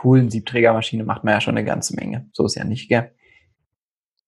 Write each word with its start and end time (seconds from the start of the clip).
coolen 0.00 0.30
Siebträgermaschine 0.30 1.04
macht 1.04 1.24
man 1.24 1.34
ja 1.34 1.40
schon 1.42 1.58
eine 1.58 1.66
ganze 1.66 1.94
Menge. 1.94 2.26
So 2.32 2.46
ist 2.46 2.54
ja 2.54 2.64
nicht, 2.64 2.88
gell? 2.88 3.14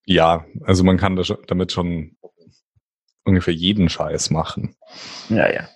Ja, 0.04 0.44
also 0.64 0.84
man 0.84 0.98
kann 0.98 1.18
damit 1.46 1.72
schon 1.72 2.18
ungefähr 3.24 3.54
jeden 3.54 3.88
Scheiß 3.88 4.30
machen. 4.30 4.76
Ja, 5.30 5.50
ja. 5.50 5.68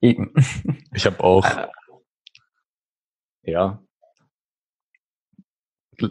Eben. 0.00 0.34
Ich 0.92 1.06
habe 1.06 1.22
auch, 1.22 1.46
ja, 3.42 3.80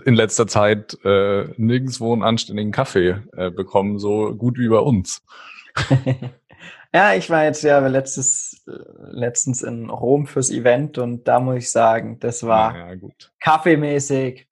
in 0.05 0.13
letzter 0.13 0.47
Zeit 0.47 0.97
äh, 1.03 1.49
nirgendwo 1.57 2.13
einen 2.13 2.23
anständigen 2.23 2.71
Kaffee 2.71 3.21
äh, 3.33 3.51
bekommen, 3.51 3.99
so 3.99 4.33
gut 4.33 4.57
wie 4.57 4.69
bei 4.69 4.79
uns. 4.79 5.25
ja, 6.93 7.15
ich 7.15 7.29
war 7.29 7.43
jetzt 7.43 7.63
ja 7.63 7.79
letztes, 7.87 8.63
letztens 8.65 9.63
in 9.63 9.89
Rom 9.89 10.27
fürs 10.27 10.51
Event 10.51 10.97
und 10.97 11.27
da 11.27 11.39
muss 11.39 11.57
ich 11.57 11.71
sagen, 11.71 12.19
das 12.19 12.43
war 12.45 12.77
ja, 12.77 12.95
gut. 12.95 13.31
kaffeemäßig 13.39 14.47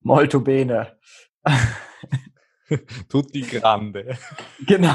molto 0.00 0.40
bene. 0.40 0.98
Tutti 3.08 3.42
grande. 3.42 4.16
Genau. 4.66 4.94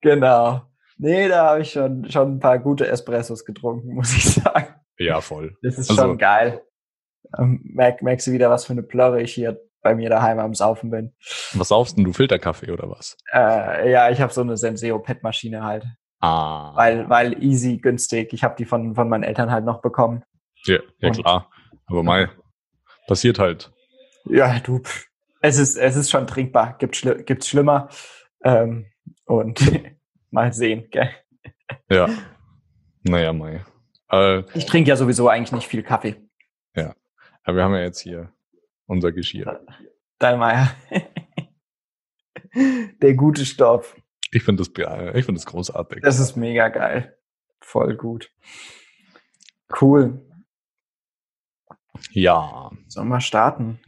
genau. 0.00 0.62
Nee, 0.98 1.28
da 1.28 1.50
habe 1.50 1.62
ich 1.62 1.72
schon, 1.72 2.08
schon 2.10 2.36
ein 2.36 2.40
paar 2.40 2.58
gute 2.58 2.86
Espressos 2.86 3.44
getrunken, 3.44 3.94
muss 3.94 4.14
ich 4.16 4.24
sagen. 4.34 4.74
Ja, 4.98 5.20
voll. 5.20 5.56
Das 5.62 5.78
ist 5.78 5.90
also, 5.90 6.02
schon 6.02 6.18
geil. 6.18 6.62
Ähm, 7.36 7.60
merk, 7.64 8.02
merkst 8.02 8.28
du 8.28 8.32
wieder, 8.32 8.50
was 8.50 8.64
für 8.64 8.72
eine 8.72 8.82
Plörre 8.84 9.20
ich 9.20 9.34
hier 9.34 9.60
bei 9.86 9.94
mir 9.94 10.10
daheim 10.10 10.40
am 10.40 10.52
Saufen 10.52 10.90
bin. 10.90 11.14
Was 11.52 11.68
saufst 11.68 11.96
denn 11.96 12.02
du? 12.02 12.12
Filterkaffee 12.12 12.72
oder 12.72 12.90
was? 12.90 13.16
Äh, 13.32 13.92
ja, 13.92 14.10
ich 14.10 14.20
habe 14.20 14.32
so 14.32 14.40
eine 14.40 14.56
Senseo 14.56 14.98
PET-Maschine 14.98 15.62
halt. 15.62 15.86
Ah. 16.18 16.72
Weil, 16.74 17.08
weil 17.08 17.40
easy, 17.40 17.76
günstig. 17.76 18.32
Ich 18.32 18.42
habe 18.42 18.56
die 18.58 18.64
von, 18.64 18.96
von 18.96 19.08
meinen 19.08 19.22
Eltern 19.22 19.52
halt 19.52 19.64
noch 19.64 19.82
bekommen. 19.82 20.24
Ja, 20.64 20.78
ja 20.98 21.10
klar. 21.10 21.50
Aber 21.86 22.02
mal, 22.02 22.30
passiert 23.06 23.38
halt. 23.38 23.70
Ja, 24.24 24.58
du, 24.58 24.82
es 25.40 25.56
ist, 25.56 25.76
es 25.76 25.94
ist 25.94 26.10
schon 26.10 26.26
trinkbar. 26.26 26.76
Gibt 26.78 26.96
schli 26.96 27.22
gibt's 27.22 27.46
schlimmer. 27.46 27.88
Ähm, 28.42 28.86
und 29.24 29.60
mal 30.32 30.52
sehen, 30.52 30.88
gell? 30.90 31.10
Ja. 31.88 32.08
Naja, 33.04 33.32
Mai. 33.32 33.64
Äh, 34.10 34.42
ich 34.54 34.66
trinke 34.66 34.88
ja 34.88 34.96
sowieso 34.96 35.28
eigentlich 35.28 35.52
nicht 35.52 35.68
viel 35.68 35.84
Kaffee. 35.84 36.16
Ja. 36.74 36.96
Aber 37.44 37.58
wir 37.58 37.62
haben 37.62 37.74
ja 37.74 37.82
jetzt 37.82 38.00
hier 38.00 38.32
unser 38.86 39.12
Geschirr. 39.12 39.60
Dallmayr. 40.18 40.70
Der 43.02 43.14
gute 43.14 43.44
Stoff. 43.44 43.96
Ich 44.32 44.42
finde 44.42 44.62
das, 44.62 44.68
ich 45.14 45.24
finde 45.24 45.38
das 45.38 45.46
großartig. 45.46 46.02
Das 46.02 46.18
ist 46.18 46.36
mega 46.36 46.68
geil. 46.68 47.16
Voll 47.60 47.96
gut. 47.96 48.32
Cool. 49.80 50.22
Ja. 52.10 52.70
Sollen 52.88 53.08
wir 53.08 53.20
starten? 53.20 53.80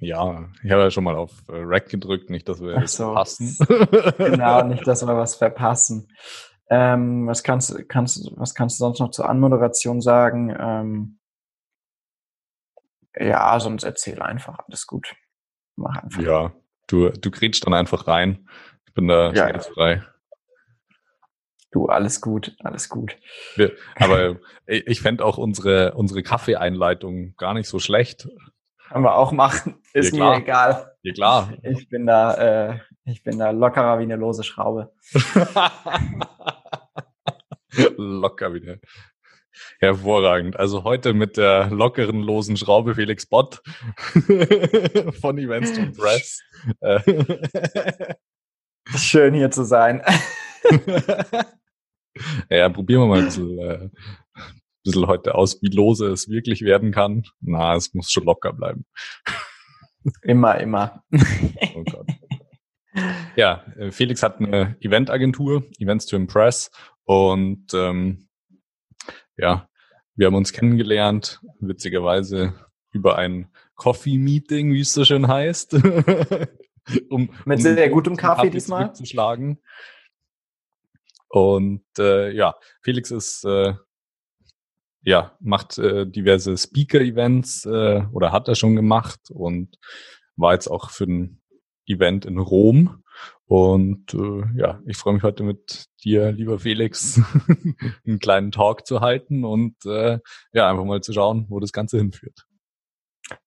Ja, 0.00 0.48
ich 0.62 0.70
habe 0.70 0.82
ja 0.82 0.90
schon 0.90 1.04
mal 1.04 1.16
auf 1.16 1.30
äh, 1.48 1.56
Rack 1.56 1.90
gedrückt, 1.90 2.30
nicht, 2.30 2.48
dass 2.48 2.62
wir 2.62 2.78
Ach 2.78 2.88
so. 2.88 3.04
verpassen. 3.04 3.56
genau, 4.18 4.62
nicht, 4.66 4.86
dass 4.86 5.06
wir 5.06 5.16
was 5.16 5.34
verpassen. 5.34 6.08
Ähm, 6.70 7.26
was 7.26 7.42
kannst, 7.42 7.88
kannst, 7.88 8.30
was 8.36 8.54
kannst 8.54 8.80
du 8.80 8.84
sonst 8.84 9.00
noch 9.00 9.10
zur 9.10 9.28
Anmoderation 9.28 10.00
sagen? 10.00 10.54
Ähm, 10.58 11.19
ja, 13.18 13.58
sonst 13.60 13.84
erzähl 13.84 14.22
einfach, 14.22 14.58
alles 14.66 14.86
gut. 14.86 15.14
Mach 15.76 16.02
einfach. 16.02 16.22
Ja, 16.22 16.52
du, 16.86 17.10
du 17.10 17.30
kriegst 17.30 17.66
dann 17.66 17.74
einfach 17.74 18.06
rein. 18.06 18.48
Ich 18.86 18.94
bin 18.94 19.08
da 19.08 19.32
ja, 19.32 19.50
ganz 19.50 19.66
frei. 19.66 20.02
Du, 21.72 21.86
alles 21.86 22.20
gut, 22.20 22.56
alles 22.64 22.88
gut. 22.88 23.16
Wir, 23.54 23.72
aber 23.96 24.36
ich 24.66 25.00
fände 25.00 25.24
auch 25.24 25.38
unsere, 25.38 25.94
unsere 25.94 26.22
Kaffeeeinleitung 26.22 27.36
gar 27.36 27.54
nicht 27.54 27.68
so 27.68 27.78
schlecht. 27.78 28.28
Können 28.88 29.04
wir 29.04 29.14
auch 29.14 29.30
machen. 29.30 29.80
Ist 29.92 30.16
ja, 30.16 30.30
mir 30.30 30.36
egal. 30.38 30.96
Ja, 31.02 31.12
klar. 31.12 31.52
Ich 31.62 31.88
bin 31.88 32.06
da, 32.06 32.72
äh, 32.72 32.78
ich 33.04 33.22
bin 33.22 33.38
da 33.38 33.50
lockerer 33.50 34.00
wie 34.00 34.02
eine 34.02 34.16
lose 34.16 34.42
Schraube. 34.42 34.92
Locker 37.96 38.52
wieder. 38.52 38.78
Hervorragend. 39.78 40.58
Also 40.58 40.84
heute 40.84 41.12
mit 41.14 41.36
der 41.36 41.70
lockeren, 41.70 42.20
losen 42.22 42.56
Schraube 42.56 42.94
Felix 42.94 43.26
Bott 43.26 43.62
von 45.20 45.38
Events 45.38 45.72
to 45.72 45.86
Press. 45.92 46.40
Schön 48.96 49.34
hier 49.34 49.50
zu 49.50 49.64
sein. 49.64 50.02
ja, 52.50 52.68
probieren 52.68 53.02
wir 53.02 53.06
mal 53.06 53.18
ein 53.18 53.24
bisschen, 53.26 53.58
äh, 53.58 53.78
ein 53.78 53.90
bisschen 54.84 55.06
heute 55.06 55.34
aus, 55.34 55.60
wie 55.62 55.74
lose 55.74 56.06
es 56.06 56.28
wirklich 56.28 56.62
werden 56.62 56.92
kann. 56.92 57.24
Na, 57.40 57.74
es 57.76 57.94
muss 57.94 58.10
schon 58.10 58.24
locker 58.24 58.52
bleiben. 58.52 58.84
Immer, 60.22 60.58
immer. 60.60 61.04
oh 61.74 61.84
Gott. 61.84 62.06
Ja, 63.36 63.64
äh, 63.76 63.90
Felix 63.92 64.22
hat 64.22 64.40
eine 64.40 64.76
Eventagentur, 64.80 65.64
Events 65.78 66.06
to 66.06 66.16
Impress, 66.16 66.70
und 67.10 67.74
ähm, 67.74 68.28
ja, 69.36 69.68
wir 70.14 70.26
haben 70.26 70.34
uns 70.34 70.52
kennengelernt, 70.52 71.40
witzigerweise 71.60 72.54
über 72.92 73.16
ein 73.16 73.50
Coffee-Meeting, 73.76 74.72
wie 74.72 74.80
es 74.80 74.92
so 74.92 75.04
schön 75.04 75.28
heißt. 75.28 75.74
um, 77.08 77.30
Mit 77.44 77.58
um 77.58 77.62
sehr 77.62 77.88
gutem 77.88 78.16
Kaffee 78.16 78.50
diesmal. 78.50 78.94
Zu 78.94 79.06
schlagen. 79.06 79.60
Und 81.28 81.84
äh, 81.98 82.32
ja, 82.32 82.56
Felix 82.82 83.10
ist 83.10 83.44
äh, 83.44 83.74
ja 85.02 85.36
macht 85.40 85.78
äh, 85.78 86.06
diverse 86.06 86.56
Speaker-Events 86.56 87.66
äh, 87.66 88.02
oder 88.12 88.32
hat 88.32 88.48
er 88.48 88.56
schon 88.56 88.74
gemacht 88.74 89.30
und 89.30 89.78
war 90.36 90.54
jetzt 90.54 90.68
auch 90.68 90.90
für 90.90 91.04
ein 91.04 91.40
Event 91.86 92.26
in 92.26 92.38
Rom 92.38 93.02
und 93.50 94.14
äh, 94.14 94.44
ja, 94.54 94.80
ich 94.86 94.96
freue 94.96 95.14
mich 95.14 95.24
heute 95.24 95.42
mit 95.42 95.86
dir, 96.04 96.30
lieber 96.30 96.60
Felix, 96.60 97.20
einen 98.06 98.20
kleinen 98.20 98.52
Talk 98.52 98.86
zu 98.86 99.00
halten 99.00 99.44
und 99.44 99.74
äh, 99.86 100.20
ja, 100.52 100.70
einfach 100.70 100.84
mal 100.84 101.00
zu 101.00 101.12
schauen, 101.12 101.46
wo 101.48 101.58
das 101.58 101.72
Ganze 101.72 101.98
hinführt. 101.98 102.46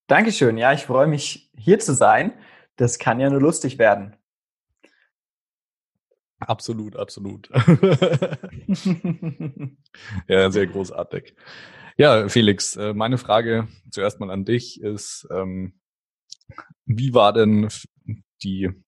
Dankeschön. 0.06 0.58
Ja, 0.58 0.74
ich 0.74 0.82
freue 0.82 1.06
mich, 1.06 1.50
hier 1.56 1.78
zu 1.78 1.94
sein. 1.94 2.34
Das 2.76 2.98
kann 2.98 3.18
ja 3.18 3.30
nur 3.30 3.40
lustig 3.40 3.78
werden. 3.78 4.14
Absolut, 6.38 6.96
absolut. 6.96 7.48
ja, 10.28 10.50
sehr 10.50 10.66
großartig. 10.66 11.34
Ja, 11.96 12.28
Felix, 12.28 12.76
äh, 12.76 12.92
meine 12.92 13.16
Frage 13.16 13.68
zuerst 13.90 14.20
mal 14.20 14.30
an 14.30 14.44
dich 14.44 14.82
ist, 14.82 15.26
ähm, 15.30 15.80
wie 16.84 17.14
war 17.14 17.32
denn 17.32 17.70
die 18.42 18.83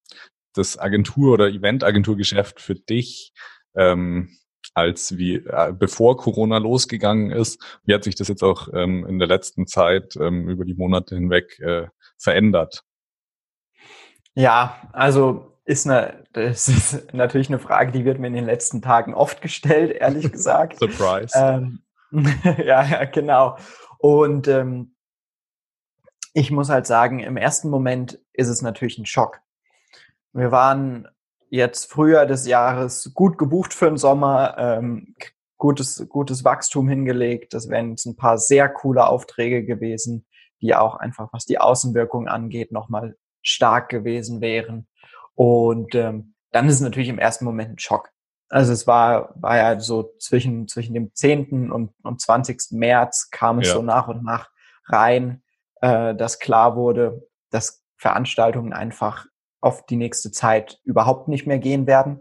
das 0.57 0.79
Agentur- 0.79 1.35
oder 1.35 1.49
Eventagenturgeschäft 1.49 2.61
für 2.61 2.75
dich 2.75 3.33
ähm, 3.75 4.37
als 4.75 5.17
wie 5.17 5.37
äh, 5.37 5.73
bevor 5.73 6.17
Corona 6.17 6.59
losgegangen 6.59 7.31
ist? 7.31 7.63
Wie 7.85 7.95
hat 7.95 8.05
sich 8.05 8.15
das 8.15 8.29
jetzt 8.29 8.43
auch 8.43 8.69
ähm, 8.75 9.07
in 9.07 9.19
der 9.19 9.29
letzten 9.29 9.67
Zeit 9.67 10.17
ähm, 10.17 10.49
über 10.49 10.65
die 10.65 10.75
Monate 10.75 11.15
hinweg 11.15 11.59
äh, 11.61 11.87
verändert? 12.19 12.83
Ja, 14.35 14.89
also 14.93 15.59
ist 15.65 15.87
eine, 15.87 16.25
das 16.33 16.69
ist 16.69 17.13
natürlich 17.13 17.49
eine 17.49 17.59
Frage, 17.59 17.91
die 17.91 18.05
wird 18.05 18.19
mir 18.19 18.29
in 18.29 18.35
den 18.35 18.45
letzten 18.45 18.83
Tagen 18.83 19.15
oft 19.15 19.41
gestellt, 19.41 19.93
ehrlich 19.93 20.31
gesagt. 20.33 20.79
Surprise. 20.79 21.33
Ähm, 21.35 21.81
ja, 22.59 22.85
ja, 22.85 23.05
genau. 23.05 23.57
Und 23.99 24.47
ähm, 24.47 24.95
ich 26.35 26.51
muss 26.51 26.69
halt 26.69 26.87
sagen, 26.87 27.21
im 27.21 27.37
ersten 27.37 27.71
Moment 27.71 28.21
ist 28.35 28.49
es 28.49 28.63
natürlich 28.63 28.99
ein 28.99 29.07
Schock. 29.07 29.41
Wir 30.37 30.53
waren 30.53 31.09
jetzt 31.49 31.91
früher 31.91 32.27
des 32.27 32.47
Jahres 32.47 33.13
gut 33.15 33.39
gebucht 33.39 33.73
für 33.73 33.87
den 33.87 33.97
Sommer, 33.97 34.57
ähm, 34.59 35.15
gutes, 35.57 36.07
gutes 36.11 36.45
Wachstum 36.45 36.89
hingelegt. 36.89 37.55
Das 37.55 37.71
wären 37.71 37.91
jetzt 37.91 38.05
ein 38.05 38.17
paar 38.17 38.37
sehr 38.37 38.69
coole 38.69 39.07
Aufträge 39.07 39.65
gewesen, 39.65 40.27
die 40.61 40.75
auch 40.75 40.97
einfach, 40.97 41.33
was 41.33 41.47
die 41.47 41.59
Außenwirkung 41.59 42.29
angeht, 42.29 42.71
nochmal 42.71 43.17
stark 43.41 43.89
gewesen 43.89 44.43
wären. 44.43 44.89
Und 45.35 45.95
ähm, 45.95 46.35
dann 46.53 46.69
ist 46.69 46.75
es 46.75 46.81
natürlich 46.81 47.09
im 47.09 47.19
ersten 47.19 47.47
Moment 47.47 47.71
ein 47.71 47.79
Schock. 47.79 48.11
Also 48.51 48.75
es 48.75 48.87
war, 48.87 49.35
war 49.37 49.57
ja 49.57 49.81
so 49.81 50.15
zwischen, 50.19 50.69
zwischen 50.69 50.93
dem 50.93 51.15
10. 51.15 51.73
und, 51.73 51.95
und 52.03 52.21
20. 52.21 52.73
März 52.73 53.31
kam 53.31 53.61
es 53.61 53.69
ja. 53.69 53.75
so 53.75 53.83
nach 53.83 54.09
und 54.09 54.23
nach 54.23 54.51
rein, 54.85 55.43
äh, 55.81 56.15
dass 56.15 56.39
klar 56.39 56.77
wurde, 56.77 57.27
dass 57.51 57.83
Veranstaltungen 57.97 58.75
einfach 58.75 59.27
auf 59.67 59.85
die 59.85 59.97
nächste 59.97 60.31
Zeit 60.31 60.81
überhaupt 60.85 61.29
nicht 61.29 61.47
mehr 61.47 61.59
gehen 61.59 61.87
werden. 61.87 62.21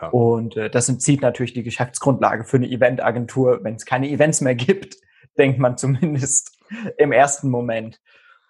Ja. 0.00 0.08
Und 0.08 0.56
äh, 0.56 0.68
das 0.68 0.88
entzieht 0.88 1.22
natürlich 1.22 1.54
die 1.54 1.62
Geschäftsgrundlage 1.62 2.44
für 2.44 2.58
eine 2.58 2.68
Eventagentur. 2.68 3.60
Wenn 3.62 3.76
es 3.76 3.86
keine 3.86 4.10
Events 4.10 4.40
mehr 4.42 4.54
gibt, 4.54 4.96
denkt 5.38 5.58
man 5.58 5.78
zumindest 5.78 6.58
im 6.98 7.10
ersten 7.10 7.48
Moment. 7.48 8.00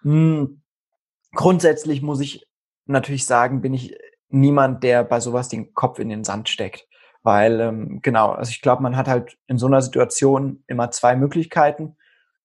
Hm. 0.01 0.61
Grundsätzlich 1.33 2.01
muss 2.01 2.19
ich 2.21 2.45
natürlich 2.85 3.25
sagen, 3.25 3.61
bin 3.61 3.73
ich 3.73 3.97
niemand, 4.29 4.83
der 4.83 5.03
bei 5.03 5.19
sowas 5.19 5.49
den 5.49 5.73
Kopf 5.73 5.99
in 5.99 6.09
den 6.09 6.23
Sand 6.23 6.49
steckt. 6.49 6.87
Weil, 7.23 7.59
ähm, 7.59 7.99
genau, 8.01 8.31
also 8.31 8.49
ich 8.51 8.61
glaube, 8.61 8.83
man 8.83 8.95
hat 8.95 9.07
halt 9.07 9.37
in 9.47 9.57
so 9.57 9.65
einer 9.65 9.81
Situation 9.81 10.63
immer 10.67 10.91
zwei 10.91 11.15
Möglichkeiten. 11.15 11.97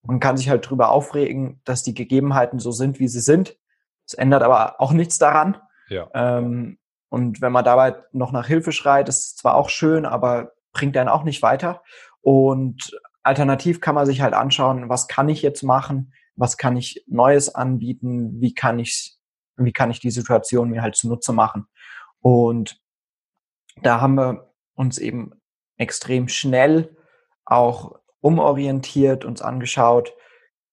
Man 0.02 0.20
kann 0.20 0.37
sich 0.37 0.48
halt 0.48 0.69
drüber 0.69 0.90
aufregen, 0.90 1.60
dass 1.64 1.82
die 1.82 1.94
Gegebenheiten 1.94 2.58
so 2.58 2.72
sind, 2.72 2.98
wie 2.98 3.08
sie 3.08 3.20
sind. 3.20 3.58
Es 4.06 4.14
ändert 4.14 4.42
aber 4.42 4.81
auch 4.81 4.92
nichts 4.92 5.19
daran. 5.19 5.56
Ja. 5.90 6.08
Ähm, 6.14 6.78
und 7.10 7.40
wenn 7.40 7.52
man 7.52 7.64
dabei 7.64 7.96
noch 8.12 8.32
nach 8.32 8.46
Hilfe 8.46 8.72
schreit, 8.72 9.08
ist 9.08 9.38
zwar 9.38 9.56
auch 9.56 9.69
schön, 9.69 10.06
aber 10.06 10.52
bringt 10.72 10.96
einen 10.96 11.08
auch 11.08 11.25
nicht 11.25 11.42
weiter. 11.42 11.82
Und 12.22 12.98
alternativ 13.22 13.81
kann 13.81 13.94
man 13.94 14.06
sich 14.06 14.20
halt 14.22 14.32
anschauen, 14.32 14.88
was 14.88 15.08
kann 15.08 15.28
ich 15.28 15.42
jetzt 15.42 15.62
machen? 15.62 16.14
Was 16.37 16.56
kann 16.56 16.76
ich 16.76 17.04
Neues 17.08 17.54
anbieten? 17.54 18.40
Wie 18.40 18.54
kann 18.54 18.78
ich, 18.78 19.16
wie 19.56 19.72
kann 19.72 19.90
ich 19.90 20.00
die 20.00 20.12
Situation 20.12 20.70
mir 20.70 20.82
halt 20.82 20.96
zunutze 20.96 21.32
machen? 21.32 21.66
Und 22.20 22.81
da 23.82 24.00
haben 24.00 24.14
wir 24.14 24.54
uns 24.75 24.98
eben 24.98 25.32
extrem 25.76 26.28
schnell 26.28 26.96
auch 27.44 27.98
umorientiert, 28.20 29.25
uns 29.25 29.42
angeschaut. 29.42 30.14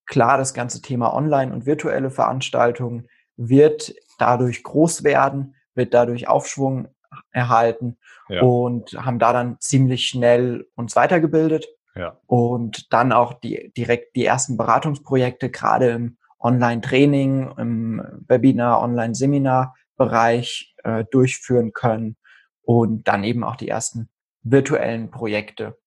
Klar, 0.05 0.37
das 0.37 0.53
ganze 0.53 0.81
Thema 0.81 1.13
Online 1.13 1.51
und 1.51 1.65
virtuelle 1.65 2.11
Veranstaltungen 2.11 3.07
wird 3.35 3.93
dadurch 4.17 4.63
groß 4.63 5.03
werden, 5.03 5.55
wird 5.73 5.93
dadurch 5.93 6.27
Aufschwung 6.27 6.89
erhalten 7.31 7.97
ja. 8.29 8.41
und 8.41 8.93
haben 8.93 9.19
da 9.19 9.33
dann 9.33 9.57
ziemlich 9.59 10.07
schnell 10.07 10.67
uns 10.75 10.95
weitergebildet 10.95 11.67
ja. 11.95 12.17
und 12.25 12.91
dann 12.93 13.11
auch 13.11 13.33
die, 13.33 13.71
direkt 13.75 14.15
die 14.15 14.25
ersten 14.25 14.57
Beratungsprojekte 14.57 15.49
gerade 15.49 15.89
im 15.89 16.17
Online-Training, 16.39 17.53
im 17.57 18.03
Webinar, 18.27 18.81
Online-Seminar-Bereich 18.81 20.75
äh, 20.83 21.05
durchführen 21.09 21.73
können 21.73 22.17
und 22.61 23.07
dann 23.07 23.23
eben 23.23 23.43
auch 23.43 23.55
die 23.55 23.69
ersten 23.69 24.09
virtuellen 24.43 25.09
Projekte. 25.09 25.77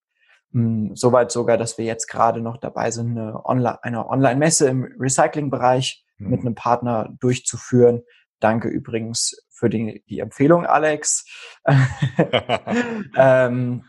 Hm, 0.53 0.97
soweit 0.97 1.31
sogar, 1.31 1.57
dass 1.57 1.79
wir 1.79 1.85
jetzt 1.85 2.09
gerade 2.09 2.41
noch 2.41 2.57
dabei 2.57 2.91
sind, 2.91 3.17
eine 3.17 3.45
Online, 3.45 3.83
eine 3.85 4.09
Online-Messe 4.09 4.69
im 4.69 4.85
Recycling-Bereich 4.99 6.05
mhm. 6.19 6.31
mit 6.31 6.41
einem 6.41 6.55
Partner 6.55 7.15
durchzuführen. 7.21 8.03
Danke 8.41 8.69
übrigens 8.69 9.47
für 9.51 9.69
die, 9.69 10.03
die 10.09 10.21
Empfehlung, 10.21 10.67
Alex. 10.67 11.27
ähm, 13.17 13.85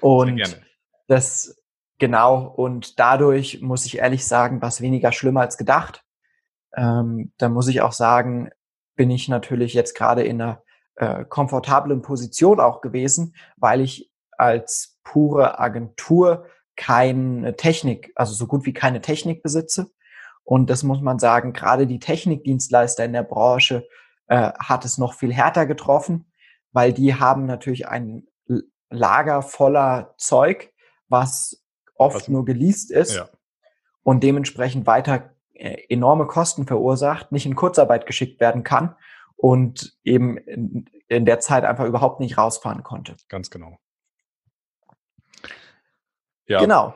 und 0.00 0.62
das 1.08 1.62
genau, 1.98 2.46
und 2.46 2.98
dadurch 2.98 3.60
muss 3.60 3.86
ich 3.86 3.98
ehrlich 3.98 4.26
sagen, 4.26 4.60
war 4.62 4.68
es 4.68 4.80
weniger 4.80 5.12
schlimm 5.12 5.36
als 5.36 5.56
gedacht. 5.58 6.02
Ähm, 6.74 7.32
da 7.38 7.48
muss 7.48 7.68
ich 7.68 7.82
auch 7.82 7.92
sagen, 7.92 8.50
bin 8.96 9.10
ich 9.10 9.28
natürlich 9.28 9.74
jetzt 9.74 9.94
gerade 9.94 10.22
in 10.22 10.40
einer 10.40 10.62
äh, 10.96 11.24
komfortablen 11.24 12.02
Position 12.02 12.60
auch 12.60 12.80
gewesen, 12.80 13.34
weil 13.56 13.80
ich 13.80 14.10
als 14.36 14.98
pure 15.04 15.58
Agentur 15.58 16.46
keine 16.76 17.56
Technik, 17.56 18.12
also 18.16 18.34
so 18.34 18.46
gut 18.46 18.66
wie 18.66 18.72
keine 18.72 19.00
Technik 19.00 19.42
besitze. 19.42 19.90
Und 20.44 20.70
das 20.70 20.82
muss 20.82 21.00
man 21.00 21.18
sagen, 21.18 21.52
gerade 21.52 21.86
die 21.86 21.98
Technikdienstleister 21.98 23.04
in 23.04 23.12
der 23.12 23.22
Branche 23.22 23.86
äh, 24.26 24.52
hat 24.58 24.84
es 24.84 24.98
noch 24.98 25.14
viel 25.14 25.32
härter 25.32 25.66
getroffen, 25.66 26.32
weil 26.72 26.92
die 26.92 27.14
haben 27.14 27.46
natürlich 27.46 27.88
ein 27.88 28.26
Lager 28.90 29.42
voller 29.42 30.14
Zeug, 30.18 30.72
was 31.08 31.64
oft 31.94 32.16
was? 32.16 32.28
nur 32.28 32.44
geleast 32.44 32.90
ist 32.90 33.14
ja. 33.14 33.28
und 34.02 34.22
dementsprechend 34.22 34.86
weiter 34.86 35.34
äh, 35.54 35.82
enorme 35.88 36.26
Kosten 36.26 36.66
verursacht, 36.66 37.32
nicht 37.32 37.46
in 37.46 37.56
Kurzarbeit 37.56 38.06
geschickt 38.06 38.40
werden 38.40 38.64
kann 38.64 38.96
und 39.36 39.96
eben 40.04 40.36
in, 40.36 40.90
in 41.08 41.24
der 41.24 41.40
Zeit 41.40 41.64
einfach 41.64 41.84
überhaupt 41.84 42.20
nicht 42.20 42.36
rausfahren 42.36 42.82
konnte. 42.82 43.16
Ganz 43.28 43.50
genau. 43.50 43.78
Ja. 46.46 46.60
Genau. 46.60 46.94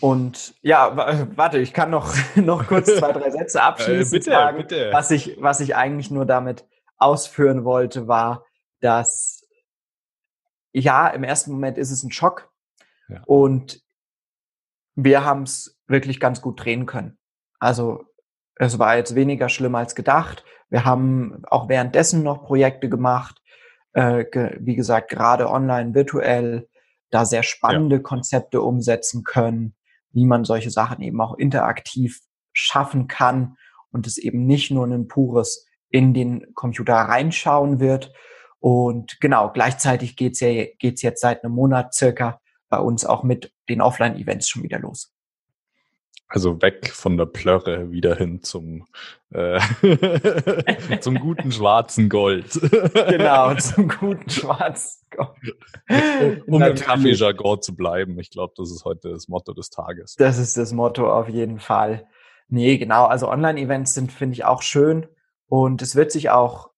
Und 0.00 0.54
ja, 0.60 0.96
warte, 1.36 1.58
ich 1.58 1.72
kann 1.72 1.90
noch, 1.90 2.14
noch 2.36 2.66
kurz 2.66 2.86
zwei, 2.86 3.12
drei 3.12 3.30
Sätze 3.30 3.62
abschließen. 3.62 4.12
äh, 4.16 4.18
bitte, 4.18 4.30
sagen. 4.30 4.58
bitte. 4.58 4.90
Was 4.92 5.10
ich, 5.10 5.36
was 5.40 5.60
ich 5.60 5.76
eigentlich 5.76 6.10
nur 6.10 6.26
damit 6.26 6.66
ausführen 6.96 7.64
wollte, 7.64 8.08
war, 8.08 8.44
dass 8.80 9.46
ja, 10.72 11.08
im 11.08 11.24
ersten 11.24 11.52
Moment 11.52 11.78
ist 11.78 11.90
es 11.90 12.02
ein 12.02 12.12
Schock. 12.12 12.50
Ja. 13.08 13.22
Und 13.26 13.82
wir 14.94 15.24
haben 15.24 15.44
es 15.44 15.78
wirklich 15.86 16.20
ganz 16.20 16.42
gut 16.42 16.62
drehen 16.64 16.86
können. 16.86 17.18
Also 17.58 18.04
es 18.56 18.78
war 18.78 18.96
jetzt 18.96 19.14
weniger 19.14 19.48
schlimm 19.48 19.74
als 19.74 19.94
gedacht. 19.94 20.44
Wir 20.68 20.84
haben 20.84 21.42
auch 21.46 21.68
währenddessen 21.68 22.22
noch 22.22 22.44
Projekte 22.44 22.88
gemacht, 22.88 23.40
äh, 23.92 24.24
ge 24.24 24.56
wie 24.60 24.74
gesagt, 24.74 25.10
gerade 25.10 25.48
online, 25.48 25.94
virtuell, 25.94 26.68
da 27.10 27.24
sehr 27.24 27.42
spannende 27.42 27.96
ja. 27.96 28.02
Konzepte 28.02 28.60
umsetzen 28.60 29.24
können, 29.24 29.74
wie 30.12 30.26
man 30.26 30.44
solche 30.44 30.70
Sachen 30.70 31.02
eben 31.02 31.20
auch 31.20 31.36
interaktiv 31.36 32.20
schaffen 32.52 33.08
kann 33.08 33.56
und 33.90 34.06
es 34.06 34.18
eben 34.18 34.46
nicht 34.46 34.70
nur 34.70 34.86
ein 34.86 35.08
pures 35.08 35.66
in 35.90 36.12
den 36.14 36.54
Computer 36.54 36.94
reinschauen 36.94 37.80
wird. 37.80 38.12
Und 38.60 39.20
genau, 39.20 39.50
gleichzeitig 39.52 40.16
geht's 40.16 40.40
ja 40.40 40.64
geht's 40.78 41.02
jetzt 41.02 41.20
seit 41.20 41.44
einem 41.44 41.54
Monat 41.54 41.94
circa 41.94 42.40
bei 42.68 42.78
uns 42.78 43.04
auch 43.04 43.22
mit 43.22 43.52
den 43.68 43.80
Offline-Events 43.80 44.48
schon 44.48 44.62
wieder 44.62 44.78
los. 44.78 45.14
Also 46.28 46.60
weg 46.60 46.90
von 46.92 47.16
der 47.16 47.24
Plörre 47.24 47.90
wieder 47.90 48.14
hin 48.14 48.42
zum, 48.42 48.86
äh, 49.30 49.58
zum 51.00 51.18
guten 51.20 51.50
schwarzen 51.50 52.10
Gold. 52.10 52.52
genau, 53.08 53.54
zum 53.58 53.88
guten 53.88 54.28
schwarzen 54.28 55.06
Gold. 55.10 56.46
um 56.46 56.62
im 56.62 56.74
Kaffeejargon 56.74 57.62
zu 57.62 57.74
bleiben. 57.74 58.18
Ich 58.18 58.30
glaube, 58.30 58.52
das 58.56 58.70
ist 58.70 58.84
heute 58.84 59.08
das 59.08 59.28
Motto 59.28 59.54
des 59.54 59.70
Tages. 59.70 60.16
Das 60.16 60.38
ist 60.38 60.58
das 60.58 60.72
Motto 60.72 61.10
auf 61.10 61.30
jeden 61.30 61.60
Fall. 61.60 62.06
Nee, 62.48 62.76
genau. 62.76 63.06
Also 63.06 63.30
Online-Events 63.30 63.94
sind, 63.94 64.12
finde 64.12 64.34
ich, 64.34 64.44
auch 64.44 64.60
schön. 64.60 65.06
Und 65.46 65.80
es 65.80 65.96
wird 65.96 66.12
sich 66.12 66.28
auch 66.30 66.70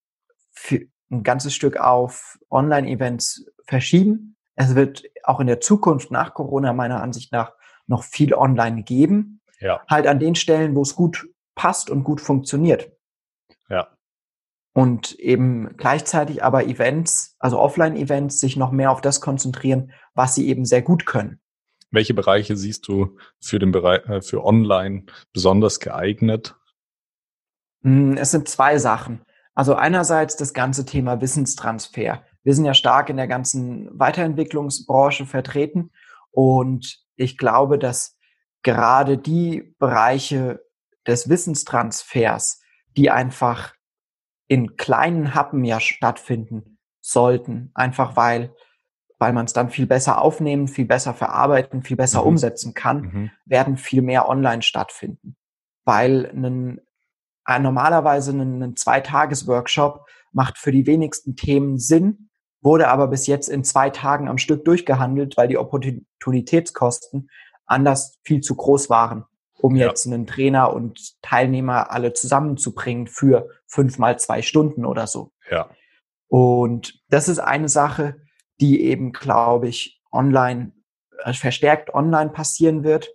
für 0.52 0.82
ein 1.10 1.22
ganzes 1.22 1.54
Stück 1.54 1.76
auf 1.76 2.38
Online-Events 2.50 3.46
verschieben. 3.64 4.36
Es 4.54 4.74
wird 4.74 5.04
auch 5.24 5.40
in 5.40 5.46
der 5.46 5.60
Zukunft 5.60 6.10
nach 6.10 6.34
Corona 6.34 6.72
meiner 6.72 7.02
Ansicht 7.02 7.32
nach 7.32 7.52
noch 7.86 8.04
viel 8.04 8.34
online 8.34 8.82
geben. 8.82 9.39
Ja. 9.60 9.82
Halt 9.88 10.06
an 10.06 10.18
den 10.18 10.34
Stellen, 10.34 10.74
wo 10.74 10.82
es 10.82 10.94
gut 10.94 11.28
passt 11.54 11.90
und 11.90 12.04
gut 12.04 12.20
funktioniert. 12.20 12.90
Ja. 13.68 13.88
Und 14.72 15.18
eben 15.18 15.76
gleichzeitig 15.76 16.42
aber 16.42 16.66
Events, 16.66 17.36
also 17.38 17.58
Offline-Events, 17.58 18.40
sich 18.40 18.56
noch 18.56 18.70
mehr 18.70 18.90
auf 18.90 19.00
das 19.00 19.20
konzentrieren, 19.20 19.92
was 20.14 20.34
sie 20.34 20.48
eben 20.48 20.64
sehr 20.64 20.82
gut 20.82 21.06
können. 21.06 21.40
Welche 21.90 22.14
Bereiche 22.14 22.56
siehst 22.56 22.86
du 22.86 23.18
für 23.40 23.58
den 23.58 23.72
Bereich, 23.72 24.08
äh, 24.08 24.22
für 24.22 24.44
online 24.44 25.06
besonders 25.32 25.80
geeignet? 25.80 26.56
Hm, 27.82 28.16
es 28.16 28.30
sind 28.30 28.48
zwei 28.48 28.78
Sachen. 28.78 29.22
Also 29.54 29.74
einerseits 29.74 30.36
das 30.36 30.54
ganze 30.54 30.86
Thema 30.86 31.20
Wissenstransfer. 31.20 32.24
Wir 32.42 32.54
sind 32.54 32.64
ja 32.64 32.74
stark 32.74 33.10
in 33.10 33.16
der 33.16 33.26
ganzen 33.26 33.90
Weiterentwicklungsbranche 33.98 35.26
vertreten 35.26 35.90
und 36.30 37.00
ich 37.16 37.36
glaube, 37.36 37.78
dass 37.78 38.16
gerade 38.62 39.18
die 39.18 39.74
Bereiche 39.78 40.64
des 41.06 41.28
Wissenstransfers, 41.28 42.60
die 42.96 43.10
einfach 43.10 43.74
in 44.48 44.76
kleinen 44.76 45.34
Happen 45.34 45.64
ja 45.64 45.80
stattfinden 45.80 46.78
sollten, 47.00 47.70
einfach 47.74 48.16
weil 48.16 48.54
weil 49.20 49.34
man 49.34 49.44
es 49.44 49.52
dann 49.52 49.68
viel 49.68 49.86
besser 49.86 50.20
aufnehmen, 50.20 50.66
viel 50.66 50.86
besser 50.86 51.12
verarbeiten, 51.12 51.82
viel 51.82 51.96
besser 51.98 52.22
mhm. 52.22 52.28
umsetzen 52.28 52.74
kann, 52.74 53.00
mhm. 53.00 53.30
werden 53.44 53.76
viel 53.76 54.00
mehr 54.00 54.28
online 54.28 54.62
stattfinden. 54.62 55.36
Weil 55.84 56.30
ein, 56.34 56.80
ein 57.44 57.62
normalerweise 57.62 58.32
ein, 58.32 58.62
ein 58.62 58.76
Zweitages-Workshop 58.76 60.06
macht 60.32 60.56
für 60.56 60.72
die 60.72 60.86
wenigsten 60.86 61.36
Themen 61.36 61.78
Sinn, 61.78 62.30
wurde 62.62 62.88
aber 62.88 63.08
bis 63.08 63.26
jetzt 63.26 63.48
in 63.48 63.62
zwei 63.62 63.90
Tagen 63.90 64.26
am 64.26 64.38
Stück 64.38 64.64
durchgehandelt, 64.64 65.36
weil 65.36 65.48
die 65.48 65.58
Opportunitätskosten 65.58 67.28
anders 67.70 68.18
viel 68.22 68.40
zu 68.40 68.56
groß 68.56 68.90
waren, 68.90 69.24
um 69.58 69.76
ja. 69.76 69.88
jetzt 69.88 70.06
einen 70.06 70.26
Trainer 70.26 70.72
und 70.72 71.20
Teilnehmer 71.22 71.90
alle 71.90 72.12
zusammenzubringen 72.12 73.06
für 73.06 73.48
fünf 73.66 73.98
mal 73.98 74.18
zwei 74.18 74.42
Stunden 74.42 74.84
oder 74.84 75.06
so. 75.06 75.32
Ja. 75.50 75.70
Und 76.28 77.00
das 77.08 77.28
ist 77.28 77.38
eine 77.38 77.68
Sache, 77.68 78.16
die 78.60 78.82
eben, 78.84 79.12
glaube 79.12 79.68
ich, 79.68 80.02
online, 80.12 80.72
äh, 81.24 81.32
verstärkt 81.32 81.94
online 81.94 82.30
passieren 82.30 82.84
wird. 82.84 83.14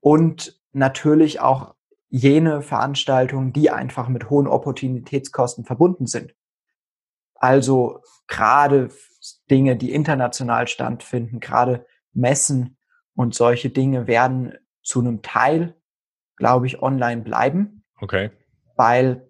Und 0.00 0.60
natürlich 0.72 1.40
auch 1.40 1.74
jene 2.08 2.62
Veranstaltungen, 2.62 3.52
die 3.52 3.70
einfach 3.70 4.08
mit 4.08 4.30
hohen 4.30 4.46
Opportunitätskosten 4.46 5.64
verbunden 5.64 6.06
sind. 6.06 6.34
Also 7.34 8.00
gerade 8.26 8.90
Dinge, 9.50 9.76
die 9.76 9.92
international 9.92 10.68
stattfinden, 10.68 11.40
gerade 11.40 11.86
Messen, 12.12 12.75
und 13.16 13.34
solche 13.34 13.70
Dinge 13.70 14.06
werden 14.06 14.54
zu 14.82 15.00
einem 15.00 15.22
Teil, 15.22 15.74
glaube 16.36 16.66
ich, 16.66 16.80
online 16.80 17.22
bleiben. 17.22 17.82
Okay. 18.00 18.30
Weil 18.76 19.26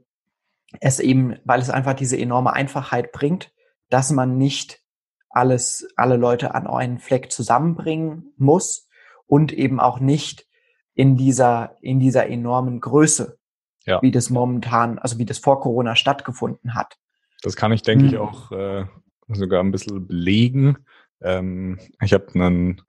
es 0.81 1.01
eben, 1.01 1.37
weil 1.45 1.61
es 1.61 1.71
einfach 1.71 1.95
diese 1.95 2.19
enorme 2.19 2.53
Einfachheit 2.53 3.13
bringt, 3.13 3.53
dass 3.89 4.11
man 4.11 4.37
nicht 4.37 4.83
alles, 5.31 5.89
alle 5.97 6.17
Leute 6.17 6.55
an 6.55 6.67
einen 6.67 6.99
Fleck 6.99 7.31
zusammenbringen 7.31 8.33
muss 8.37 8.89
und 9.27 9.53
eben 9.53 9.81
auch 9.81 10.01
nicht 10.01 10.47
in 10.95 11.17
dieser, 11.17 11.77
in 11.81 12.01
dieser 12.01 12.27
enormen 12.29 12.81
Größe, 12.81 13.39
ja. 13.85 14.03
wie 14.03 14.11
das 14.11 14.31
momentan, 14.31 14.99
also 14.99 15.19
wie 15.19 15.27
das 15.27 15.39
vor 15.39 15.61
Corona 15.61 15.95
stattgefunden 15.95 16.75
hat. 16.75 16.99
Das 17.43 17.55
kann 17.55 17.71
ich, 17.73 17.83
denke 17.83 18.07
hm. 18.07 18.13
ich, 18.13 18.19
auch 18.19 18.51
äh, 18.51 18.87
sogar 19.29 19.63
ein 19.63 19.71
bisschen 19.71 20.07
belegen. 20.07 20.79
Ähm, 21.21 21.79
ich 22.03 22.13
habe 22.13 22.27
einen 22.35 22.83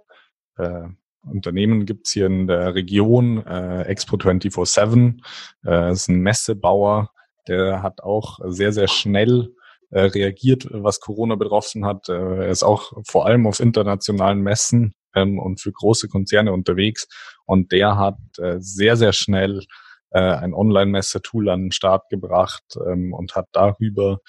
äh, 0.57 0.87
Unternehmen 1.25 1.85
gibt's 1.85 2.11
hier 2.11 2.27
in 2.27 2.47
der 2.47 2.75
Region, 2.75 3.45
äh, 3.45 3.83
Expo 3.83 4.17
24-7, 4.17 5.21
äh, 5.65 5.91
ist 5.91 6.07
ein 6.07 6.19
Messebauer, 6.19 7.11
der 7.47 7.81
hat 7.81 8.01
auch 8.01 8.39
sehr, 8.45 8.71
sehr 8.71 8.87
schnell 8.87 9.53
äh, 9.89 10.01
reagiert, 10.01 10.67
was 10.71 10.99
Corona 10.99 11.35
betroffen 11.35 11.85
hat. 11.85 12.09
Äh, 12.09 12.13
er 12.13 12.49
ist 12.49 12.63
auch 12.63 12.93
vor 13.07 13.25
allem 13.25 13.47
auf 13.47 13.59
internationalen 13.59 14.41
Messen 14.41 14.93
ähm, 15.15 15.39
und 15.39 15.61
für 15.61 15.71
große 15.71 16.07
Konzerne 16.09 16.51
unterwegs. 16.51 17.07
Und 17.45 17.71
der 17.71 17.97
hat 17.97 18.17
äh, 18.37 18.57
sehr, 18.59 18.97
sehr 18.97 19.13
schnell 19.13 19.63
äh, 20.11 20.19
ein 20.19 20.53
Online-Messe-Tool 20.53 21.49
an 21.49 21.65
den 21.65 21.71
Start 21.71 22.09
gebracht 22.09 22.63
ähm, 22.85 23.13
und 23.13 23.35
hat 23.35 23.47
darüber 23.53 24.19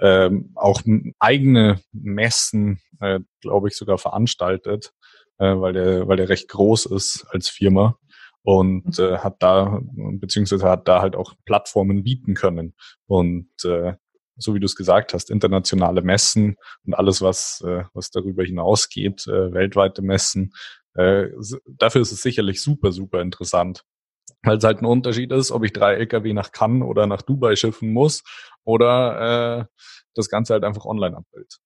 ähm, 0.00 0.52
auch 0.54 0.82
eigene 1.18 1.80
Messen, 1.92 2.80
äh, 3.00 3.20
glaube 3.40 3.68
ich, 3.68 3.76
sogar 3.76 3.98
veranstaltet, 3.98 4.92
äh, 5.38 5.54
weil 5.56 5.72
der, 5.72 6.08
weil 6.08 6.16
der 6.16 6.28
recht 6.28 6.48
groß 6.48 6.86
ist 6.86 7.26
als 7.30 7.48
Firma 7.48 7.98
und 8.42 8.98
äh, 8.98 9.18
hat 9.18 9.36
da 9.40 9.80
beziehungsweise 9.92 10.68
hat 10.68 10.88
da 10.88 11.00
halt 11.00 11.16
auch 11.16 11.34
Plattformen 11.44 12.04
bieten 12.04 12.34
können 12.34 12.74
und 13.06 13.48
äh, 13.64 13.94
so 14.36 14.54
wie 14.54 14.60
du 14.60 14.66
es 14.66 14.76
gesagt 14.76 15.14
hast, 15.14 15.30
internationale 15.30 16.02
Messen 16.02 16.56
und 16.84 16.94
alles, 16.94 17.22
was, 17.22 17.62
äh, 17.66 17.84
was 17.92 18.10
darüber 18.10 18.44
hinausgeht, 18.44 19.26
äh, 19.26 19.52
weltweite 19.52 20.02
Messen. 20.02 20.52
Äh, 20.94 21.28
dafür 21.66 22.02
ist 22.02 22.12
es 22.12 22.22
sicherlich 22.22 22.62
super, 22.62 22.92
super 22.92 23.20
interessant. 23.20 23.84
Weil 24.42 24.58
es 24.58 24.64
halt 24.64 24.82
ein 24.82 24.86
Unterschied 24.86 25.32
ist, 25.32 25.50
ob 25.50 25.64
ich 25.64 25.72
drei 25.72 25.94
Lkw 25.94 26.32
nach 26.32 26.52
Cannes 26.52 26.86
oder 26.86 27.06
nach 27.06 27.22
Dubai 27.22 27.56
schiffen 27.56 27.92
muss 27.92 28.22
oder 28.64 29.60
äh, 29.60 29.64
das 30.14 30.28
Ganze 30.28 30.54
halt 30.54 30.64
einfach 30.64 30.84
online 30.84 31.16
abbildet. 31.16 31.58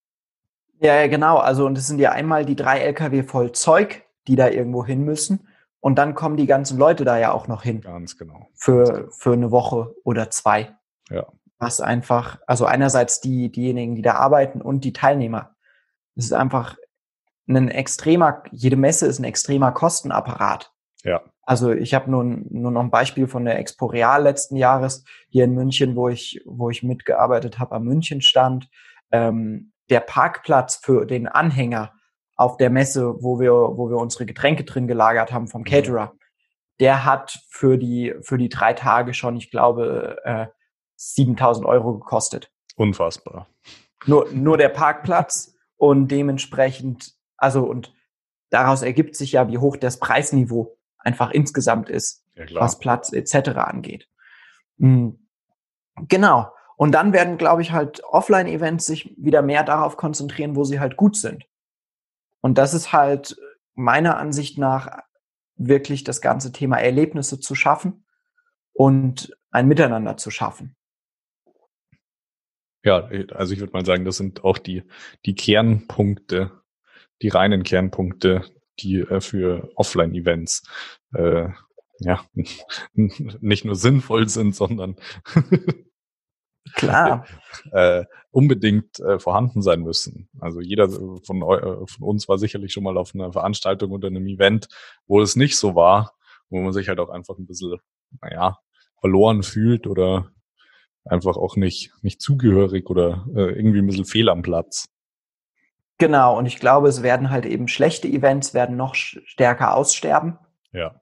Ja, 0.80 0.94
ja, 0.94 1.06
genau. 1.08 1.38
Also, 1.38 1.66
und 1.66 1.76
es 1.76 1.86
sind 1.86 1.98
ja 1.98 2.12
einmal 2.12 2.44
die 2.44 2.56
drei 2.56 2.80
Lkw 2.80 3.22
voll 3.22 3.52
Zeug, 3.52 4.04
die 4.26 4.36
da 4.36 4.48
irgendwo 4.48 4.84
hin 4.84 5.04
müssen. 5.04 5.48
Und 5.80 5.96
dann 5.96 6.14
kommen 6.14 6.36
die 6.36 6.46
ganzen 6.46 6.78
Leute 6.78 7.04
da 7.04 7.18
ja 7.18 7.32
auch 7.32 7.48
noch 7.48 7.62
hin. 7.62 7.80
Ganz 7.80 8.16
genau. 8.16 8.48
Für, 8.54 8.84
Ganz 8.84 8.98
genau. 8.98 9.10
für 9.10 9.32
eine 9.32 9.50
Woche 9.50 9.94
oder 10.04 10.30
zwei. 10.30 10.76
Ja. 11.08 11.26
Was 11.58 11.80
einfach, 11.80 12.38
also 12.46 12.66
einerseits 12.66 13.20
die, 13.20 13.50
diejenigen, 13.50 13.94
die 13.94 14.02
da 14.02 14.14
arbeiten 14.14 14.60
und 14.60 14.84
die 14.84 14.92
Teilnehmer. 14.92 15.54
Es 16.14 16.26
ist 16.26 16.32
einfach 16.32 16.76
ein 17.48 17.68
extremer, 17.68 18.42
jede 18.52 18.76
Messe 18.76 19.06
ist 19.06 19.18
ein 19.18 19.24
extremer 19.24 19.72
Kostenapparat. 19.72 20.72
Ja. 21.02 21.22
Also 21.42 21.72
ich 21.72 21.94
habe 21.94 22.10
nur, 22.10 22.24
nur 22.24 22.70
noch 22.70 22.82
ein 22.82 22.90
Beispiel 22.90 23.26
von 23.26 23.44
der 23.44 23.58
Expo 23.58 23.86
Real 23.86 24.22
letzten 24.22 24.56
Jahres 24.56 25.04
hier 25.28 25.44
in 25.44 25.54
München, 25.54 25.96
wo 25.96 26.08
ich, 26.08 26.42
wo 26.44 26.68
ich 26.70 26.82
mitgearbeitet 26.82 27.58
habe 27.58 27.76
am 27.76 27.84
Münchenstand. 27.84 28.68
Ähm, 29.10 29.72
der 29.90 30.00
Parkplatz 30.00 30.76
für 30.76 31.06
den 31.06 31.26
Anhänger 31.28 31.92
auf 32.36 32.56
der 32.56 32.70
Messe, 32.70 33.14
wo 33.20 33.40
wir, 33.40 33.52
wo 33.52 33.90
wir 33.90 33.96
unsere 33.96 34.26
Getränke 34.26 34.64
drin 34.64 34.86
gelagert 34.86 35.32
haben 35.32 35.48
vom 35.48 35.62
mhm. 35.62 35.66
Caterer, 35.66 36.12
der 36.80 37.04
hat 37.04 37.38
für 37.50 37.76
die, 37.76 38.14
für 38.22 38.38
die 38.38 38.48
drei 38.48 38.72
Tage 38.72 39.12
schon, 39.14 39.36
ich 39.36 39.50
glaube, 39.50 40.18
äh, 40.24 40.46
7000 40.96 41.66
Euro 41.66 41.98
gekostet. 41.98 42.52
Unfassbar. 42.76 43.48
Nur, 44.06 44.28
nur 44.32 44.56
der 44.56 44.68
Parkplatz 44.68 45.54
und 45.76 46.08
dementsprechend, 46.08 47.14
also 47.36 47.64
und 47.64 47.92
daraus 48.50 48.82
ergibt 48.82 49.16
sich 49.16 49.32
ja, 49.32 49.48
wie 49.48 49.58
hoch 49.58 49.76
das 49.76 49.98
Preisniveau 49.98 50.76
einfach 50.98 51.30
insgesamt 51.30 51.88
ist, 51.88 52.24
ja, 52.34 52.44
was 52.54 52.78
Platz 52.78 53.12
etc. 53.12 53.50
angeht. 53.56 54.08
Mhm. 54.76 55.28
Genau. 56.08 56.52
Und 56.78 56.92
dann 56.92 57.12
werden, 57.12 57.38
glaube 57.38 57.60
ich, 57.60 57.72
halt 57.72 58.04
Offline-Events 58.04 58.86
sich 58.86 59.12
wieder 59.16 59.42
mehr 59.42 59.64
darauf 59.64 59.96
konzentrieren, 59.96 60.54
wo 60.54 60.62
sie 60.62 60.78
halt 60.78 60.96
gut 60.96 61.16
sind. 61.16 61.44
Und 62.40 62.56
das 62.56 62.72
ist 62.72 62.92
halt 62.92 63.36
meiner 63.74 64.16
Ansicht 64.16 64.58
nach 64.58 65.02
wirklich 65.56 66.04
das 66.04 66.20
ganze 66.20 66.52
Thema 66.52 66.78
Erlebnisse 66.78 67.40
zu 67.40 67.56
schaffen 67.56 68.04
und 68.72 69.36
ein 69.50 69.66
Miteinander 69.66 70.16
zu 70.16 70.30
schaffen. 70.30 70.76
Ja, 72.84 73.08
also 73.34 73.52
ich 73.52 73.58
würde 73.58 73.72
mal 73.72 73.84
sagen, 73.84 74.04
das 74.04 74.16
sind 74.16 74.44
auch 74.44 74.58
die, 74.58 74.84
die 75.26 75.34
Kernpunkte, 75.34 76.52
die 77.22 77.28
reinen 77.28 77.64
Kernpunkte 77.64 78.44
die 78.78 79.00
äh, 79.00 79.20
für 79.20 79.68
Offline-Events 79.74 80.62
äh, 81.14 81.48
ja 81.98 82.24
nicht 82.94 83.64
nur 83.64 83.74
sinnvoll 83.74 84.28
sind, 84.28 84.54
sondern 84.54 84.94
Klar. 86.74 87.26
äh, 87.72 88.04
unbedingt 88.30 89.00
äh, 89.00 89.18
vorhanden 89.18 89.62
sein 89.62 89.80
müssen. 89.80 90.28
Also 90.40 90.60
jeder 90.60 90.88
von, 90.88 91.42
äh, 91.42 91.86
von 91.86 92.02
uns 92.02 92.28
war 92.28 92.38
sicherlich 92.38 92.72
schon 92.72 92.84
mal 92.84 92.96
auf 92.96 93.14
einer 93.14 93.32
Veranstaltung 93.32 93.90
oder 93.90 94.08
einem 94.08 94.26
Event, 94.26 94.68
wo 95.06 95.20
es 95.20 95.36
nicht 95.36 95.56
so 95.56 95.74
war, 95.74 96.12
wo 96.50 96.60
man 96.60 96.72
sich 96.72 96.88
halt 96.88 97.00
auch 97.00 97.10
einfach 97.10 97.38
ein 97.38 97.46
bisschen, 97.46 97.76
naja, 98.20 98.58
verloren 99.00 99.42
fühlt 99.42 99.86
oder 99.86 100.30
einfach 101.04 101.36
auch 101.36 101.56
nicht, 101.56 101.92
nicht 102.02 102.20
zugehörig 102.20 102.90
oder 102.90 103.26
äh, 103.34 103.52
irgendwie 103.52 103.78
ein 103.78 103.86
bisschen 103.86 104.04
fehl 104.04 104.28
am 104.28 104.42
Platz. 104.42 104.88
Genau, 105.98 106.38
und 106.38 106.46
ich 106.46 106.60
glaube, 106.60 106.88
es 106.88 107.02
werden 107.02 107.30
halt 107.30 107.44
eben 107.44 107.66
schlechte 107.66 108.06
Events 108.06 108.54
werden 108.54 108.76
noch 108.76 108.94
stärker 108.94 109.74
aussterben. 109.74 110.38
Ja. 110.72 111.00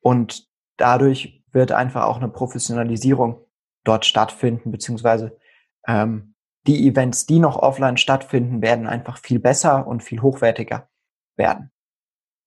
Und 0.00 0.48
dadurch 0.76 1.44
wird 1.52 1.70
einfach 1.70 2.04
auch 2.04 2.16
eine 2.16 2.28
Professionalisierung 2.28 3.43
dort 3.84 4.06
stattfinden, 4.06 4.70
beziehungsweise 4.70 5.38
ähm, 5.86 6.34
die 6.66 6.88
Events, 6.88 7.26
die 7.26 7.38
noch 7.38 7.56
offline 7.56 7.96
stattfinden, 7.96 8.62
werden 8.62 8.86
einfach 8.86 9.18
viel 9.18 9.38
besser 9.38 9.86
und 9.86 10.02
viel 10.02 10.22
hochwertiger 10.22 10.88
werden. 11.36 11.70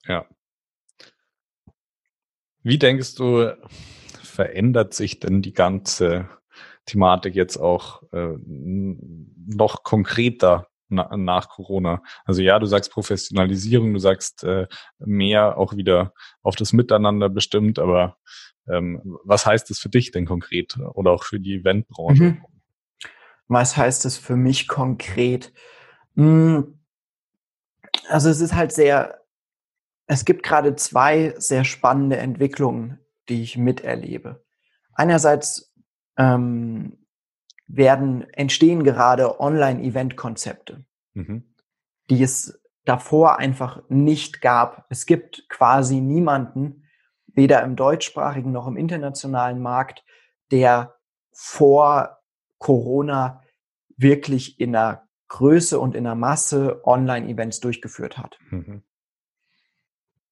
Ja. 0.06 0.26
Wie 2.64 2.80
denkst 2.80 3.16
du, 3.16 3.56
verändert 4.24 4.94
sich 4.94 5.20
denn 5.20 5.42
die 5.42 5.54
ganze 5.54 6.30
Thematik 6.86 7.36
jetzt 7.36 7.58
auch 7.58 8.04
äh, 8.12 8.36
noch 8.46 9.84
konkreter 9.84 10.68
na, 10.90 11.16
nach 11.18 11.50
Corona. 11.50 12.02
Also 12.26 12.42
ja, 12.42 12.60
du 12.60 12.66
sagst 12.66 12.92
Professionalisierung, 12.92 13.94
du 13.94 14.00
sagst 14.00 14.44
äh, 14.44 14.68
mehr 15.00 15.58
auch 15.58 15.76
wieder 15.76 16.14
auf 16.42 16.56
das 16.56 16.74
Miteinander 16.74 17.30
bestimmt, 17.30 17.78
aber 17.78 18.18
was 18.68 19.46
heißt 19.46 19.70
das 19.70 19.80
für 19.80 19.90
dich 19.90 20.12
denn 20.12 20.26
konkret 20.26 20.78
oder 20.94 21.12
auch 21.12 21.24
für 21.24 21.40
die 21.40 21.56
Eventbranche? 21.56 22.24
Mhm. 22.24 22.46
Was 23.48 23.78
heißt 23.78 24.04
das 24.06 24.18
für 24.18 24.36
mich 24.36 24.68
konkret? 24.68 25.54
Hm, 26.16 26.80
also 28.10 28.30
es 28.30 28.42
ist 28.42 28.54
halt 28.54 28.72
sehr, 28.72 29.22
es 30.06 30.26
gibt 30.26 30.44
gerade 30.44 30.76
zwei 30.76 31.34
sehr 31.38 31.64
spannende 31.64 32.18
Entwicklungen, 32.18 33.00
die 33.30 33.42
ich 33.42 33.58
miterlebe. 33.58 34.44
Einerseits 34.94 35.74
ähm, 36.18 36.98
werden, 37.68 38.30
entstehen 38.34 38.84
gerade 38.84 39.40
Online-Event-Konzepte, 39.40 40.86
mhm. 41.14 41.54
die 42.10 42.24
es 42.24 42.62
davor 42.86 43.38
einfach 43.40 43.84
nicht 43.90 44.42
gab. 44.42 44.86
Es 44.90 45.06
gibt 45.06 45.48
quasi 45.50 46.00
niemanden, 46.00 46.87
weder 47.38 47.64
im 47.64 47.76
deutschsprachigen 47.76 48.52
noch 48.52 48.68
im 48.68 48.76
internationalen 48.76 49.62
Markt, 49.62 50.04
der 50.52 50.96
vor 51.32 52.18
Corona 52.58 53.44
wirklich 53.96 54.60
in 54.60 54.74
der 54.74 55.08
Größe 55.28 55.80
und 55.80 55.96
in 55.96 56.04
der 56.04 56.16
Masse 56.16 56.82
Online-Events 56.84 57.60
durchgeführt 57.60 58.18
hat. 58.18 58.40
Mhm. 58.50 58.82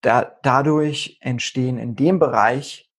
Da, 0.02 0.36
dadurch 0.42 1.20
entstehen 1.22 1.78
in 1.78 1.96
dem 1.96 2.18
Bereich 2.18 2.92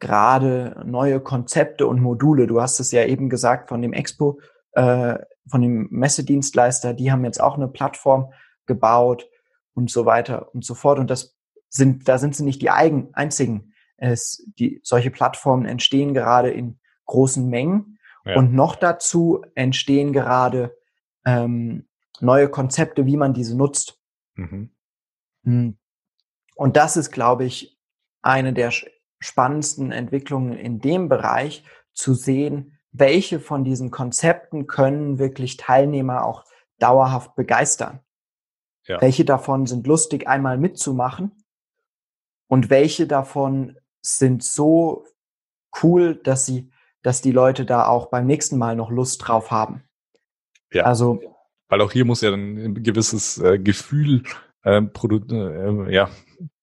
gerade 0.00 0.82
neue 0.84 1.20
Konzepte 1.20 1.86
und 1.86 2.00
Module. 2.00 2.46
Du 2.46 2.60
hast 2.60 2.78
es 2.78 2.92
ja 2.92 3.06
eben 3.06 3.30
gesagt 3.30 3.70
von 3.70 3.80
dem 3.80 3.94
Expo, 3.94 4.38
äh, 4.72 5.18
von 5.48 5.62
dem 5.62 5.88
Messedienstleister, 5.90 6.92
die 6.92 7.10
haben 7.10 7.24
jetzt 7.24 7.40
auch 7.40 7.54
eine 7.54 7.68
Plattform 7.68 8.32
gebaut 8.66 9.26
und 9.72 9.90
so 9.90 10.04
weiter 10.04 10.54
und 10.54 10.62
so 10.62 10.74
fort. 10.74 10.98
Und 10.98 11.10
das 11.10 11.35
sind, 11.76 12.08
da 12.08 12.18
sind 12.18 12.34
sie 12.34 12.44
nicht 12.44 12.62
die 12.62 12.70
eigen, 12.70 13.14
einzigen. 13.14 13.72
Es, 13.96 14.46
die, 14.58 14.80
solche 14.82 15.10
Plattformen 15.10 15.66
entstehen 15.66 16.14
gerade 16.14 16.50
in 16.50 16.78
großen 17.06 17.48
Mengen. 17.48 17.98
Ja. 18.24 18.36
Und 18.36 18.52
noch 18.52 18.76
dazu 18.76 19.42
entstehen 19.54 20.12
gerade 20.12 20.76
ähm, 21.24 21.88
neue 22.20 22.48
Konzepte, 22.48 23.06
wie 23.06 23.16
man 23.16 23.34
diese 23.34 23.56
nutzt. 23.56 24.00
Mhm. 24.34 24.70
Hm. 25.44 25.78
Und 26.56 26.76
das 26.76 26.96
ist, 26.96 27.10
glaube 27.10 27.44
ich, 27.44 27.78
eine 28.22 28.52
der 28.52 28.72
spannendsten 29.20 29.92
Entwicklungen 29.92 30.54
in 30.54 30.80
dem 30.80 31.08
Bereich 31.08 31.64
zu 31.92 32.14
sehen, 32.14 32.78
welche 32.92 33.40
von 33.40 33.64
diesen 33.64 33.90
Konzepten 33.90 34.66
können 34.66 35.18
wirklich 35.18 35.56
Teilnehmer 35.56 36.24
auch 36.24 36.44
dauerhaft 36.78 37.34
begeistern. 37.36 38.00
Ja. 38.84 39.00
Welche 39.00 39.24
davon 39.24 39.66
sind 39.66 39.86
lustig 39.86 40.26
einmal 40.28 40.58
mitzumachen 40.58 41.32
und 42.48 42.70
welche 42.70 43.06
davon 43.06 43.76
sind 44.02 44.42
so 44.42 45.04
cool, 45.82 46.14
dass 46.14 46.46
sie, 46.46 46.70
dass 47.02 47.20
die 47.20 47.32
Leute 47.32 47.64
da 47.64 47.86
auch 47.86 48.06
beim 48.06 48.26
nächsten 48.26 48.58
Mal 48.58 48.76
noch 48.76 48.90
Lust 48.90 49.26
drauf 49.26 49.50
haben. 49.50 49.84
Ja. 50.72 50.84
Also, 50.84 51.20
weil 51.68 51.80
auch 51.80 51.92
hier 51.92 52.04
muss 52.04 52.20
ja 52.20 52.32
ein 52.32 52.82
gewisses 52.82 53.38
äh, 53.38 53.58
Gefühl 53.58 54.22
äh, 54.64 54.78
äh, 54.80 55.94
ja, 55.94 56.10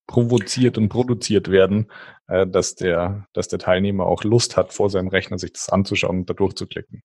provoziert 0.08 0.78
und 0.78 0.90
produziert 0.90 1.50
werden, 1.50 1.92
äh, 2.28 2.48
dass 2.48 2.76
der, 2.76 3.28
dass 3.34 3.48
der 3.48 3.60
Teilnehmer 3.60 4.06
auch 4.06 4.24
Lust 4.24 4.58
hat, 4.58 4.74
vor 4.74 4.90
seinem 4.90 5.08
Rechner 5.08 5.38
sich 5.38 5.54
das 5.54 5.70
anzuschauen 5.70 6.20
und 6.20 6.30
da 6.30 6.34
durchzuklicken. 6.34 7.04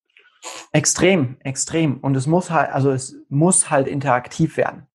Extrem, 0.73 1.37
extrem. 1.41 1.99
Und 1.99 2.17
es 2.17 2.27
muss 2.27 2.51
halt, 2.51 2.71
also 2.71 2.91
es 2.91 3.17
muss 3.29 3.71
halt 3.71 3.89
interaktiv 3.89 4.57
werden. 4.57 4.87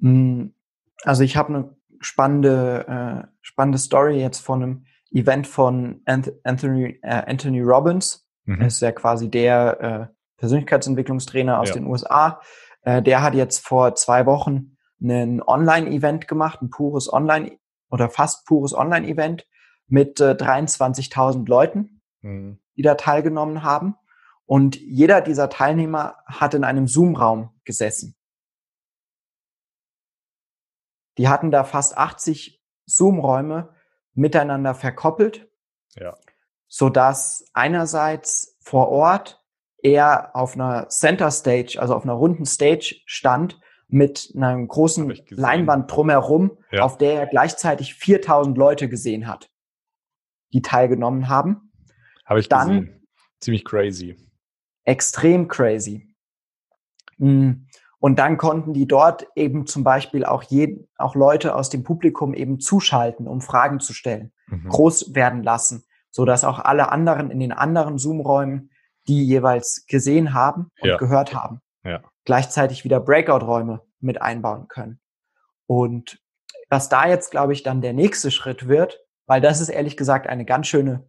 Hm, 0.00 0.54
also 1.02 1.22
ich 1.22 1.36
habe 1.36 1.54
eine 1.54 1.76
spannende, 2.00 3.24
äh, 3.24 3.28
spannende 3.40 3.78
Story 3.78 4.20
jetzt 4.20 4.40
von 4.40 4.62
einem 4.62 4.84
Event 5.12 5.46
von 5.46 6.02
Anthony, 6.06 6.98
äh, 7.02 7.22
Anthony 7.26 7.60
Robbins. 7.60 8.26
Mhm. 8.44 8.62
ist 8.62 8.80
ja 8.80 8.92
quasi 8.92 9.30
der 9.30 9.80
äh, 9.80 10.14
Persönlichkeitsentwicklungstrainer 10.38 11.60
aus 11.60 11.68
ja. 11.68 11.74
den 11.74 11.86
USA. 11.86 12.40
Äh, 12.82 13.02
der 13.02 13.22
hat 13.22 13.34
jetzt 13.34 13.66
vor 13.66 13.94
zwei 13.94 14.26
Wochen 14.26 14.76
ein 15.02 15.42
Online-Event 15.42 16.28
gemacht, 16.28 16.60
ein 16.62 16.70
pures 16.70 17.12
Online- 17.12 17.58
oder 17.90 18.08
fast 18.08 18.46
pures 18.46 18.74
Online-Event 18.74 19.46
mit 19.86 20.20
äh, 20.20 20.32
23.000 20.32 21.48
Leuten, 21.48 22.00
mhm. 22.22 22.58
die 22.76 22.82
da 22.82 22.94
teilgenommen 22.94 23.62
haben. 23.62 23.96
Und 24.46 24.80
jeder 24.80 25.20
dieser 25.20 25.48
Teilnehmer 25.48 26.16
hat 26.26 26.54
in 26.54 26.64
einem 26.64 26.86
Zoom-Raum 26.86 27.50
gesessen. 27.64 28.16
Die 31.20 31.28
hatten 31.28 31.50
da 31.50 31.64
fast 31.64 31.98
80 31.98 32.62
Zoom-Räume 32.86 33.74
miteinander 34.14 34.74
verkoppelt, 34.74 35.50
ja. 35.94 36.16
so 36.66 36.88
dass 36.88 37.44
einerseits 37.52 38.56
vor 38.62 38.88
Ort 38.88 39.44
er 39.82 40.34
auf 40.34 40.54
einer 40.54 40.88
Center 40.88 41.30
Stage, 41.30 41.76
also 41.78 41.94
auf 41.94 42.04
einer 42.04 42.14
runden 42.14 42.46
Stage 42.46 43.02
stand 43.04 43.60
mit 43.86 44.32
einer 44.34 44.66
großen 44.66 45.12
Leinwand 45.28 45.92
drumherum, 45.92 46.56
ja. 46.72 46.84
auf 46.84 46.96
der 46.96 47.20
er 47.20 47.26
gleichzeitig 47.26 47.96
4000 47.96 48.56
Leute 48.56 48.88
gesehen 48.88 49.26
hat, 49.26 49.50
die 50.54 50.62
teilgenommen 50.62 51.28
haben. 51.28 51.70
Habe 52.24 52.40
ich 52.40 52.48
Dann, 52.48 52.68
gesehen. 52.68 53.06
Ziemlich 53.40 53.66
crazy. 53.66 54.16
Extrem 54.84 55.48
crazy. 55.48 56.14
Mm. 57.18 57.66
Und 58.00 58.18
dann 58.18 58.38
konnten 58.38 58.72
die 58.72 58.88
dort 58.88 59.26
eben 59.36 59.66
zum 59.66 59.84
Beispiel 59.84 60.24
auch, 60.24 60.42
jeden, 60.42 60.88
auch 60.96 61.14
Leute 61.14 61.54
aus 61.54 61.68
dem 61.68 61.84
Publikum 61.84 62.32
eben 62.32 62.58
zuschalten, 62.58 63.28
um 63.28 63.42
Fragen 63.42 63.78
zu 63.78 63.92
stellen, 63.92 64.32
mhm. 64.46 64.68
groß 64.70 65.14
werden 65.14 65.42
lassen, 65.42 65.84
so 66.10 66.24
dass 66.24 66.44
auch 66.44 66.58
alle 66.58 66.90
anderen 66.90 67.30
in 67.30 67.38
den 67.38 67.52
anderen 67.52 67.98
Zoom-Räumen 67.98 68.70
die 69.06 69.26
jeweils 69.26 69.84
gesehen 69.86 70.32
haben 70.32 70.70
und 70.80 70.88
ja. 70.88 70.96
gehört 70.96 71.34
haben, 71.34 71.60
ja. 71.84 72.00
gleichzeitig 72.24 72.84
wieder 72.84 73.00
Breakout-Räume 73.00 73.82
mit 74.00 74.22
einbauen 74.22 74.66
können. 74.68 74.98
Und 75.66 76.18
was 76.70 76.88
da 76.88 77.06
jetzt, 77.06 77.30
glaube 77.30 77.52
ich, 77.52 77.62
dann 77.62 77.82
der 77.82 77.92
nächste 77.92 78.30
Schritt 78.30 78.66
wird, 78.66 79.00
weil 79.26 79.40
das 79.40 79.60
ist 79.60 79.68
ehrlich 79.68 79.96
gesagt 79.96 80.26
eine 80.26 80.44
ganz 80.44 80.68
schöne, 80.68 81.08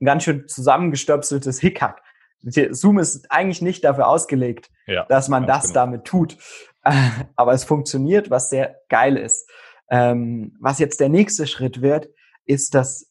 ein 0.00 0.04
ganz 0.06 0.22
schön 0.22 0.46
zusammengestöpseltes 0.46 1.58
Hickhack. 1.58 2.02
Zoom 2.42 2.98
ist 2.98 3.30
eigentlich 3.30 3.62
nicht 3.62 3.84
dafür 3.84 4.08
ausgelegt, 4.08 4.70
ja, 4.86 5.04
dass 5.06 5.28
man 5.28 5.46
das 5.46 5.68
genau. 5.68 5.74
damit 5.74 6.04
tut. 6.04 6.36
Aber 7.36 7.52
es 7.52 7.64
funktioniert, 7.64 8.30
was 8.30 8.50
sehr 8.50 8.76
geil 8.88 9.16
ist. 9.16 9.50
Ähm, 9.90 10.56
was 10.60 10.78
jetzt 10.78 11.00
der 11.00 11.08
nächste 11.08 11.46
Schritt 11.46 11.82
wird, 11.82 12.08
ist, 12.44 12.74
dass 12.74 13.10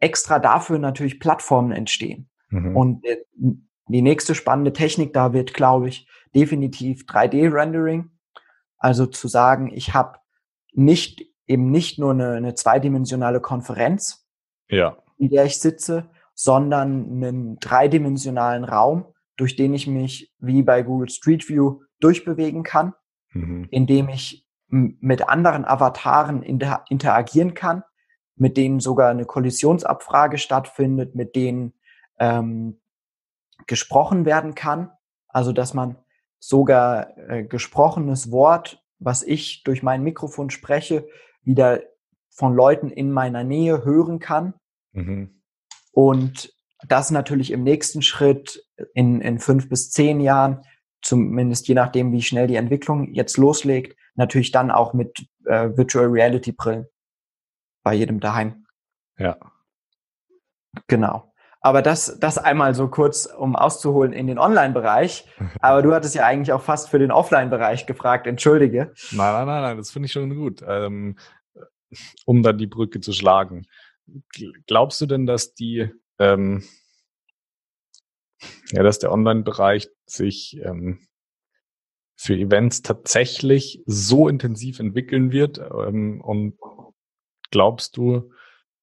extra 0.00 0.38
dafür 0.38 0.78
natürlich 0.78 1.20
Plattformen 1.20 1.72
entstehen. 1.72 2.28
Mhm. 2.48 2.76
Und 2.76 3.04
die 3.86 4.02
nächste 4.02 4.34
spannende 4.34 4.72
Technik 4.72 5.12
da 5.12 5.32
wird, 5.32 5.54
glaube 5.54 5.88
ich, 5.88 6.08
definitiv 6.34 7.02
3D-Rendering. 7.04 8.10
Also 8.78 9.06
zu 9.06 9.28
sagen, 9.28 9.70
ich 9.72 9.94
habe 9.94 10.18
nicht 10.72 11.26
eben 11.46 11.70
nicht 11.70 11.98
nur 11.98 12.12
eine, 12.12 12.32
eine 12.32 12.54
zweidimensionale 12.54 13.40
Konferenz, 13.40 14.26
ja. 14.68 14.96
in 15.18 15.30
der 15.30 15.44
ich 15.44 15.58
sitze, 15.58 16.08
sondern 16.42 17.04
einen 17.10 17.58
dreidimensionalen 17.58 18.64
Raum, 18.64 19.12
durch 19.36 19.56
den 19.56 19.74
ich 19.74 19.86
mich 19.86 20.32
wie 20.38 20.62
bei 20.62 20.82
Google 20.82 21.10
Street 21.10 21.46
View 21.50 21.82
durchbewegen 22.00 22.62
kann, 22.62 22.94
mhm. 23.34 23.68
indem 23.70 24.08
ich 24.08 24.46
mit 24.68 25.28
anderen 25.28 25.66
Avataren 25.66 26.42
inter 26.42 26.86
interagieren 26.88 27.52
kann, 27.52 27.82
mit 28.36 28.56
denen 28.56 28.80
sogar 28.80 29.10
eine 29.10 29.26
Kollisionsabfrage 29.26 30.38
stattfindet, 30.38 31.14
mit 31.14 31.36
denen 31.36 31.74
ähm, 32.18 32.80
gesprochen 33.66 34.24
werden 34.24 34.54
kann. 34.54 34.92
Also 35.28 35.52
dass 35.52 35.74
man 35.74 35.98
sogar 36.38 37.18
äh, 37.18 37.44
gesprochenes 37.44 38.30
Wort, 38.30 38.82
was 38.98 39.22
ich 39.22 39.62
durch 39.62 39.82
mein 39.82 40.02
Mikrofon 40.02 40.48
spreche, 40.48 41.06
wieder 41.42 41.82
von 42.30 42.54
Leuten 42.54 42.88
in 42.88 43.12
meiner 43.12 43.44
Nähe 43.44 43.84
hören 43.84 44.20
kann. 44.20 44.54
Mhm. 44.92 45.39
Und 45.92 46.52
das 46.86 47.10
natürlich 47.10 47.50
im 47.50 47.62
nächsten 47.62 48.02
Schritt 48.02 48.64
in, 48.94 49.20
in 49.20 49.38
fünf 49.38 49.68
bis 49.68 49.90
zehn 49.90 50.20
Jahren, 50.20 50.62
zumindest 51.02 51.68
je 51.68 51.74
nachdem, 51.74 52.12
wie 52.12 52.22
schnell 52.22 52.46
die 52.46 52.56
Entwicklung 52.56 53.12
jetzt 53.12 53.36
loslegt, 53.36 53.96
natürlich 54.14 54.50
dann 54.50 54.70
auch 54.70 54.92
mit 54.92 55.26
äh, 55.44 55.70
Virtual 55.76 56.06
Reality 56.06 56.52
Brillen 56.52 56.86
bei 57.82 57.94
jedem 57.94 58.20
daheim. 58.20 58.66
Ja. 59.18 59.36
Genau. 60.86 61.32
Aber 61.62 61.82
das, 61.82 62.18
das 62.18 62.38
einmal 62.38 62.74
so 62.74 62.88
kurz, 62.88 63.26
um 63.26 63.54
auszuholen 63.54 64.12
in 64.12 64.26
den 64.26 64.38
Online-Bereich. 64.38 65.28
Aber 65.60 65.82
du 65.82 65.92
hattest 65.92 66.14
ja 66.14 66.24
eigentlich 66.24 66.52
auch 66.52 66.62
fast 66.62 66.88
für 66.88 66.98
den 66.98 67.10
Offline-Bereich 67.10 67.86
gefragt, 67.86 68.26
entschuldige. 68.26 68.92
Nein, 69.12 69.32
nein, 69.32 69.46
nein, 69.46 69.62
nein, 69.62 69.76
das 69.76 69.90
finde 69.90 70.06
ich 70.06 70.12
schon 70.12 70.34
gut. 70.34 70.62
Ähm, 70.66 71.16
um 72.24 72.42
dann 72.42 72.56
die 72.56 72.66
Brücke 72.68 73.00
zu 73.00 73.12
schlagen. 73.12 73.66
Glaubst 74.66 75.00
du 75.00 75.06
denn, 75.06 75.26
dass 75.26 75.54
die, 75.54 75.90
ähm, 76.18 76.64
ja, 78.72 78.82
dass 78.82 78.98
der 78.98 79.12
Online-Bereich 79.12 79.88
sich 80.06 80.58
ähm, 80.62 81.06
für 82.16 82.34
Events 82.34 82.82
tatsächlich 82.82 83.82
so 83.86 84.28
intensiv 84.28 84.78
entwickeln 84.78 85.32
wird? 85.32 85.58
Ähm, 85.58 86.20
und 86.20 86.58
glaubst 87.50 87.96
du, 87.96 88.32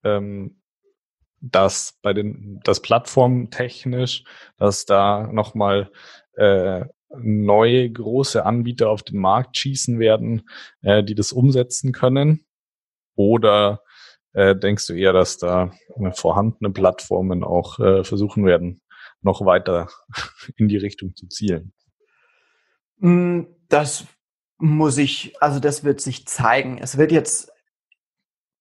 ähm, 0.03 0.61
dass 1.39 1.97
bei 2.01 2.13
den, 2.13 2.59
das 2.63 2.81
plattformtechnisch, 2.81 4.23
dass 4.57 4.85
da 4.85 5.27
nochmal 5.31 5.91
äh, 6.33 6.85
neue 7.09 7.89
große 7.89 8.45
Anbieter 8.45 8.89
auf 8.89 9.03
den 9.03 9.19
Markt 9.19 9.57
schießen 9.57 9.99
werden, 9.99 10.49
äh, 10.81 11.03
die 11.03 11.15
das 11.15 11.31
umsetzen 11.31 11.91
können? 11.91 12.45
Oder 13.15 13.81
äh, 14.37 14.55
denkst 14.55 14.85
du 14.85 14.93
eher, 14.93 15.13
dass 15.13 15.39
da 15.39 15.71
vorhandene 16.13 16.71
Plattformen 16.71 17.43
auch 17.43 17.79
äh, 17.79 18.03
versuchen 18.03 18.45
werden, 18.45 18.81
noch 19.21 19.43
weiter 19.43 19.89
in 20.57 20.67
die 20.67 20.77
Richtung 20.77 21.15
zu 21.15 21.27
zielen? 21.27 21.73
Hm, 22.99 23.47
das 23.67 24.05
muss 24.59 24.99
ich, 24.99 25.41
also 25.41 25.59
das 25.59 25.83
wird 25.83 26.01
sich 26.01 26.27
zeigen. 26.27 26.77
Es 26.77 26.99
wird 26.99 27.11
jetzt 27.11 27.51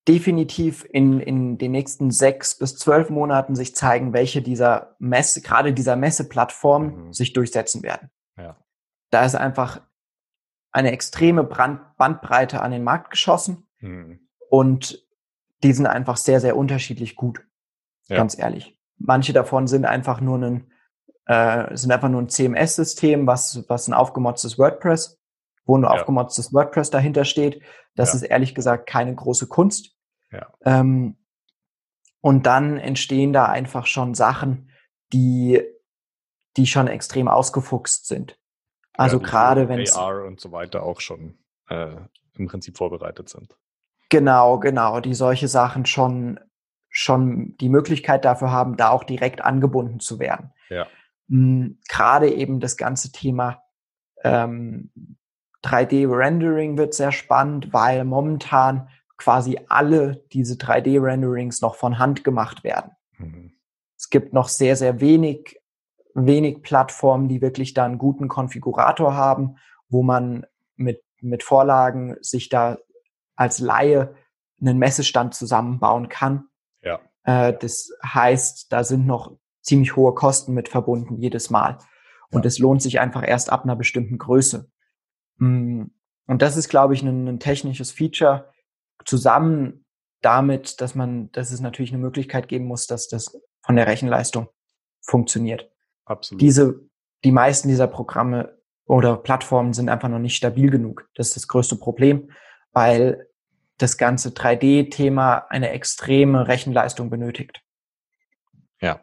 definitiv 0.09 0.87
in, 0.91 1.21
in 1.21 1.59
den 1.59 1.73
nächsten 1.73 2.11
sechs 2.11 2.57
bis 2.57 2.77
zwölf 2.77 3.11
Monaten 3.11 3.55
sich 3.55 3.75
zeigen, 3.77 4.15
welche 4.15 4.41
dieser 4.41 4.97
Messe, 4.99 5.43
gerade 5.43 5.75
dieser 5.75 5.97
Messeplattformen 5.97 7.09
mhm. 7.09 7.13
sich 7.13 7.35
durchsetzen 7.35 7.83
werden. 7.83 8.11
Ja. 8.39 8.57
Da 9.11 9.27
ist 9.27 9.35
einfach 9.35 9.83
eine 10.71 10.93
extreme 10.93 11.45
Brand 11.45 11.97
Bandbreite 11.99 12.63
an 12.63 12.71
den 12.71 12.85
Markt 12.85 13.11
geschossen 13.11 13.67
mhm. 13.81 14.21
und 14.49 15.06
die 15.63 15.73
sind 15.73 15.87
einfach 15.87 16.17
sehr, 16.17 16.41
sehr 16.41 16.57
unterschiedlich 16.57 17.17
gut. 17.17 17.41
Ja. 18.09 18.17
Ganz 18.17 18.39
ehrlich. 18.39 18.79
Manche 18.99 19.33
davon 19.33 19.67
sind 19.67 19.85
einfach 19.85 20.21
nur 20.21 20.39
ein, 20.39 20.73
äh, 21.27 21.77
sind 21.77 21.93
einfach 21.93 22.09
nur 22.09 22.23
ein 22.23 22.29
CMS-System, 22.29 23.27
was, 23.27 23.69
was 23.69 23.89
ein 23.89 23.95
aufgemotztes 23.95 24.59
WordPress, 24.59 25.19
wo 25.65 25.77
ein 25.77 25.83
ja. 25.83 25.91
aufgemotztes 25.91 26.53
WordPress 26.53 26.91
dahinter 26.91 27.25
steht. 27.25 27.63
Das 27.95 28.11
ja. 28.11 28.17
ist 28.17 28.23
ehrlich 28.23 28.55
gesagt 28.55 28.89
keine 28.89 29.15
große 29.15 29.49
Kunst. 29.49 29.97
Ja. 30.31 30.53
Ähm, 30.65 31.17
und 32.21 32.47
dann 32.47 32.79
entstehen 32.79 33.33
da 33.33 33.47
einfach 33.47 33.87
schon 33.87 34.15
Sachen, 34.15 34.71
die, 35.13 35.63
die 36.57 36.67
schon 36.67 36.89
extrem 36.89 37.29
ausgefuchst 37.29 38.07
sind. 38.07 38.39
Also 38.95 39.19
ja, 39.19 39.27
gerade 39.27 39.69
wenn 39.69 39.89
AR 39.89 40.25
und 40.25 40.41
so 40.41 40.53
weiter 40.53 40.83
auch 40.83 41.01
schon 41.01 41.39
äh, 41.69 41.97
im 42.35 42.49
Prinzip 42.49 42.77
vorbereitet 42.77 43.29
sind. 43.29 43.57
Genau, 44.09 44.59
genau, 44.59 45.01
die 45.01 45.15
solche 45.15 45.49
Sachen 45.49 45.87
schon 45.87 46.39
schon 46.97 47.55
die 47.59 47.69
Möglichkeit 47.69 48.25
dafür 48.25 48.51
haben, 48.51 48.79
da 48.79 48.89
auch 48.89 49.05
direkt 49.05 49.45
angebunden 49.45 50.01
zu 50.01 50.19
werden. 50.19 50.53
Ja. 50.71 50.87
Mhm, 51.29 51.79
gerade 51.91 52.33
eben 52.33 52.59
das 52.59 52.79
ganze 52.79 53.13
Thema 53.13 53.63
ähm, 54.25 54.91
3D-Rendering 55.63 56.79
wird 56.79 56.95
sehr 56.95 57.13
spannend, 57.13 57.75
weil 57.75 58.05
momentan 58.05 58.89
quasi 59.19 59.59
alle 59.69 60.25
diese 60.33 60.55
3D-Renderings 60.55 61.61
noch 61.61 61.75
von 61.75 61.99
Hand 61.99 62.25
gemacht 62.25 62.65
werden. 62.65 62.93
Mhm. 63.19 63.53
Es 63.99 64.09
gibt 64.09 64.33
noch 64.33 64.49
sehr, 64.49 64.77
sehr 64.77 64.99
wenig, 65.01 65.61
wenig 66.15 66.63
Plattformen, 66.63 67.29
die 67.29 67.43
wirklich 67.43 67.75
da 67.75 67.85
einen 67.85 67.99
guten 67.99 68.29
Konfigurator 68.29 69.15
haben, 69.15 69.57
wo 69.91 70.03
man 70.03 70.47
mit, 70.77 71.03
mit 71.21 71.43
Vorlagen 71.43 72.17
sich 72.23 72.49
da 72.49 72.79
als 73.37 73.59
Laie 73.59 74.15
einen 74.61 74.79
Messestand 74.79 75.35
zusammenbauen 75.35 76.09
kann. 76.09 76.49
Ja. 76.83 77.01
Äh, 77.25 77.57
das 77.59 77.91
heißt, 78.05 78.73
da 78.73 78.85
sind 78.85 79.07
noch 79.07 79.37
ziemlich 79.63 79.97
hohe 79.97 80.15
Kosten 80.15 80.55
mit 80.55 80.69
verbunden 80.69 81.17
jedes 81.17 81.51
Mal. 81.51 81.79
Und 82.31 82.47
es 82.47 82.59
lohnt 82.59 82.83
sich 82.83 83.01
einfach 83.01 83.27
erst 83.27 83.51
ab 83.51 83.65
einer 83.65 83.77
bestimmten 83.77 84.19
Größe. 84.19 84.71
Mm, 85.39 85.85
und 86.27 86.43
das 86.43 86.57
ist, 86.57 86.69
glaube 86.69 86.95
ich, 86.95 87.03
ein, 87.03 87.29
ein, 87.29 87.39
technisches 87.39 87.93
Feature 87.93 88.53
zusammen 89.05 89.85
damit, 90.23 90.81
dass 90.81 90.95
man, 90.95 91.31
dass 91.33 91.53
es 91.53 91.61
natürlich 91.61 91.93
eine 91.93 92.03
Möglichkeit 92.03 92.49
geben 92.49 92.65
muss, 92.65 92.87
dass 92.87 93.09
das 93.09 93.39
von 93.65 93.77
der 93.77 93.87
Rechenleistung 93.87 94.49
funktioniert. 95.03 95.71
Absolut. 96.05 96.41
Diese, 96.41 96.81
die 97.25 97.33
meisten 97.33 97.69
dieser 97.69 97.87
Programme 97.87 98.59
oder 98.87 99.17
Plattformen 99.17 99.73
sind 99.73 99.89
einfach 99.89 100.09
noch 100.09 100.19
nicht 100.19 100.37
stabil 100.37 100.71
genug. 100.71 101.09
Das 101.15 101.29
ist 101.29 101.37
das 101.37 101.49
größte 101.49 101.77
Problem, 101.77 102.31
weil 102.77 103.27
das 103.79 103.97
ganze 103.97 104.29
3D-Thema 104.29 105.47
eine 105.49 105.71
extreme 105.71 106.47
Rechenleistung 106.47 107.09
benötigt. 107.09 107.63
Ja. 108.83 109.01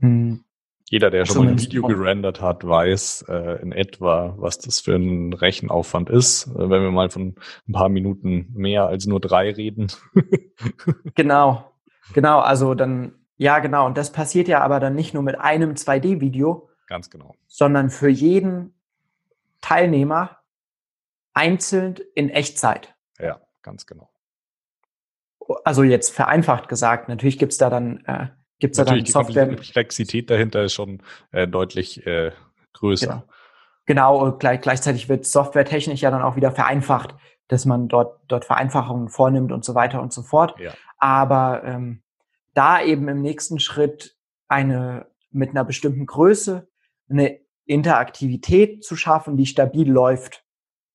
Hm. 0.00 0.44
Jeder, 0.84 1.10
der 1.10 1.24
schon 1.24 1.46
mal 1.46 1.52
ein 1.52 1.58
Video 1.58 1.86
gerendert 1.86 2.42
hat, 2.42 2.66
weiß 2.66 3.24
äh, 3.30 3.62
in 3.62 3.72
etwa, 3.72 4.34
was 4.36 4.58
das 4.58 4.80
für 4.80 4.94
ein 4.94 5.32
Rechenaufwand 5.32 6.10
ist, 6.10 6.48
äh, 6.48 6.68
wenn 6.68 6.82
wir 6.82 6.90
mal 6.90 7.08
von 7.08 7.36
ein 7.66 7.72
paar 7.72 7.88
Minuten 7.88 8.52
mehr 8.52 8.84
als 8.84 9.06
nur 9.06 9.20
drei 9.20 9.50
reden. 9.52 9.90
genau, 11.14 11.72
genau. 12.12 12.40
Also 12.40 12.74
dann, 12.74 13.14
ja, 13.38 13.58
genau. 13.60 13.86
Und 13.86 13.96
das 13.96 14.12
passiert 14.12 14.48
ja 14.48 14.60
aber 14.60 14.80
dann 14.80 14.94
nicht 14.94 15.14
nur 15.14 15.22
mit 15.22 15.40
einem 15.40 15.72
2D-Video. 15.72 16.68
Ganz 16.88 17.08
genau. 17.08 17.34
Sondern 17.46 17.88
für 17.88 18.10
jeden 18.10 18.74
Teilnehmer 19.62 20.36
einzeln 21.36 21.96
in 22.14 22.30
Echtzeit. 22.30 22.94
Ja, 23.18 23.40
ganz 23.62 23.86
genau. 23.86 24.10
Also 25.64 25.84
jetzt 25.84 26.10
vereinfacht 26.10 26.68
gesagt, 26.68 27.08
natürlich 27.08 27.38
gibt's 27.38 27.58
da 27.58 27.70
dann 27.70 28.04
äh, 28.06 28.28
Gibt 28.58 28.72
es 28.72 28.78
da 28.78 28.84
dann 28.84 29.04
Software? 29.04 29.46
Die 29.46 29.56
Komplexität 29.56 30.30
dahinter 30.30 30.64
ist 30.64 30.72
schon 30.72 31.02
äh, 31.30 31.46
deutlich 31.46 32.06
äh, 32.06 32.32
größer. 32.72 33.06
Genau. 33.06 33.22
Genau, 33.88 34.20
und 34.20 34.40
gleich, 34.40 34.60
gleichzeitig 34.62 35.08
wird 35.08 35.26
softwaretechnisch 35.26 36.00
ja 36.00 36.10
dann 36.10 36.22
auch 36.22 36.34
wieder 36.34 36.50
vereinfacht, 36.50 37.14
dass 37.46 37.66
man 37.66 37.86
dort, 37.86 38.18
dort 38.26 38.44
Vereinfachungen 38.44 39.08
vornimmt 39.08 39.52
und 39.52 39.64
so 39.64 39.76
weiter 39.76 40.02
und 40.02 40.12
so 40.12 40.22
fort. 40.22 40.58
Ja. 40.58 40.72
Aber 40.98 41.62
ähm, 41.64 42.02
da 42.54 42.82
eben 42.82 43.06
im 43.06 43.22
nächsten 43.22 43.60
Schritt 43.60 44.16
eine 44.48 45.06
mit 45.30 45.50
einer 45.50 45.64
bestimmten 45.64 46.06
Größe 46.06 46.66
eine 47.08 47.38
Interaktivität 47.66 48.82
zu 48.84 48.96
schaffen, 48.96 49.36
die 49.36 49.46
stabil 49.46 49.88
läuft. 49.88 50.44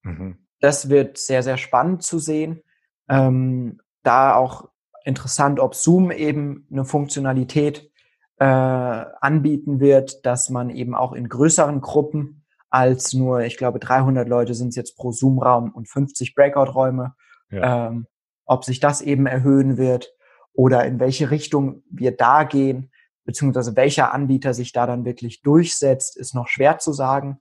Mhm. 0.03 0.37
Das 0.59 0.89
wird 0.89 1.17
sehr, 1.17 1.43
sehr 1.43 1.57
spannend 1.57 2.03
zu 2.03 2.19
sehen. 2.19 2.61
Ähm, 3.09 3.79
da 4.03 4.35
auch 4.35 4.69
interessant, 5.03 5.59
ob 5.59 5.75
Zoom 5.75 6.11
eben 6.11 6.67
eine 6.71 6.85
Funktionalität 6.85 7.91
äh, 8.37 8.45
anbieten 8.45 9.79
wird, 9.79 10.25
dass 10.25 10.49
man 10.49 10.69
eben 10.69 10.95
auch 10.95 11.13
in 11.13 11.29
größeren 11.29 11.81
Gruppen 11.81 12.43
als 12.69 13.13
nur, 13.13 13.41
ich 13.41 13.57
glaube, 13.57 13.79
300 13.79 14.27
Leute 14.27 14.53
sind 14.53 14.69
es 14.69 14.75
jetzt 14.75 14.95
pro 14.95 15.11
Zoom-Raum 15.11 15.71
und 15.71 15.89
50 15.89 16.35
Breakout-Räume, 16.35 17.13
ja. 17.49 17.87
ähm, 17.87 18.07
ob 18.45 18.63
sich 18.63 18.79
das 18.79 19.01
eben 19.01 19.25
erhöhen 19.25 19.77
wird 19.77 20.13
oder 20.53 20.85
in 20.85 20.99
welche 20.99 21.31
Richtung 21.31 21.83
wir 21.89 22.15
da 22.15 22.43
gehen, 22.43 22.91
beziehungsweise 23.25 23.75
welcher 23.75 24.13
Anbieter 24.13 24.53
sich 24.53 24.71
da 24.71 24.87
dann 24.87 25.05
wirklich 25.05 25.41
durchsetzt, 25.41 26.17
ist 26.17 26.33
noch 26.33 26.47
schwer 26.47 26.79
zu 26.79 26.93
sagen. 26.93 27.39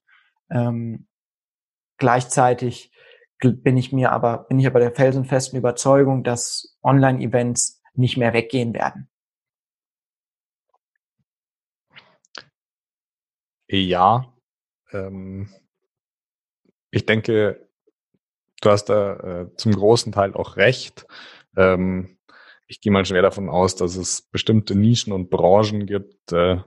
Ähm, 0.51 1.07
gleichzeitig 2.01 2.91
bin 3.39 3.77
ich 3.77 3.93
mir 3.93 4.11
aber, 4.11 4.45
bin 4.49 4.59
ich 4.59 4.67
aber 4.67 4.81
der 4.81 4.93
felsenfesten 4.93 5.57
Überzeugung, 5.57 6.25
dass 6.25 6.77
Online-Events 6.83 7.81
nicht 7.95 8.17
mehr 8.17 8.33
weggehen 8.33 8.75
werden. 8.75 9.09
Ja, 13.69 14.35
ähm, 14.91 15.49
ich 16.91 17.07
denke, 17.07 17.69
du 18.61 18.71
hast 18.71 18.87
da 18.87 19.15
äh, 19.43 19.55
zum 19.57 19.73
großen 19.73 20.13
Teil 20.13 20.35
auch 20.35 20.57
recht. 20.57 21.07
Ähm, 21.57 22.19
ich 22.67 22.81
gehe 22.81 22.93
mal 22.93 23.05
schwer 23.05 23.23
davon 23.23 23.49
aus, 23.49 23.77
dass 23.77 23.97
es 23.97 24.23
bestimmte 24.23 24.75
Nischen 24.75 25.13
und 25.13 25.31
Branchen 25.31 25.87
gibt, 25.87 26.33
äh, 26.33 26.59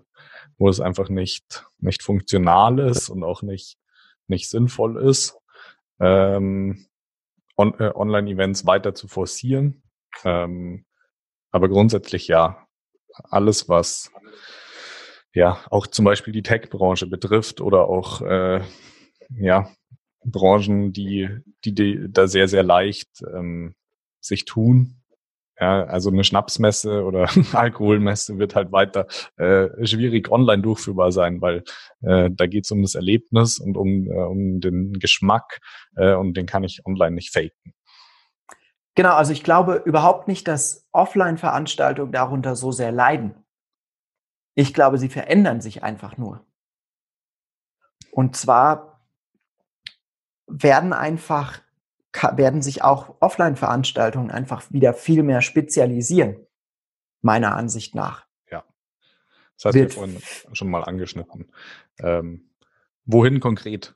wo 0.57 0.69
es 0.69 0.79
einfach 0.79 1.09
nicht, 1.09 1.65
nicht 1.79 2.03
funktional 2.03 2.79
ist 2.79 3.09
und 3.09 3.23
auch 3.23 3.41
nicht, 3.41 3.77
nicht 4.27 4.49
sinnvoll 4.49 5.01
ist 5.01 5.37
ähm, 5.99 6.85
on, 7.55 7.73
äh, 7.79 7.91
Online-Events 7.93 8.65
weiter 8.65 8.93
zu 8.95 9.07
forcieren. 9.07 9.83
Ähm, 10.23 10.85
aber 11.51 11.69
grundsätzlich 11.69 12.27
ja, 12.27 12.67
alles 13.29 13.69
was 13.69 14.11
ja 15.33 15.59
auch 15.69 15.87
zum 15.87 16.05
Beispiel 16.05 16.33
die 16.33 16.43
Tech-Branche 16.43 17.07
betrifft 17.07 17.61
oder 17.61 17.87
auch 17.87 18.21
äh, 18.21 18.61
ja 19.35 19.69
Branchen, 20.25 20.93
die, 20.93 21.29
die, 21.65 21.73
die 21.73 22.07
da 22.09 22.27
sehr, 22.27 22.47
sehr 22.47 22.63
leicht 22.63 23.23
ähm, 23.33 23.75
sich 24.19 24.45
tun, 24.45 25.02
ja, 25.59 25.83
also 25.85 26.09
eine 26.09 26.23
Schnapsmesse 26.23 27.03
oder 27.03 27.27
Alkoholmesse 27.53 28.39
wird 28.39 28.55
halt 28.55 28.71
weiter 28.71 29.07
äh, 29.37 29.85
schwierig 29.85 30.31
online 30.31 30.61
durchführbar 30.61 31.11
sein, 31.11 31.41
weil 31.41 31.63
äh, 32.01 32.29
da 32.31 32.47
geht 32.47 32.65
es 32.65 32.71
um 32.71 32.81
das 32.81 32.95
Erlebnis 32.95 33.59
und 33.59 33.77
um, 33.77 34.07
äh, 34.07 34.15
um 34.15 34.59
den 34.59 34.93
Geschmack 34.93 35.59
äh, 35.95 36.13
und 36.13 36.35
den 36.35 36.45
kann 36.45 36.63
ich 36.63 36.81
online 36.85 37.15
nicht 37.15 37.31
faken. 37.31 37.73
Genau, 38.95 39.15
also 39.15 39.31
ich 39.31 39.43
glaube 39.43 39.81
überhaupt 39.85 40.27
nicht, 40.27 40.47
dass 40.47 40.87
Offline-Veranstaltungen 40.91 42.11
darunter 42.11 42.55
so 42.55 42.71
sehr 42.71 42.91
leiden. 42.91 43.43
Ich 44.55 44.73
glaube, 44.73 44.99
sie 44.99 45.09
verändern 45.09 45.61
sich 45.61 45.81
einfach 45.81 46.17
nur. 46.17 46.45
Und 48.11 48.35
zwar 48.35 49.07
werden 50.45 50.93
einfach 50.93 51.62
werden 52.13 52.61
sich 52.61 52.83
auch 52.83 53.15
Offline-Veranstaltungen 53.19 54.31
einfach 54.31 54.63
wieder 54.71 54.93
viel 54.93 55.23
mehr 55.23 55.41
spezialisieren, 55.41 56.37
meiner 57.21 57.55
Ansicht 57.55 57.95
nach. 57.95 58.25
Ja, 58.49 58.63
das 59.57 59.65
hast 59.65 59.75
du 59.75 59.89
vorhin 59.89 60.21
schon 60.53 60.69
mal 60.69 60.83
angeschnitten. 60.83 61.51
Ähm, 61.99 62.49
wohin 63.05 63.39
konkret? 63.39 63.95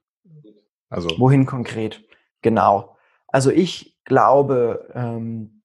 Also 0.89 1.09
wohin 1.19 1.45
konkret? 1.45 2.03
Genau. 2.41 2.97
Also 3.27 3.51
ich 3.51 3.97
glaube, 4.05 4.89
ähm, 4.93 5.63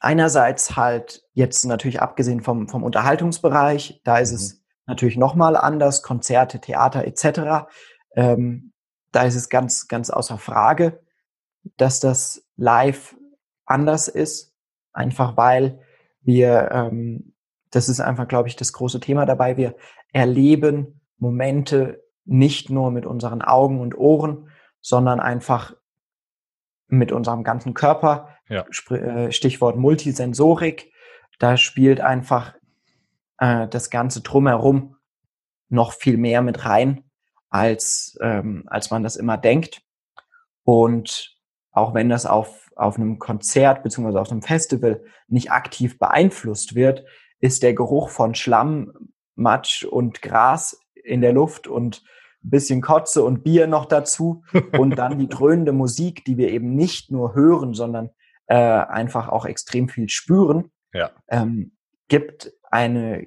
einerseits 0.00 0.76
halt 0.76 1.24
jetzt 1.34 1.64
natürlich 1.64 2.00
abgesehen 2.00 2.40
vom, 2.40 2.68
vom 2.68 2.82
Unterhaltungsbereich, 2.82 4.00
da 4.04 4.18
ist 4.18 4.30
mhm. 4.30 4.36
es 4.36 4.64
natürlich 4.86 5.16
nochmal 5.16 5.56
anders, 5.56 6.02
Konzerte, 6.02 6.60
Theater 6.60 7.04
etc. 7.04 7.68
Ähm, 8.16 8.72
da 9.12 9.22
ist 9.22 9.36
es 9.36 9.48
ganz, 9.48 9.88
ganz 9.88 10.10
außer 10.10 10.38
Frage 10.38 11.03
dass 11.76 12.00
das 12.00 12.46
live 12.56 13.16
anders 13.64 14.08
ist, 14.08 14.54
einfach 14.92 15.36
weil 15.36 15.80
wir, 16.22 16.70
ähm, 16.72 17.34
das 17.70 17.88
ist 17.88 18.00
einfach, 18.00 18.28
glaube 18.28 18.48
ich, 18.48 18.56
das 18.56 18.72
große 18.72 19.00
Thema 19.00 19.26
dabei, 19.26 19.56
wir 19.56 19.74
erleben 20.12 21.00
Momente 21.18 22.02
nicht 22.24 22.70
nur 22.70 22.90
mit 22.90 23.06
unseren 23.06 23.42
Augen 23.42 23.80
und 23.80 23.96
Ohren, 23.96 24.48
sondern 24.80 25.20
einfach 25.20 25.74
mit 26.88 27.12
unserem 27.12 27.42
ganzen 27.42 27.74
Körper. 27.74 28.28
Ja. 28.48 28.64
Äh, 28.90 29.32
Stichwort 29.32 29.76
Multisensorik. 29.76 30.92
Da 31.38 31.56
spielt 31.56 32.00
einfach 32.00 32.54
äh, 33.38 33.66
das 33.68 33.90
Ganze 33.90 34.20
drumherum 34.20 34.96
noch 35.68 35.92
viel 35.92 36.16
mehr 36.16 36.42
mit 36.42 36.64
rein, 36.64 37.04
als, 37.48 38.16
ähm, 38.22 38.64
als 38.66 38.90
man 38.90 39.02
das 39.02 39.16
immer 39.16 39.36
denkt. 39.36 39.82
Und 40.62 41.33
auch 41.74 41.92
wenn 41.92 42.08
das 42.08 42.24
auf, 42.24 42.70
auf 42.76 42.96
einem 42.96 43.18
Konzert 43.18 43.82
beziehungsweise 43.82 44.20
auf 44.20 44.30
einem 44.30 44.42
Festival 44.42 45.04
nicht 45.28 45.50
aktiv 45.50 45.98
beeinflusst 45.98 46.74
wird, 46.74 47.04
ist 47.40 47.62
der 47.62 47.74
Geruch 47.74 48.08
von 48.08 48.34
Schlamm, 48.34 48.92
Matsch 49.34 49.84
und 49.84 50.22
Gras 50.22 50.78
in 50.94 51.20
der 51.20 51.32
Luft 51.32 51.66
und 51.66 52.02
ein 52.44 52.50
bisschen 52.50 52.80
Kotze 52.80 53.24
und 53.24 53.42
Bier 53.42 53.66
noch 53.66 53.86
dazu 53.86 54.44
und 54.78 54.96
dann 54.96 55.18
die 55.18 55.28
dröhnende 55.28 55.72
Musik, 55.72 56.24
die 56.24 56.38
wir 56.38 56.50
eben 56.50 56.74
nicht 56.74 57.10
nur 57.10 57.34
hören, 57.34 57.74
sondern 57.74 58.10
äh, 58.46 58.54
einfach 58.54 59.28
auch 59.28 59.44
extrem 59.44 59.88
viel 59.88 60.08
spüren, 60.08 60.70
ja. 60.92 61.10
ähm, 61.28 61.72
gibt 62.08 62.52
eine 62.70 63.26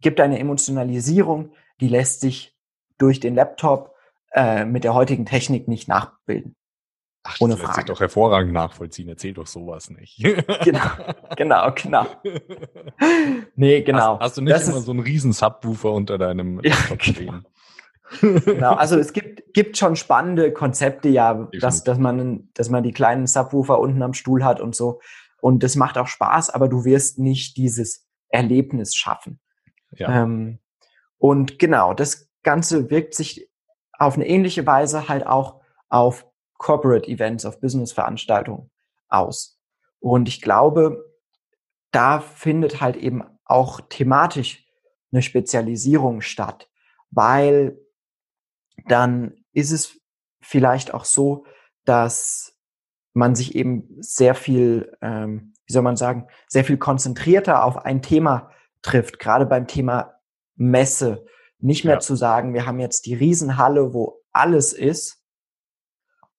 gibt 0.00 0.20
eine 0.20 0.38
Emotionalisierung, 0.38 1.52
die 1.80 1.88
lässt 1.88 2.20
sich 2.20 2.56
durch 2.98 3.18
den 3.20 3.34
Laptop 3.34 3.94
äh, 4.32 4.64
mit 4.64 4.84
der 4.84 4.94
heutigen 4.94 5.26
Technik 5.26 5.66
nicht 5.66 5.88
nachbilden. 5.88 6.54
Ach, 7.30 7.36
Ohne 7.40 7.54
das 7.54 7.62
Frage. 7.62 7.74
Sich 7.76 7.84
doch 7.84 8.00
hervorragend 8.00 8.52
nachvollziehen. 8.52 9.08
Erzähl 9.08 9.34
doch 9.34 9.46
sowas 9.46 9.90
nicht. 9.90 10.16
genau, 10.64 10.90
genau, 11.36 11.72
genau. 11.74 12.06
Nee, 13.54 13.82
genau. 13.82 14.14
Hast, 14.14 14.22
hast 14.22 14.36
du 14.38 14.42
nicht 14.42 14.54
das 14.54 14.68
immer 14.68 14.80
so 14.80 14.92
einen 14.92 15.00
riesen 15.00 15.32
Subwoofer 15.32 15.92
unter 15.92 16.16
deinem 16.16 16.60
ja, 16.62 16.74
Laptop 16.74 16.98
genau. 17.00 17.14
stehen? 17.14 17.46
genau, 18.44 18.74
also 18.74 18.98
es 18.98 19.12
gibt, 19.12 19.52
gibt 19.52 19.76
schon 19.76 19.94
spannende 19.94 20.52
Konzepte, 20.52 21.10
ja, 21.10 21.48
dass, 21.60 21.84
dass, 21.84 21.98
man, 21.98 22.48
dass 22.54 22.70
man 22.70 22.82
die 22.82 22.92
kleinen 22.92 23.26
Subwoofer 23.26 23.78
unten 23.78 24.02
am 24.02 24.14
Stuhl 24.14 24.44
hat 24.44 24.60
und 24.60 24.74
so. 24.74 25.00
Und 25.40 25.62
das 25.62 25.76
macht 25.76 25.98
auch 25.98 26.06
Spaß, 26.06 26.50
aber 26.50 26.68
du 26.68 26.84
wirst 26.84 27.18
nicht 27.18 27.58
dieses 27.58 28.06
Erlebnis 28.30 28.94
schaffen. 28.94 29.40
Ja. 29.92 30.22
Ähm, 30.22 30.60
und 31.18 31.58
genau, 31.58 31.92
das 31.92 32.30
Ganze 32.42 32.90
wirkt 32.90 33.14
sich 33.14 33.50
auf 33.92 34.14
eine 34.14 34.26
ähnliche 34.26 34.66
Weise 34.66 35.08
halt 35.08 35.26
auch 35.26 35.60
auf 35.88 36.27
Corporate 36.58 37.08
Events, 37.08 37.44
auf 37.46 37.60
Business-Veranstaltungen 37.60 38.70
aus. 39.08 39.58
Und 40.00 40.28
ich 40.28 40.42
glaube, 40.42 41.04
da 41.90 42.20
findet 42.20 42.80
halt 42.80 42.96
eben 42.96 43.24
auch 43.44 43.80
thematisch 43.88 44.66
eine 45.10 45.22
Spezialisierung 45.22 46.20
statt, 46.20 46.68
weil 47.10 47.78
dann 48.86 49.44
ist 49.52 49.72
es 49.72 49.98
vielleicht 50.40 50.92
auch 50.92 51.04
so, 51.04 51.46
dass 51.84 52.54
man 53.14 53.34
sich 53.34 53.54
eben 53.54 53.96
sehr 54.00 54.34
viel, 54.34 54.96
ähm, 55.00 55.54
wie 55.66 55.72
soll 55.72 55.82
man 55.82 55.96
sagen, 55.96 56.28
sehr 56.46 56.64
viel 56.64 56.76
konzentrierter 56.76 57.64
auf 57.64 57.78
ein 57.78 58.02
Thema 58.02 58.50
trifft, 58.82 59.18
gerade 59.18 59.46
beim 59.46 59.66
Thema 59.66 60.20
Messe. 60.54 61.24
Nicht 61.58 61.84
mehr 61.84 61.94
ja. 61.94 62.00
zu 62.00 62.14
sagen, 62.14 62.54
wir 62.54 62.66
haben 62.66 62.78
jetzt 62.78 63.06
die 63.06 63.14
Riesenhalle, 63.14 63.94
wo 63.94 64.22
alles 64.30 64.72
ist, 64.72 65.17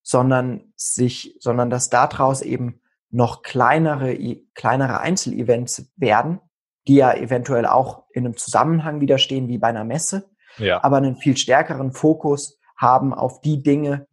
sondern 0.10 0.74
sich, 0.76 1.38
sondern 1.40 1.70
dass 1.70 1.92
daraus 1.92 2.42
eben 2.42 2.82
noch 3.12 3.44
kleinere, 3.44 4.18
kleinere 4.56 5.02
Einzelevents 5.02 5.92
werden, 5.98 6.40
die 6.88 6.96
ja 6.96 7.14
eventuell 7.14 7.68
auch 7.68 8.06
in 8.12 8.26
einem 8.26 8.36
Zusammenhang 8.36 9.02
widerstehen 9.02 9.48
wie 9.50 9.60
bei 9.60 9.68
einer 9.68 9.84
Messe, 9.84 10.32
ja. 10.58 10.84
aber 10.84 10.98
einen 10.98 11.16
viel 11.16 11.38
stärkeren 11.38 11.92
Fokus 11.92 12.60
haben 12.76 13.14
auf 13.14 13.42
die 13.42 13.62
Dinge, 13.62 14.08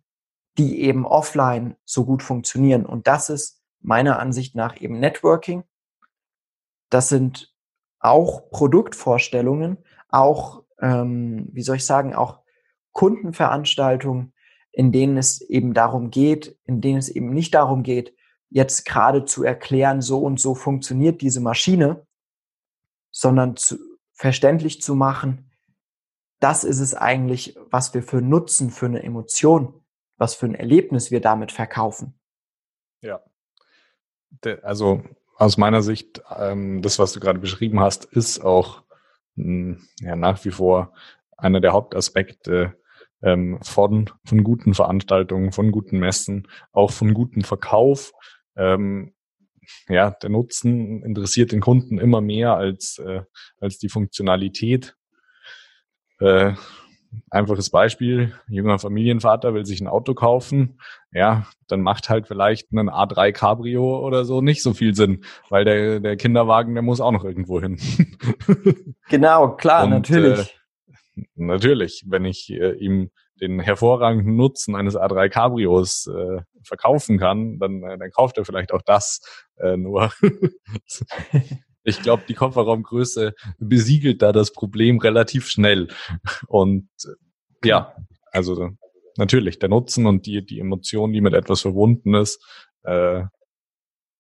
die 0.59 0.83
eben 0.83 1.07
offline 1.07 1.77
so 1.87 2.05
gut 2.05 2.23
funktionieren. 2.23 2.85
Und 2.85 3.07
das 3.07 3.31
ist 3.31 3.63
meiner 3.81 4.19
Ansicht 4.19 4.55
nach 4.55 4.79
eben 4.79 5.01
Networking. 5.01 5.65
Das 6.91 7.09
sind 7.09 7.55
auch 8.01 8.51
Produktvorstellungen, 8.51 9.79
auch, 10.11 10.63
ähm, 10.79 11.49
wie 11.53 11.63
soll 11.63 11.77
ich 11.77 11.87
sagen, 11.87 12.15
auch 12.15 12.41
Kundenveranstaltungen, 12.93 14.35
in 14.77 14.93
denen 14.93 15.17
es 15.17 15.41
eben 15.41 15.73
darum 15.73 16.11
geht, 16.11 16.59
in 16.65 16.83
denen 16.83 16.99
es 16.99 17.09
eben 17.09 17.33
nicht 17.33 17.55
darum 17.55 17.83
geht, 17.83 18.15
jetzt 18.51 18.85
gerade 18.85 19.25
zu 19.25 19.43
erklären, 19.43 20.03
so 20.03 20.19
und 20.19 20.39
so 20.39 20.55
funktioniert 20.55 21.23
diese 21.23 21.41
Maschine, 21.41 22.07
sondern 23.11 23.57
zu, 23.57 23.79
verständlich 24.13 24.83
zu 24.83 24.95
machen, 24.95 25.51
das 26.41 26.63
ist 26.63 26.81
es 26.81 26.95
eigentlich, 26.95 27.57
was 27.71 27.95
wir 27.95 28.03
für 28.03 28.21
Nutzen, 28.21 28.69
für 28.69 28.85
eine 28.85 29.03
Emotion, 29.03 29.83
was 30.19 30.35
für 30.35 30.45
ein 30.45 30.55
Erlebnis 30.55 31.11
wir 31.11 31.23
damit 31.23 31.53
verkaufen. 31.53 32.13
Ja. 33.01 33.23
Also 34.63 35.03
aus 35.37 35.57
meiner 35.57 35.81
Sicht, 35.81 36.23
ähm, 36.37 36.83
das, 36.83 36.99
was 36.99 37.15
du 37.15 37.21
gerade 37.21 37.39
beschrieben 37.39 37.81
hast, 37.81 38.05
ist 38.05 38.41
auch 38.45 38.83
hm, 39.37 39.89
ja, 40.01 40.17
nach 40.17 40.45
wie 40.45 40.51
vor 40.51 40.93
einer 41.39 41.63
der 41.63 41.73
Hauptaspekte 41.73 42.77
ähm, 43.23 43.59
von, 43.63 44.11
von 44.25 44.45
guten 44.45 44.75
Veranstaltungen, 44.75 45.53
von 45.53 45.73
guten 45.73 45.99
Messen, 45.99 46.49
auch 46.73 46.91
von 46.91 47.15
gutem 47.15 47.43
Verkauf. 47.43 48.13
Ähm, 48.57 49.13
ja, 49.89 50.11
der 50.11 50.31
Nutzen 50.31 51.03
interessiert 51.03 51.53
den 51.53 51.61
Kunden 51.61 51.99
immer 51.99 52.21
mehr 52.21 52.57
als, 52.57 52.99
äh, 52.99 53.23
als 53.61 53.79
die 53.79 53.89
Funktionalität. 53.89 54.97
Äh, 56.21 56.55
einfaches 57.31 57.71
Beispiel, 57.71 58.35
junger 58.49 58.79
Familienvater 58.79 59.55
will 59.55 59.65
sich 59.65 59.81
ein 59.81 59.87
Auto 59.87 60.15
kaufen, 60.15 60.81
ja, 61.13 61.47
dann 61.67 61.81
macht 61.81 62.09
halt 62.09 62.29
vielleicht 62.29 62.73
ein 62.73 62.91
A3 62.91 63.33
Cabrio 63.33 64.01
oder 64.01 64.25
so 64.25 64.41
nicht 64.41 64.63
so 64.63 64.75
viel 64.75 64.95
Sinn, 64.95 65.25
weil 65.49 65.65
der, 65.65 66.01
der 66.01 66.17
Kinderwagen, 66.17 66.75
der 66.75 66.83
muss 66.83 67.01
auch 67.01 67.13
noch 67.13 67.25
irgendwo 67.25 67.61
hin. 67.61 67.79
genau, 69.09 69.57
klar, 69.57 69.85
Und, 69.85 69.91
natürlich. 69.91 70.39
Äh, 70.41 70.66
natürlich, 71.35 72.05
wenn 72.07 72.25
ich 72.25 72.51
äh, 72.51 72.73
ihm 72.73 73.11
den 73.41 73.61
hervorragenden 73.61 74.37
Nutzen 74.37 74.75
eines 74.75 74.97
A3 74.97 75.29
Cabrios 75.29 76.07
äh, 76.07 76.43
verkaufen 76.63 77.19
kann, 77.19 77.59
dann, 77.59 77.83
äh, 77.83 77.99
dann 77.99 78.11
kauft 78.11 78.39
er 78.39 78.45
vielleicht 78.45 78.73
auch 78.73 78.83
das 78.83 79.21
äh, 79.59 79.77
nur. 79.77 80.13
ich 81.85 82.03
glaube, 82.03 82.25
die 82.29 82.35
Kofferraumgröße 82.35 83.35
besiegelt 83.59 84.23
da 84.23 84.33
das 84.33 84.53
Problem 84.53 84.99
relativ 84.99 85.49
schnell. 85.49 85.89
Und 86.47 86.89
äh, 87.05 87.69
ja, 87.69 87.95
also 88.33 88.71
natürlich, 89.17 89.59
der 89.59 89.69
Nutzen 89.69 90.07
und 90.07 90.27
die, 90.27 90.45
die 90.45 90.61
Emotion, 90.61 91.13
die 91.13 91.21
mit 91.21 91.35
etwas 91.35 91.63
verbunden 91.63 92.15
ist, 92.15 92.43
äh, 92.85 93.25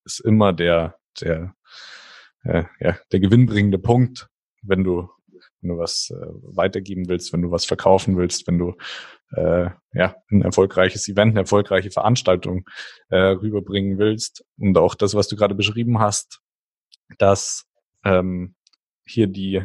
ist 0.04 0.20
immer 0.20 0.52
der, 0.52 0.96
der, 1.20 1.54
äh, 2.44 2.64
ja, 2.80 2.96
der 3.12 3.20
gewinnbringende 3.20 3.78
Punkt, 3.78 4.28
wenn 4.62 4.84
du 4.84 5.08
wenn 5.60 5.70
du 5.70 5.78
was 5.78 6.10
äh, 6.10 6.26
weitergeben 6.42 7.08
willst, 7.08 7.32
wenn 7.32 7.42
du 7.42 7.50
was 7.50 7.64
verkaufen 7.64 8.16
willst, 8.16 8.46
wenn 8.46 8.58
du 8.58 8.74
äh, 9.32 9.70
ja 9.92 10.16
ein 10.30 10.42
erfolgreiches 10.42 11.08
Event, 11.08 11.32
eine 11.32 11.40
erfolgreiche 11.40 11.90
Veranstaltung 11.90 12.64
äh, 13.08 13.16
rüberbringen 13.16 13.98
willst. 13.98 14.44
Und 14.58 14.76
auch 14.78 14.94
das, 14.94 15.14
was 15.14 15.28
du 15.28 15.36
gerade 15.36 15.54
beschrieben 15.54 15.98
hast, 15.98 16.40
dass 17.18 17.66
ähm, 18.04 18.54
hier 19.06 19.26
die 19.26 19.64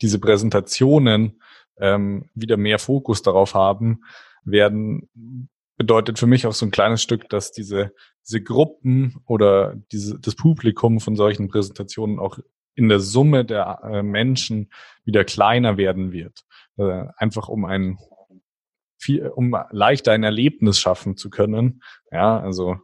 diese 0.00 0.20
Präsentationen 0.20 1.42
ähm, 1.78 2.30
wieder 2.34 2.56
mehr 2.56 2.78
Fokus 2.78 3.22
darauf 3.22 3.54
haben, 3.54 4.02
werden 4.44 5.08
bedeutet 5.76 6.18
für 6.18 6.26
mich 6.26 6.46
auch 6.46 6.52
so 6.52 6.66
ein 6.66 6.70
kleines 6.70 7.02
Stück, 7.02 7.28
dass 7.28 7.52
diese 7.52 7.92
diese 8.26 8.42
Gruppen 8.42 9.16
oder 9.26 9.74
diese 9.90 10.18
das 10.18 10.34
Publikum 10.34 11.00
von 11.00 11.16
solchen 11.16 11.48
Präsentationen 11.48 12.18
auch 12.18 12.38
in 12.78 12.88
der 12.88 13.00
Summe 13.00 13.44
der 13.44 13.80
äh, 13.82 14.02
Menschen 14.02 14.70
wieder 15.04 15.24
kleiner 15.24 15.76
werden 15.76 16.12
wird. 16.12 16.44
Äh, 16.76 17.06
einfach 17.16 17.48
um 17.48 17.64
ein 17.64 17.98
viel, 19.00 19.26
um 19.28 19.56
leichter 19.70 20.12
ein 20.12 20.22
Erlebnis 20.22 20.78
schaffen 20.78 21.16
zu 21.16 21.28
können. 21.28 21.82
Ja, 22.12 22.40
also 22.40 22.76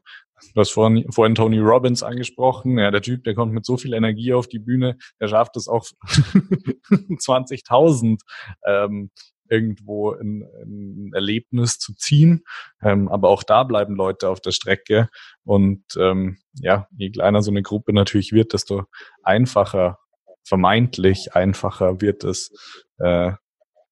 du 0.52 0.60
hast 0.60 0.70
vorhin, 0.70 1.10
vorhin 1.12 1.36
Tony 1.36 1.60
Robbins 1.60 2.02
angesprochen. 2.02 2.76
Ja, 2.76 2.90
der 2.90 3.02
Typ, 3.02 3.22
der 3.22 3.34
kommt 3.34 3.52
mit 3.52 3.64
so 3.64 3.76
viel 3.76 3.94
Energie 3.94 4.34
auf 4.34 4.48
die 4.48 4.58
Bühne, 4.58 4.98
der 5.20 5.28
schafft 5.28 5.56
es 5.56 5.68
auch 5.68 5.84
20.000 6.04 8.18
ähm, 8.66 9.10
irgendwo 9.54 10.12
ein, 10.12 10.42
ein 10.42 11.10
Erlebnis 11.14 11.78
zu 11.78 11.94
ziehen. 11.94 12.44
Ähm, 12.82 13.08
aber 13.08 13.28
auch 13.28 13.42
da 13.42 13.62
bleiben 13.62 13.94
Leute 13.94 14.28
auf 14.28 14.40
der 14.40 14.52
Strecke. 14.52 15.08
Und 15.44 15.84
ähm, 15.96 16.38
ja, 16.54 16.88
je 16.96 17.10
kleiner 17.10 17.42
so 17.42 17.50
eine 17.50 17.62
Gruppe 17.62 17.92
natürlich 17.92 18.32
wird, 18.32 18.52
desto 18.52 18.84
einfacher, 19.22 19.98
vermeintlich 20.42 21.34
einfacher 21.34 22.00
wird 22.00 22.24
es, 22.24 22.52
äh, 22.98 23.32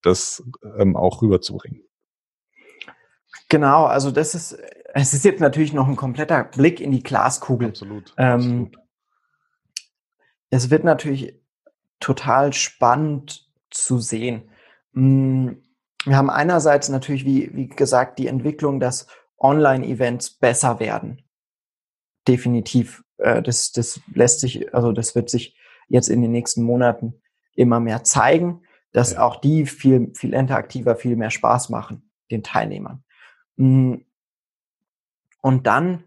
das 0.02 0.42
ähm, 0.78 0.96
auch 0.96 1.22
rüberzubringen. 1.22 1.82
Genau, 3.48 3.84
also 3.84 4.10
das 4.10 4.34
ist, 4.34 4.58
es 4.94 5.14
ist 5.14 5.24
jetzt 5.24 5.40
natürlich 5.40 5.72
noch 5.72 5.88
ein 5.88 5.96
kompletter 5.96 6.44
Blick 6.44 6.80
in 6.80 6.90
die 6.90 7.02
Glaskugel. 7.02 7.68
Absolut. 7.68 8.14
Ähm, 8.16 8.34
absolut. 8.34 8.76
Es 10.50 10.70
wird 10.70 10.84
natürlich 10.84 11.40
total 12.00 12.52
spannend 12.52 13.48
zu 13.70 13.98
sehen. 13.98 14.50
Hm, 14.94 15.62
wir 16.04 16.16
haben 16.16 16.30
einerseits 16.30 16.88
natürlich, 16.88 17.24
wie, 17.24 17.54
wie 17.54 17.68
gesagt, 17.68 18.18
die 18.18 18.26
Entwicklung, 18.26 18.80
dass 18.80 19.06
Online-Events 19.38 20.38
besser 20.38 20.80
werden. 20.80 21.22
Definitiv. 22.26 23.04
Äh, 23.18 23.42
das, 23.42 23.72
das 23.72 24.00
lässt 24.14 24.40
sich, 24.40 24.74
also 24.74 24.92
das 24.92 25.14
wird 25.14 25.30
sich 25.30 25.56
jetzt 25.88 26.08
in 26.08 26.22
den 26.22 26.32
nächsten 26.32 26.62
Monaten 26.62 27.20
immer 27.54 27.80
mehr 27.80 28.04
zeigen, 28.04 28.62
dass 28.92 29.12
ja. 29.12 29.22
auch 29.22 29.36
die 29.36 29.66
viel, 29.66 30.12
viel 30.14 30.34
interaktiver, 30.34 30.96
viel 30.96 31.16
mehr 31.16 31.30
Spaß 31.30 31.68
machen, 31.70 32.10
den 32.30 32.42
Teilnehmern. 32.42 33.04
Hm, 33.56 34.04
und 35.40 35.66
dann 35.66 36.04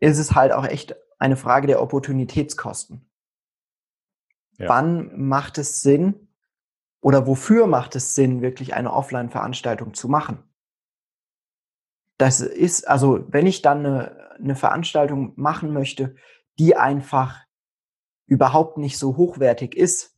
ist 0.00 0.18
es 0.18 0.34
halt 0.34 0.52
auch 0.52 0.64
echt 0.64 0.96
eine 1.18 1.36
Frage 1.36 1.66
der 1.66 1.82
Opportunitätskosten. 1.82 3.06
Ja. 4.56 4.68
Wann 4.68 5.28
macht 5.28 5.58
es 5.58 5.82
Sinn, 5.82 6.28
oder 7.00 7.26
wofür 7.26 7.66
macht 7.66 7.96
es 7.96 8.14
Sinn, 8.14 8.42
wirklich 8.42 8.74
eine 8.74 8.92
Offline-Veranstaltung 8.92 9.94
zu 9.94 10.08
machen? 10.08 10.42
Das 12.18 12.40
ist, 12.40 12.86
also 12.86 13.24
wenn 13.28 13.46
ich 13.46 13.62
dann 13.62 13.86
eine, 13.86 14.36
eine 14.38 14.56
Veranstaltung 14.56 15.32
machen 15.36 15.72
möchte, 15.72 16.14
die 16.58 16.76
einfach 16.76 17.40
überhaupt 18.26 18.76
nicht 18.76 18.98
so 18.98 19.16
hochwertig 19.16 19.74
ist, 19.74 20.14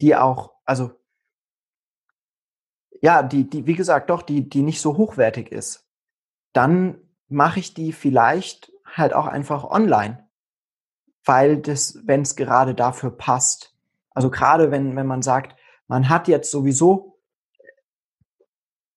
die 0.00 0.16
auch, 0.16 0.54
also 0.64 0.92
ja, 3.02 3.22
die, 3.22 3.48
die, 3.48 3.66
wie 3.66 3.74
gesagt, 3.74 4.10
doch, 4.10 4.22
die, 4.22 4.48
die 4.48 4.62
nicht 4.62 4.80
so 4.80 4.96
hochwertig 4.96 5.52
ist, 5.52 5.86
dann 6.52 6.98
mache 7.28 7.60
ich 7.60 7.74
die 7.74 7.92
vielleicht 7.92 8.72
halt 8.84 9.12
auch 9.12 9.26
einfach 9.26 9.64
online, 9.64 10.28
weil 11.24 11.58
das, 11.58 12.00
wenn 12.06 12.22
es 12.22 12.36
gerade 12.36 12.74
dafür 12.74 13.10
passt. 13.10 13.75
Also 14.16 14.30
gerade 14.30 14.70
wenn, 14.70 14.96
wenn 14.96 15.06
man 15.06 15.20
sagt, 15.20 15.60
man 15.88 16.08
hat 16.08 16.26
jetzt 16.26 16.50
sowieso 16.50 17.20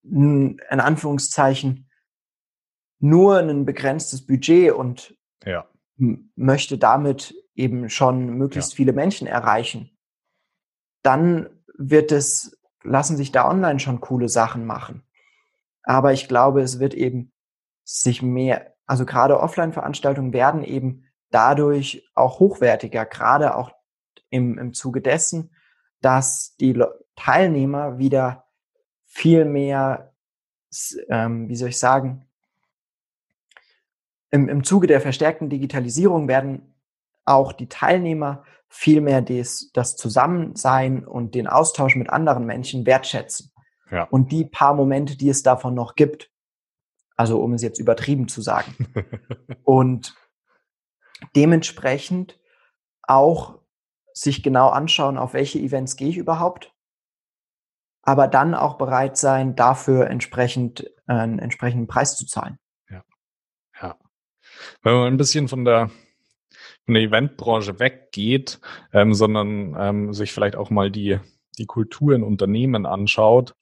in 0.01 0.58
Anführungszeichen 0.69 1.89
nur 2.99 3.39
ein 3.39 3.65
begrenztes 3.65 4.25
Budget 4.25 4.71
und 4.71 5.17
ja. 5.45 5.67
möchte 5.97 6.77
damit 6.77 7.36
eben 7.53 7.89
schon 7.89 8.29
möglichst 8.38 8.71
ja. 8.71 8.75
viele 8.77 8.93
Menschen 8.93 9.27
erreichen, 9.27 9.91
dann 11.03 11.49
wird 11.77 12.13
es, 12.13 12.58
lassen 12.84 13.17
sich 13.17 13.34
da 13.34 13.45
online 13.45 13.82
schon 13.82 13.99
coole 13.99 14.29
Sachen 14.29 14.65
machen. 14.65 15.03
Aber 15.84 16.13
ich 16.13 16.29
glaube, 16.29 16.62
es 16.62 16.79
wird 16.79 16.93
eben 16.93 17.34
sich 17.84 18.21
mehr, 18.21 18.73
also 18.86 19.05
gerade 19.05 19.41
Offline-Veranstaltungen 19.41 20.32
werden 20.32 20.63
eben 20.63 21.03
dadurch 21.29 22.10
auch 22.15 22.39
hochwertiger, 22.39 23.05
gerade 23.05 23.58
auch 23.58 23.78
im, 24.29 24.57
im 24.57 24.73
Zuge 24.73 25.01
dessen, 25.01 25.51
dass 26.01 26.55
die 26.57 26.81
Teilnehmer 27.15 27.97
wieder 27.97 28.45
viel 29.05 29.45
mehr, 29.45 30.13
ähm, 31.09 31.49
wie 31.49 31.55
soll 31.55 31.69
ich 31.69 31.79
sagen, 31.79 32.25
im, 34.31 34.47
im 34.47 34.63
Zuge 34.63 34.87
der 34.87 35.01
verstärkten 35.01 35.49
Digitalisierung 35.49 36.27
werden 36.27 36.75
auch 37.25 37.51
die 37.51 37.67
Teilnehmer 37.67 38.43
viel 38.67 39.01
mehr 39.01 39.21
des, 39.21 39.71
das 39.73 39.97
Zusammensein 39.97 41.05
und 41.05 41.33
den 41.33 41.47
Austausch 41.47 41.95
mit 41.95 42.09
anderen 42.09 42.45
Menschen 42.45 42.85
wertschätzen. 42.85 43.51
Ja. 43.89 44.03
Und 44.03 44.31
die 44.31 44.45
paar 44.45 44.75
Momente, 44.75 45.17
die 45.17 45.29
es 45.29 45.41
davon 45.41 45.73
noch 45.73 45.95
gibt, 45.95 46.31
also 47.15 47.41
um 47.41 47.53
es 47.53 47.63
jetzt 47.63 47.79
übertrieben 47.79 48.27
zu 48.27 48.41
sagen. 48.41 48.75
und 49.63 50.15
dementsprechend 51.35 52.39
auch 53.01 53.58
sich 54.21 54.43
genau 54.43 54.69
anschauen, 54.69 55.17
auf 55.17 55.34
welche 55.34 55.60
Events 55.60 55.95
gehe 55.95 56.10
ich 56.10 56.17
überhaupt, 56.17 56.73
aber 58.01 58.27
dann 58.27 58.53
auch 58.53 58.77
bereit 58.77 59.17
sein, 59.17 59.55
dafür 59.55 60.08
entsprechend 60.08 60.86
äh, 61.08 61.13
einen 61.13 61.39
entsprechenden 61.39 61.88
Preis 61.88 62.17
zu 62.17 62.25
zahlen. 62.25 62.58
Ja. 62.89 63.03
Ja. 63.82 63.97
Wenn 64.82 64.93
man 64.93 65.13
ein 65.13 65.17
bisschen 65.17 65.47
von 65.47 65.65
der 65.65 65.89
von 66.86 66.95
der 66.95 67.03
Eventbranche 67.03 67.79
weggeht, 67.79 68.60
ähm, 68.93 69.13
sondern 69.13 69.75
ähm, 69.77 70.13
sich 70.13 70.34
vielleicht 70.34 70.55
auch 70.55 70.71
mal 70.71 70.89
die, 70.89 71.19
die 71.60 71.67
Kultur 71.67 72.15
in 72.15 72.23
Unternehmen 72.23 72.88
anschaut, 72.88 73.53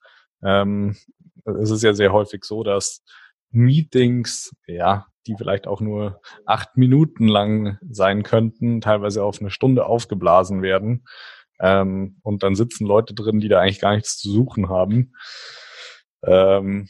ähm, 0.42 0.96
es 1.44 1.70
ist 1.70 1.84
ja 1.84 1.94
sehr 1.94 2.14
häufig 2.14 2.46
so, 2.46 2.64
dass 2.64 3.04
Meetings, 3.52 4.56
ja, 4.66 5.08
die 5.28 5.36
vielleicht 5.38 5.68
auch 5.68 5.82
nur 5.82 6.22
acht 6.46 6.78
Minuten 6.78 7.28
lang 7.28 7.78
sein 7.90 8.24
könnten, 8.24 8.82
teilweise 8.82 9.24
auf 9.24 9.40
eine 9.40 9.52
Stunde 9.52 9.86
aufgeblasen 9.86 10.62
werden. 10.62 11.06
Ähm, 11.60 12.18
und 12.22 12.44
dann 12.44 12.56
sitzen 12.56 12.86
Leute 12.86 13.14
drin, 13.14 13.40
die 13.40 13.50
da 13.50 13.60
eigentlich 13.60 13.82
gar 13.82 13.96
nichts 13.96 14.18
zu 14.18 14.32
suchen 14.32 14.70
haben. 14.70 15.14
Ähm, 16.24 16.88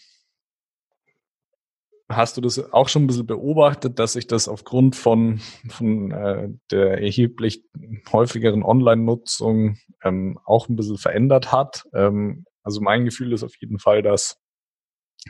Hast 2.09 2.37
du 2.37 2.41
das 2.41 2.71
auch 2.71 2.87
schon 2.87 3.03
ein 3.03 3.07
bisschen 3.07 3.27
beobachtet, 3.27 3.99
dass 3.99 4.13
sich 4.13 4.27
das 4.27 4.47
aufgrund 4.47 4.95
von, 4.95 5.41
von 5.67 6.11
äh, 6.11 6.49
der 6.71 7.01
erheblich 7.01 7.65
häufigeren 8.09 8.63
Online-Nutzung 8.63 9.77
ähm, 10.03 10.39
auch 10.45 10.69
ein 10.69 10.77
bisschen 10.77 10.97
verändert 10.97 11.51
hat? 11.51 11.83
Ähm, 11.93 12.45
also 12.63 12.79
mein 12.79 13.03
Gefühl 13.03 13.33
ist 13.33 13.43
auf 13.43 13.55
jeden 13.59 13.77
Fall, 13.77 14.03
dass 14.03 14.39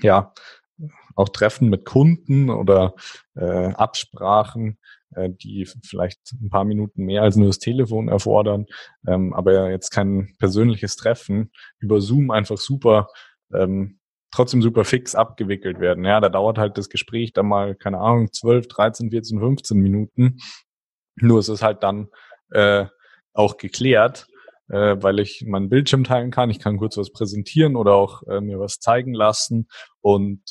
ja 0.02 0.34
auch 1.17 1.30
Treffen 1.30 1.69
mit 1.69 1.84
Kunden 1.84 2.49
oder 2.49 2.93
äh, 3.36 3.73
Absprachen, 3.73 4.77
äh, 5.15 5.30
die 5.30 5.67
vielleicht 5.84 6.34
ein 6.41 6.49
paar 6.49 6.63
Minuten 6.63 7.03
mehr 7.03 7.23
als 7.23 7.36
nur 7.36 7.47
das 7.47 7.60
Telefon 7.60 8.08
erfordern, 8.08 8.67
ähm, 9.06 9.34
aber 9.34 9.69
jetzt 9.69 9.89
kein 9.89 10.34
persönliches 10.39 10.95
Treffen 10.95 11.51
über 11.80 11.99
Zoom 11.99 12.32
einfach 12.32 12.58
super 12.58 13.10
ähm, 13.53 13.99
trotzdem 14.32 14.62
super 14.62 14.86
fix 14.86 15.15
abgewickelt 15.15 15.80
werden. 15.80 16.06
Ja, 16.06 16.19
da 16.19 16.30
dauert 16.30 16.58
halt 16.58 16.77
das 16.77 16.89
Gespräch 16.89 17.34
dann 17.34 17.47
mal, 17.47 17.75
keine 17.75 17.99
Ahnung, 17.99 18.32
12, 18.32 18.67
13, 18.67 19.12
14, 19.12 19.39
15 19.39 19.77
Minuten. 19.77 20.39
Nur 21.15 21.39
ist 21.39 21.47
es 21.47 21.63
halt 21.63 21.84
dann 21.84 22.10
äh, 22.51 22.86
auch 23.34 23.58
geklärt, 23.58 24.27
äh, 24.69 24.97
weil 24.99 25.19
ich 25.19 25.43
meinen 25.47 25.69
Bildschirm 25.69 26.03
teilen 26.03 26.32
kann. 26.32 26.49
Ich 26.49 26.60
kann 26.60 26.77
kurz 26.77 26.97
was 26.97 27.12
präsentieren 27.12 27.75
oder 27.75 27.93
auch 27.93 28.23
äh, 28.23 28.41
mir 28.41 28.60
was 28.60 28.80
zeigen 28.80 29.13
lassen. 29.13 29.67
Und 30.01 30.41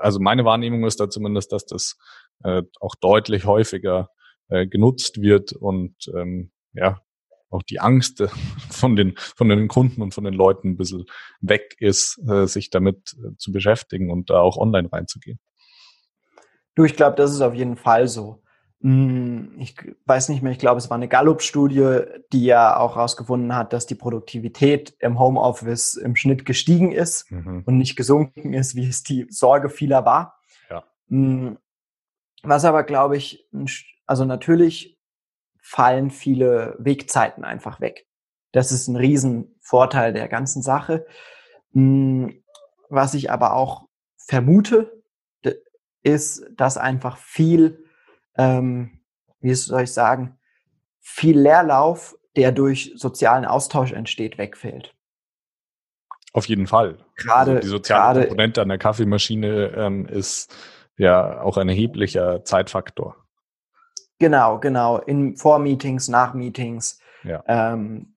also 0.00 0.18
meine 0.20 0.44
Wahrnehmung 0.44 0.84
ist 0.84 1.00
da 1.00 1.08
zumindest, 1.08 1.52
dass 1.52 1.66
das 1.66 1.98
äh, 2.42 2.62
auch 2.80 2.94
deutlich 2.94 3.44
häufiger 3.44 4.10
äh, 4.48 4.66
genutzt 4.66 5.20
wird 5.20 5.52
und 5.52 5.94
ähm, 6.14 6.50
ja, 6.72 7.00
auch 7.50 7.62
die 7.62 7.80
Angst 7.80 8.20
äh, 8.20 8.28
von 8.70 8.96
den, 8.96 9.14
von 9.16 9.48
den 9.48 9.68
Kunden 9.68 10.02
und 10.02 10.14
von 10.14 10.24
den 10.24 10.34
Leuten 10.34 10.70
ein 10.70 10.76
bisschen 10.76 11.04
weg 11.40 11.76
ist, 11.78 12.18
äh, 12.28 12.46
sich 12.46 12.70
damit 12.70 13.16
äh, 13.18 13.36
zu 13.36 13.52
beschäftigen 13.52 14.10
und 14.10 14.30
da 14.30 14.40
auch 14.40 14.56
online 14.56 14.90
reinzugehen. 14.92 15.38
Du, 16.74 16.84
ich 16.84 16.96
glaube, 16.96 17.16
das 17.16 17.32
ist 17.32 17.40
auf 17.40 17.54
jeden 17.54 17.76
Fall 17.76 18.08
so. 18.08 18.42
Hm, 18.82 19.56
ich 19.58 19.76
weiß 20.06 20.30
nicht 20.30 20.42
mehr, 20.42 20.52
ich 20.52 20.58
glaube, 20.58 20.78
es 20.78 20.88
war 20.88 20.96
eine 20.96 21.08
Gallup-Studie, 21.08 22.00
die 22.32 22.44
ja 22.44 22.78
auch 22.78 22.96
herausgefunden 22.96 23.54
hat, 23.54 23.72
dass 23.72 23.86
die 23.86 23.94
Produktivität 23.94 24.94
im 25.00 25.18
Homeoffice 25.18 25.94
im 25.94 26.16
Schnitt 26.16 26.46
gestiegen 26.46 26.92
ist 26.92 27.30
mhm. 27.30 27.62
und 27.66 27.76
nicht 27.76 27.96
gesunken 27.96 28.54
ist, 28.54 28.76
wie 28.76 28.88
es 28.88 29.02
die 29.02 29.26
Sorge 29.28 29.68
vieler 29.68 30.04
war. 30.04 30.40
Ja. 30.70 30.84
Hm, 31.08 31.58
was 32.42 32.64
aber, 32.64 32.84
glaube 32.84 33.18
ich, 33.18 33.46
also 34.06 34.24
natürlich 34.24 34.98
fallen 35.60 36.10
viele 36.10 36.74
Wegzeiten 36.78 37.44
einfach 37.44 37.80
weg. 37.80 38.06
Das 38.52 38.72
ist 38.72 38.88
ein 38.88 38.96
Riesenvorteil 38.96 40.14
der 40.14 40.26
ganzen 40.28 40.62
Sache. 40.62 41.06
Hm, 41.72 42.42
was 42.88 43.14
ich 43.14 43.30
aber 43.30 43.54
auch 43.54 43.88
vermute, 44.16 45.00
ist, 46.02 46.46
dass 46.56 46.76
einfach 46.76 47.18
viel, 47.18 47.84
ähm, 48.40 49.00
wie 49.40 49.54
soll 49.54 49.82
ich 49.82 49.92
sagen, 49.92 50.38
viel 50.98 51.38
Leerlauf, 51.38 52.16
der 52.36 52.52
durch 52.52 52.92
sozialen 52.96 53.44
Austausch 53.44 53.92
entsteht, 53.92 54.38
wegfällt. 54.38 54.94
Auf 56.32 56.46
jeden 56.46 56.66
Fall. 56.66 56.98
Gerade 57.16 57.52
also 57.52 57.62
die 57.62 57.68
soziale 57.68 58.20
Komponente 58.22 58.62
an 58.62 58.68
der 58.68 58.78
Kaffeemaschine 58.78 59.72
ähm, 59.76 60.06
ist 60.06 60.54
ja 60.96 61.42
auch 61.42 61.56
ein 61.56 61.68
erheblicher 61.68 62.44
Zeitfaktor. 62.44 63.16
Genau, 64.18 64.58
genau. 64.58 64.98
In 64.98 65.36
Vormeetings, 65.36 66.08
Nachmeetings, 66.08 67.00
ja. 67.24 67.42
ähm, 67.46 68.14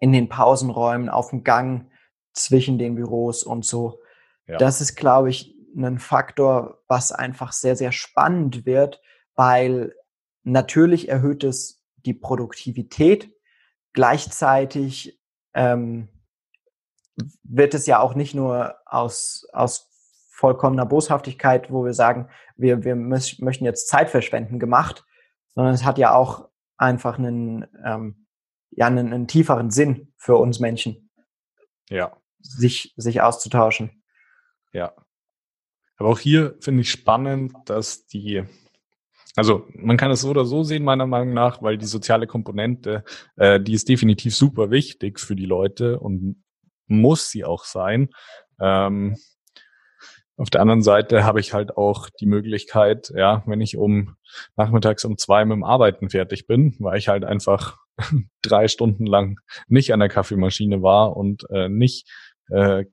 in 0.00 0.12
den 0.12 0.28
Pausenräumen, 0.28 1.08
auf 1.08 1.30
dem 1.30 1.44
Gang 1.44 1.90
zwischen 2.32 2.78
den 2.78 2.94
Büros 2.94 3.42
und 3.42 3.64
so. 3.64 4.00
Ja. 4.46 4.58
Das 4.58 4.80
ist, 4.80 4.94
glaube 4.94 5.30
ich, 5.30 5.54
ein 5.76 5.98
Faktor, 5.98 6.82
was 6.86 7.10
einfach 7.10 7.52
sehr, 7.52 7.74
sehr 7.74 7.92
spannend 7.92 8.64
wird, 8.64 9.00
weil 9.38 9.94
natürlich 10.42 11.08
erhöht 11.08 11.44
es 11.44 11.86
die 11.94 12.12
Produktivität. 12.12 13.32
Gleichzeitig 13.92 15.22
ähm, 15.54 16.08
wird 17.44 17.72
es 17.74 17.86
ja 17.86 18.00
auch 18.00 18.16
nicht 18.16 18.34
nur 18.34 18.74
aus, 18.84 19.46
aus 19.52 19.92
vollkommener 20.32 20.86
Boshaftigkeit, 20.86 21.70
wo 21.70 21.84
wir 21.84 21.94
sagen, 21.94 22.28
wir, 22.56 22.82
wir 22.82 22.96
möchten 22.96 23.64
jetzt 23.64 23.88
Zeit 23.88 24.10
verschwenden 24.10 24.58
gemacht, 24.58 25.04
sondern 25.54 25.72
es 25.72 25.84
hat 25.84 25.98
ja 25.98 26.14
auch 26.14 26.48
einfach 26.76 27.16
einen, 27.16 27.64
ähm, 27.84 28.26
ja, 28.70 28.88
einen, 28.88 29.12
einen 29.12 29.28
tieferen 29.28 29.70
Sinn 29.70 30.12
für 30.16 30.36
uns 30.36 30.58
Menschen. 30.58 31.10
Ja. 31.88 32.16
Sich, 32.40 32.92
sich 32.96 33.20
auszutauschen. 33.20 34.02
Ja. 34.72 34.94
Aber 35.96 36.08
auch 36.08 36.18
hier 36.18 36.56
finde 36.58 36.80
ich 36.80 36.90
spannend, 36.90 37.54
dass 37.66 38.06
die, 38.06 38.44
also 39.38 39.68
man 39.76 39.96
kann 39.96 40.10
es 40.10 40.22
so 40.22 40.30
oder 40.30 40.44
so 40.44 40.64
sehen, 40.64 40.82
meiner 40.82 41.06
Meinung 41.06 41.32
nach, 41.32 41.62
weil 41.62 41.78
die 41.78 41.86
soziale 41.86 42.26
Komponente, 42.26 43.04
äh, 43.36 43.60
die 43.60 43.72
ist 43.72 43.88
definitiv 43.88 44.34
super 44.34 44.72
wichtig 44.72 45.20
für 45.20 45.36
die 45.36 45.46
Leute 45.46 46.00
und 46.00 46.42
muss 46.88 47.30
sie 47.30 47.44
auch 47.44 47.62
sein. 47.62 48.08
Ähm, 48.60 49.16
auf 50.36 50.50
der 50.50 50.60
anderen 50.60 50.82
Seite 50.82 51.22
habe 51.22 51.38
ich 51.38 51.54
halt 51.54 51.76
auch 51.76 52.10
die 52.20 52.26
Möglichkeit, 52.26 53.12
ja, 53.14 53.44
wenn 53.46 53.60
ich 53.60 53.76
um 53.76 54.16
nachmittags 54.56 55.04
um 55.04 55.16
zwei 55.16 55.44
mit 55.44 55.54
dem 55.54 55.62
Arbeiten 55.62 56.10
fertig 56.10 56.48
bin, 56.48 56.74
weil 56.80 56.98
ich 56.98 57.06
halt 57.06 57.24
einfach 57.24 57.76
drei 58.42 58.66
Stunden 58.66 59.06
lang 59.06 59.38
nicht 59.68 59.92
an 59.92 60.00
der 60.00 60.08
Kaffeemaschine 60.08 60.82
war 60.82 61.16
und 61.16 61.48
äh, 61.50 61.68
nicht 61.68 62.10
äh, 62.50 62.86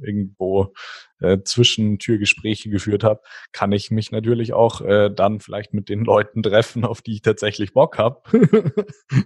irgendwo 0.00 0.72
äh, 1.20 1.38
Zwischentürgespräche 1.44 2.70
geführt 2.70 3.04
habe, 3.04 3.20
kann 3.52 3.72
ich 3.72 3.90
mich 3.90 4.10
natürlich 4.10 4.52
auch 4.52 4.80
äh, 4.80 5.10
dann 5.10 5.40
vielleicht 5.40 5.74
mit 5.74 5.88
den 5.88 6.04
Leuten 6.04 6.42
treffen, 6.42 6.84
auf 6.84 7.02
die 7.02 7.14
ich 7.14 7.22
tatsächlich 7.22 7.72
Bock 7.72 7.98
habe. 7.98 8.22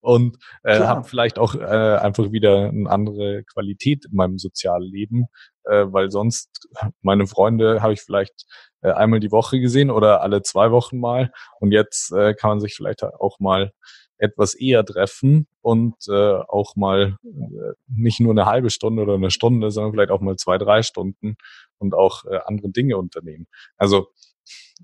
und 0.00 0.38
äh, 0.64 0.80
habe 0.80 1.04
vielleicht 1.04 1.38
auch 1.38 1.54
äh, 1.54 1.58
einfach 1.58 2.30
wieder 2.32 2.68
eine 2.68 2.90
andere 2.90 3.44
Qualität 3.44 4.06
in 4.06 4.16
meinem 4.16 4.38
Sozialleben, 4.38 5.26
äh, 5.64 5.86
weil 5.88 6.10
sonst 6.10 6.68
meine 7.02 7.26
Freunde 7.26 7.82
habe 7.82 7.92
ich 7.92 8.00
vielleicht 8.00 8.46
äh, 8.82 8.90
einmal 8.90 9.20
die 9.20 9.32
Woche 9.32 9.60
gesehen 9.60 9.90
oder 9.90 10.22
alle 10.22 10.42
zwei 10.42 10.70
Wochen 10.70 10.98
mal 10.98 11.32
und 11.60 11.72
jetzt 11.72 12.12
äh, 12.12 12.34
kann 12.34 12.50
man 12.50 12.60
sich 12.60 12.74
vielleicht 12.74 13.02
auch 13.04 13.38
mal 13.40 13.72
etwas 14.18 14.54
eher 14.54 14.84
treffen 14.84 15.46
und 15.62 15.94
äh, 16.08 16.12
auch 16.12 16.76
mal 16.76 17.16
äh, 17.24 17.72
nicht 17.88 18.20
nur 18.20 18.32
eine 18.32 18.46
halbe 18.46 18.70
Stunde 18.70 19.02
oder 19.02 19.14
eine 19.14 19.30
Stunde, 19.30 19.70
sondern 19.70 19.92
vielleicht 19.92 20.10
auch 20.10 20.20
mal 20.20 20.36
zwei, 20.36 20.58
drei 20.58 20.82
Stunden 20.82 21.36
und 21.78 21.94
auch 21.94 22.24
äh, 22.24 22.38
andere 22.44 22.70
Dinge 22.70 22.96
unternehmen. 22.96 23.46
Also 23.76 24.08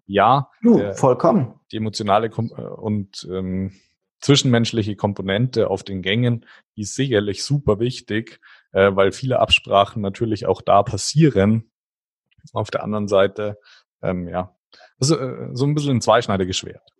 ja, 0.07 0.51
du, 0.63 0.79
äh, 0.79 0.95
vollkommen. 0.95 1.61
Die 1.73 1.77
emotionale 1.77 2.31
Kom 2.31 2.53
äh, 2.57 2.63
und 2.63 3.27
ähm, 3.31 3.73
zwischenmenschliche 4.21 4.97
Komponente 4.97 5.69
auf 5.69 5.83
den 5.83 6.01
Gängen 6.01 6.47
die 6.77 6.83
ist 6.83 6.95
sicherlich 6.95 7.45
super 7.45 7.79
wichtig, 7.79 8.41
äh, 8.73 8.95
weil 8.95 9.13
viele 9.13 9.39
Absprachen 9.39 10.03
natürlich 10.03 10.47
auch 10.47 10.61
da 10.61 10.83
passieren. 10.83 11.71
Auf 12.53 12.71
der 12.71 12.83
anderen 12.83 13.09
Seite, 13.09 13.59
ähm, 14.03 14.29
ja, 14.29 14.57
also, 14.99 15.19
äh, 15.19 15.51
so 15.53 15.65
ein 15.65 15.75
bisschen 15.75 15.97
ein 15.97 16.01
zweischneidiges 16.01 16.57
Schwert. 16.57 16.94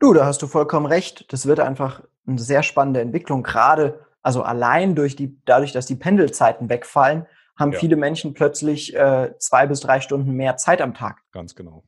Du, 0.00 0.14
da 0.14 0.24
hast 0.24 0.40
du 0.40 0.46
vollkommen 0.46 0.86
recht. 0.86 1.30
Das 1.32 1.46
wird 1.46 1.60
einfach 1.60 2.02
eine 2.26 2.38
sehr 2.38 2.62
spannende 2.62 3.02
Entwicklung. 3.02 3.42
Gerade, 3.42 4.06
also 4.22 4.42
allein 4.42 4.94
durch 4.94 5.14
die, 5.14 5.38
dadurch, 5.44 5.72
dass 5.72 5.86
die 5.86 5.94
Pendelzeiten 5.94 6.70
wegfallen, 6.70 7.26
haben 7.54 7.72
ja. 7.72 7.78
viele 7.78 7.96
Menschen 7.96 8.32
plötzlich 8.32 8.96
äh, 8.96 9.34
zwei 9.38 9.66
bis 9.66 9.80
drei 9.80 10.00
Stunden 10.00 10.32
mehr 10.32 10.56
Zeit 10.56 10.80
am 10.80 10.94
Tag. 10.94 11.22
Ganz 11.32 11.54
genau. 11.54 11.84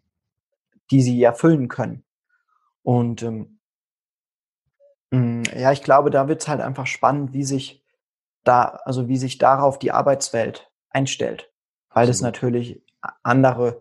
Die 0.91 1.01
sie 1.01 1.23
erfüllen 1.23 1.69
können. 1.69 2.05
Und 2.83 3.23
ähm, 3.23 3.59
mm, 5.11 5.45
ja, 5.57 5.73
ich 5.73 5.83
glaube, 5.83 6.11
da 6.11 6.29
wird 6.29 6.43
es 6.43 6.49
halt 6.49 6.61
einfach 6.61 6.87
spannend, 6.87 7.33
wie 7.33 7.45
sich 7.45 7.83
da, 8.45 8.65
also 8.85 9.09
wie 9.09 9.17
sich 9.17 9.39
darauf 9.39 9.79
die 9.79 9.93
Arbeitswelt 9.93 10.71
einstellt. 10.91 11.51
Weil 11.89 12.11
es 12.11 12.21
natürlich 12.21 12.85
andere 13.23 13.81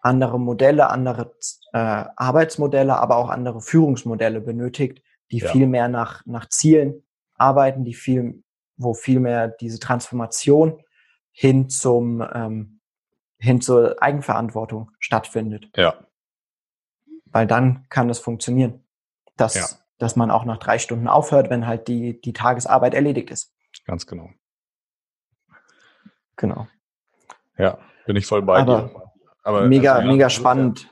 andere 0.00 0.38
Modelle, 0.38 0.90
andere 0.90 1.34
äh, 1.72 2.04
Arbeitsmodelle, 2.16 2.96
aber 2.96 3.16
auch 3.16 3.30
andere 3.30 3.60
Führungsmodelle 3.60 4.40
benötigt, 4.40 5.02
die 5.30 5.38
ja. 5.38 5.50
viel 5.50 5.66
mehr 5.66 5.88
nach, 5.88 6.24
nach 6.26 6.48
Zielen 6.48 7.04
arbeiten, 7.34 7.84
die 7.84 7.94
viel, 7.94 8.42
wo 8.76 8.94
viel 8.94 9.20
mehr 9.20 9.48
diese 9.48 9.78
Transformation 9.78 10.80
hin 11.32 11.68
zum 11.68 12.24
ähm, 12.32 12.78
hin 13.38 13.60
zur 13.60 14.02
Eigenverantwortung 14.02 14.90
stattfindet. 14.98 15.70
Ja. 15.76 15.94
Weil 17.26 17.46
dann 17.46 17.86
kann 17.88 18.10
es 18.10 18.18
funktionieren, 18.18 18.84
dass, 19.36 19.54
ja. 19.54 19.66
dass 19.98 20.16
man 20.16 20.30
auch 20.30 20.44
nach 20.44 20.58
drei 20.58 20.78
Stunden 20.78 21.08
aufhört, 21.08 21.50
wenn 21.50 21.66
halt 21.66 21.88
die, 21.88 22.20
die 22.20 22.32
Tagesarbeit 22.32 22.94
erledigt 22.94 23.30
ist. 23.30 23.54
Ganz 23.84 24.06
genau. 24.06 24.30
Genau. 26.36 26.68
Ja, 27.56 27.78
bin 28.06 28.16
ich 28.16 28.26
voll 28.26 28.42
bei 28.42 28.58
Aber, 28.58 28.82
dir. 28.82 29.07
Aber 29.48 29.66
mega, 29.66 29.94
also, 29.94 30.06
ja, 30.06 30.12
mega 30.12 30.28
spannend. 30.28 30.90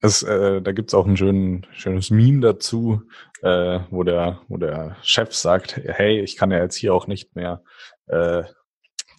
Es, 0.00 0.24
äh, 0.24 0.60
da 0.60 0.72
gibt's 0.72 0.94
auch 0.94 1.06
ein 1.06 1.16
schön, 1.16 1.64
schönes 1.70 2.10
Meme 2.10 2.40
dazu, 2.40 3.02
äh, 3.40 3.78
wo, 3.90 4.02
der, 4.02 4.40
wo 4.48 4.56
der 4.56 4.96
Chef 5.02 5.32
sagt, 5.32 5.76
hey, 5.84 6.20
ich 6.20 6.36
kann 6.36 6.50
ja 6.50 6.58
jetzt 6.58 6.74
hier 6.74 6.92
auch 6.92 7.06
nicht 7.06 7.36
mehr 7.36 7.62
äh, 8.08 8.42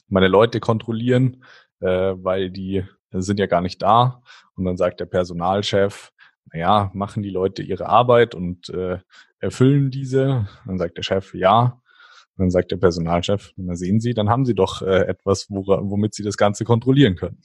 meine 0.10 0.28
Leute 0.28 0.60
kontrollieren, 0.60 1.42
äh, 1.80 2.16
weil 2.18 2.52
die 2.52 2.84
sind 3.12 3.40
ja 3.40 3.46
gar 3.46 3.62
nicht 3.62 3.82
da. 3.82 4.22
Und 4.56 4.66
dann 4.66 4.76
sagt 4.76 5.00
der 5.00 5.06
Personalchef, 5.06 6.12
naja, 6.52 6.92
machen 6.94 7.24
die 7.24 7.30
Leute 7.30 7.64
ihre 7.64 7.88
Arbeit 7.88 8.36
und 8.36 8.68
äh, 8.72 9.00
erfüllen 9.40 9.90
diese? 9.90 10.50
Dann 10.66 10.78
sagt 10.78 10.98
der 10.98 11.04
Chef, 11.04 11.34
ja. 11.34 11.82
Und 12.38 12.46
dann 12.46 12.50
sagt 12.52 12.72
der 12.72 12.78
Personalchef, 12.78 13.52
na 13.56 13.76
sehen 13.76 14.00
Sie, 14.00 14.14
dann 14.14 14.30
haben 14.30 14.46
Sie 14.46 14.54
doch 14.54 14.82
äh, 14.82 15.08
etwas, 15.08 15.48
wo, 15.50 15.66
womit 15.66 16.14
Sie 16.14 16.24
das 16.24 16.38
Ganze 16.38 16.66
kontrollieren 16.66 17.16
können. 17.16 17.42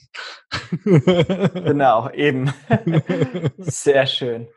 genau, 0.85 2.11
eben. 2.11 2.53
Sehr 3.59 4.07
schön. 4.07 4.49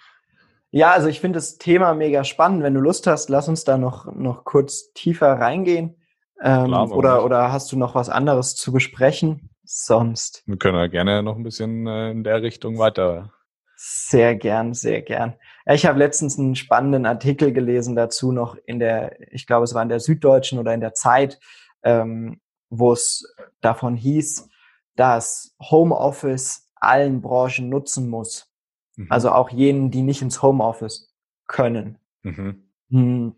Ja, 0.71 0.91
also 0.91 1.07
ich 1.07 1.21
finde 1.21 1.37
das 1.37 1.57
Thema 1.57 1.93
mega 1.93 2.25
spannend. 2.25 2.63
Wenn 2.63 2.73
du 2.73 2.81
Lust 2.81 3.07
hast, 3.07 3.29
lass 3.29 3.47
uns 3.47 3.63
da 3.63 3.77
noch, 3.77 4.13
noch 4.13 4.43
kurz 4.43 4.91
tiefer 4.93 5.31
reingehen. 5.33 5.95
Ähm, 6.43 6.65
Klar, 6.65 6.91
oder, 6.91 7.23
oder 7.23 7.51
hast 7.53 7.71
du 7.71 7.77
noch 7.77 7.95
was 7.95 8.09
anderes 8.09 8.55
zu 8.55 8.73
besprechen? 8.73 9.49
Sonst. 9.63 10.43
Wir 10.45 10.57
können 10.57 10.77
ja 10.77 10.87
gerne 10.87 11.23
noch 11.23 11.37
ein 11.37 11.43
bisschen 11.43 11.87
äh, 11.87 12.11
in 12.11 12.23
der 12.25 12.41
Richtung 12.41 12.77
weiter 12.77 13.31
sehr 13.75 14.35
gern, 14.35 14.73
sehr 14.73 15.01
gern. 15.01 15.35
Ich 15.65 15.85
habe 15.85 15.97
letztens 15.97 16.37
einen 16.37 16.55
spannenden 16.55 17.05
Artikel 17.05 17.51
gelesen 17.51 17.95
dazu 17.95 18.31
noch 18.31 18.55
in 18.65 18.79
der, 18.79 19.19
ich 19.33 19.47
glaube, 19.47 19.63
es 19.63 19.73
war 19.73 19.81
in 19.81 19.89
der 19.89 19.99
Süddeutschen 19.99 20.59
oder 20.59 20.73
in 20.73 20.81
der 20.81 20.93
Zeit, 20.93 21.39
ähm, 21.83 22.39
wo 22.69 22.93
es 22.93 23.35
davon 23.61 23.95
hieß, 23.95 24.47
dass 24.95 25.55
Homeoffice 25.59 26.69
allen 26.75 27.21
Branchen 27.21 27.69
nutzen 27.69 28.09
muss. 28.09 28.51
Mhm. 28.95 29.07
Also 29.09 29.31
auch 29.31 29.49
jenen, 29.49 29.89
die 29.89 30.03
nicht 30.03 30.21
ins 30.21 30.41
Homeoffice 30.41 31.13
können. 31.47 31.97
Mhm. 32.21 32.63
Hm. 32.89 33.35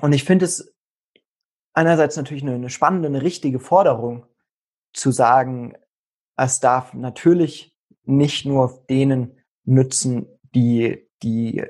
Und 0.00 0.12
ich 0.12 0.24
finde 0.24 0.44
es 0.46 0.74
einerseits 1.72 2.16
natürlich 2.16 2.42
eine, 2.42 2.54
eine 2.54 2.70
spannende, 2.70 3.08
eine 3.08 3.22
richtige 3.22 3.60
Forderung 3.60 4.26
zu 4.92 5.10
sagen, 5.10 5.74
es 6.36 6.60
darf 6.60 6.94
natürlich 6.94 7.76
nicht 8.04 8.46
nur 8.46 8.84
denen 8.88 9.38
nützen, 9.64 10.26
die, 10.54 11.07
die, 11.22 11.64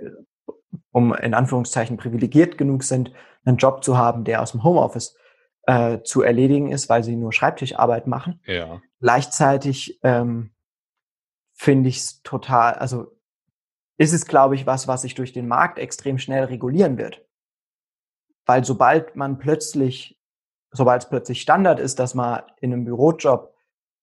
um 0.92 1.14
in 1.14 1.34
Anführungszeichen 1.34 1.96
privilegiert 1.96 2.58
genug 2.58 2.84
sind, 2.84 3.12
einen 3.44 3.56
Job 3.56 3.84
zu 3.84 3.96
haben, 3.96 4.24
der 4.24 4.42
aus 4.42 4.52
dem 4.52 4.64
Homeoffice 4.64 5.16
äh, 5.62 6.02
zu 6.02 6.22
erledigen 6.22 6.70
ist, 6.70 6.88
weil 6.88 7.04
sie 7.04 7.16
nur 7.16 7.32
Schreibtischarbeit 7.32 8.06
machen. 8.06 8.40
Ja. 8.46 8.80
Gleichzeitig 9.00 9.98
ähm, 10.02 10.50
finde 11.54 11.88
ich 11.88 11.98
es 11.98 12.22
total, 12.22 12.74
also 12.74 13.16
ist 13.96 14.12
es, 14.12 14.26
glaube 14.26 14.54
ich, 14.54 14.66
was, 14.66 14.86
was 14.86 15.02
sich 15.02 15.14
durch 15.14 15.32
den 15.32 15.48
Markt 15.48 15.78
extrem 15.78 16.18
schnell 16.18 16.44
regulieren 16.44 16.98
wird. 16.98 17.24
Weil 18.46 18.64
sobald 18.64 19.16
man 19.16 19.38
plötzlich, 19.38 20.20
sobald 20.70 21.02
es 21.02 21.08
plötzlich 21.08 21.40
Standard 21.40 21.80
ist, 21.80 21.98
dass 21.98 22.14
man 22.14 22.42
in 22.60 22.72
einem 22.72 22.84
Bürojob 22.84 23.54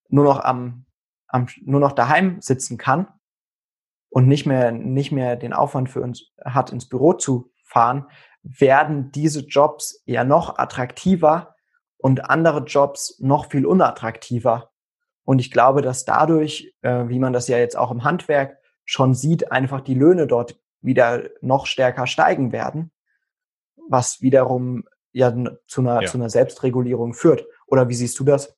nur 0.09 0.25
noch 0.25 0.39
am 0.39 0.85
am, 1.27 1.47
nur 1.61 1.79
noch 1.79 1.91
daheim 1.91 2.41
sitzen 2.41 2.77
kann 2.77 3.07
und 4.16 4.30
nicht 4.30 4.45
mehr, 4.45 4.72
nicht 4.72 5.11
mehr 5.11 5.36
den 5.36 5.51
Aufwand 5.51 5.89
für 5.89 5.99
uns 5.99 6.32
hat, 6.41 6.72
ins 6.72 6.88
Büro 6.88 7.11
zu 7.11 7.51
fahren, 7.66 8.05
werden 8.43 9.11
diese 9.11 9.41
Jobs 9.41 10.01
ja 10.05 10.24
noch 10.24 10.57
attraktiver 10.57 11.53
und 11.97 12.30
andere 12.30 12.59
Jobs 12.59 13.20
noch 13.20 13.49
viel 13.49 13.66
unattraktiver. 13.66 14.72
Und 15.26 15.39
ich 15.39 15.51
glaube, 15.51 15.82
dass 15.82 16.05
dadurch, 16.05 16.74
äh, 16.82 17.09
wie 17.09 17.20
man 17.20 17.34
das 17.34 17.49
ja 17.49 17.57
jetzt 17.57 17.78
auch 17.78 17.91
im 17.91 18.05
Handwerk 18.05 18.57
schon 18.86 19.16
sieht, 19.16 19.51
einfach 19.51 19.82
die 19.82 19.95
Löhne 19.95 20.28
dort 20.28 20.61
wieder 20.80 21.24
noch 21.41 21.66
stärker 21.66 22.07
steigen 22.07 22.53
werden, 22.53 22.93
was 23.89 24.22
wiederum 24.22 24.86
ja 25.11 25.36
zu 25.68 25.82
einer, 25.82 26.03
ja. 26.03 26.07
zu 26.07 26.18
einer 26.18 26.30
Selbstregulierung 26.30 27.13
führt. 27.13 27.45
Oder 27.68 27.89
wie 27.89 27.95
siehst 27.95 28.18
du 28.18 28.24
das? 28.24 28.55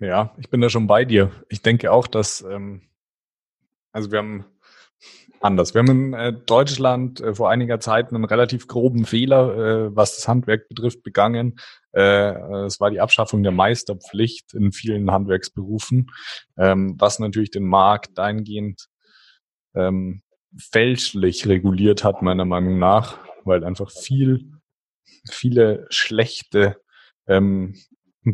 Ja, 0.00 0.34
ich 0.38 0.50
bin 0.50 0.60
da 0.60 0.68
schon 0.68 0.86
bei 0.86 1.04
dir. 1.04 1.32
Ich 1.48 1.62
denke 1.62 1.90
auch, 1.90 2.06
dass, 2.06 2.42
ähm, 2.42 2.82
also 3.92 4.10
wir 4.10 4.18
haben 4.18 4.44
anders. 5.40 5.74
Wir 5.74 5.80
haben 5.80 5.90
in 5.90 6.12
äh, 6.14 6.32
Deutschland 6.32 7.20
äh, 7.20 7.34
vor 7.34 7.50
einiger 7.50 7.80
Zeit 7.80 8.12
einen 8.12 8.24
relativ 8.24 8.68
groben 8.68 9.06
Fehler, 9.06 9.56
äh, 9.86 9.96
was 9.96 10.16
das 10.16 10.28
Handwerk 10.28 10.68
betrifft, 10.68 11.02
begangen. 11.02 11.58
Äh, 11.92 12.32
es 12.66 12.78
war 12.80 12.90
die 12.90 13.00
Abschaffung 13.00 13.42
der 13.42 13.52
Meisterpflicht 13.52 14.52
in 14.54 14.72
vielen 14.72 15.10
Handwerksberufen, 15.10 16.10
ähm, 16.58 16.96
was 16.98 17.18
natürlich 17.18 17.50
den 17.50 17.64
Markt 17.66 18.18
dahingehend 18.18 18.88
ähm, 19.74 20.22
fälschlich 20.58 21.46
reguliert 21.46 22.04
hat, 22.04 22.22
meiner 22.22 22.44
Meinung 22.44 22.78
nach, 22.78 23.18
weil 23.44 23.64
einfach 23.64 23.90
viel, 23.90 24.52
viele 25.30 25.86
schlechte 25.90 26.80
ähm, 27.26 27.76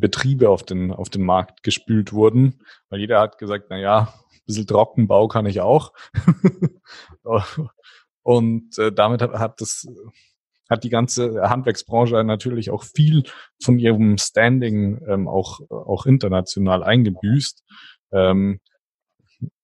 Betriebe 0.00 0.48
auf 0.48 0.62
den, 0.62 0.90
auf 0.92 1.10
den 1.10 1.22
Markt 1.24 1.62
gespült 1.62 2.12
wurden, 2.12 2.60
weil 2.88 3.00
jeder 3.00 3.20
hat 3.20 3.38
gesagt, 3.38 3.66
na 3.70 3.78
ja, 3.78 4.14
ein 4.32 4.40
bisschen 4.46 4.66
Trockenbau 4.66 5.28
kann 5.28 5.46
ich 5.46 5.60
auch. 5.60 5.92
Und 8.22 8.78
äh, 8.78 8.92
damit 8.92 9.22
hat, 9.22 9.32
hat 9.32 9.60
das 9.60 9.86
hat 10.72 10.84
die 10.84 10.90
ganze 10.90 11.48
Handwerksbranche 11.48 12.24
natürlich 12.24 12.70
auch 12.70 12.82
viel 12.82 13.24
von 13.62 13.78
ihrem 13.78 14.18
Standing 14.18 15.00
ähm, 15.06 15.28
auch, 15.28 15.60
auch 15.68 16.06
international 16.06 16.82
eingebüßt. 16.82 17.62
Ähm, 18.12 18.60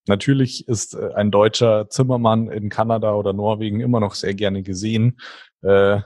natürlich 0.07 0.69
ist 0.69 0.95
äh, 0.95 1.13
ein 1.15 1.31
deutscher 1.31 1.89
Zimmermann 1.89 2.49
in 2.49 2.69
Kanada 2.69 3.15
oder 3.15 3.33
Norwegen 3.33 3.81
immer 3.81 4.01
noch 4.01 4.15
sehr 4.15 4.35
gerne 4.35 4.63
gesehen. 4.63 5.19
Äh, 5.63 6.01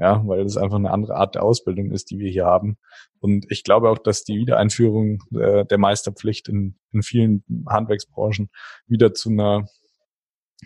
ja, 0.00 0.26
weil 0.26 0.44
das 0.44 0.56
einfach 0.56 0.76
eine 0.76 0.90
andere 0.90 1.14
Art 1.14 1.34
der 1.34 1.42
Ausbildung 1.42 1.90
ist, 1.90 2.10
die 2.10 2.18
wir 2.18 2.30
hier 2.30 2.46
haben. 2.46 2.78
Und 3.20 3.44
ich 3.50 3.64
glaube 3.64 3.90
auch, 3.90 3.98
dass 3.98 4.24
die 4.24 4.38
Wiedereinführung 4.38 5.22
äh, 5.38 5.66
der 5.66 5.76
Meisterpflicht 5.76 6.48
in, 6.48 6.76
in 6.90 7.02
vielen 7.02 7.44
Handwerksbranchen 7.68 8.48
wieder 8.86 9.12
zu 9.12 9.28
einer 9.28 9.66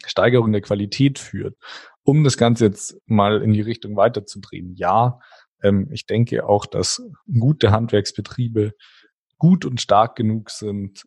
Steigerung 0.07 0.53
der 0.53 0.61
Qualität 0.61 1.19
führt. 1.19 1.57
Um 2.05 2.23
das 2.23 2.37
Ganze 2.37 2.67
jetzt 2.67 2.97
mal 3.07 3.43
in 3.43 3.53
die 3.53 3.61
Richtung 3.61 3.97
weiterzudrehen, 3.97 4.77
ja, 4.77 5.19
ähm, 5.65 5.89
ich 5.91 6.07
denke 6.07 6.47
auch, 6.49 6.65
dass 6.65 7.03
gute 7.27 7.73
Handwerksbetriebe 7.73 8.73
gut 9.39 9.65
und 9.65 9.81
stark 9.81 10.15
genug 10.15 10.51
sind, 10.51 11.07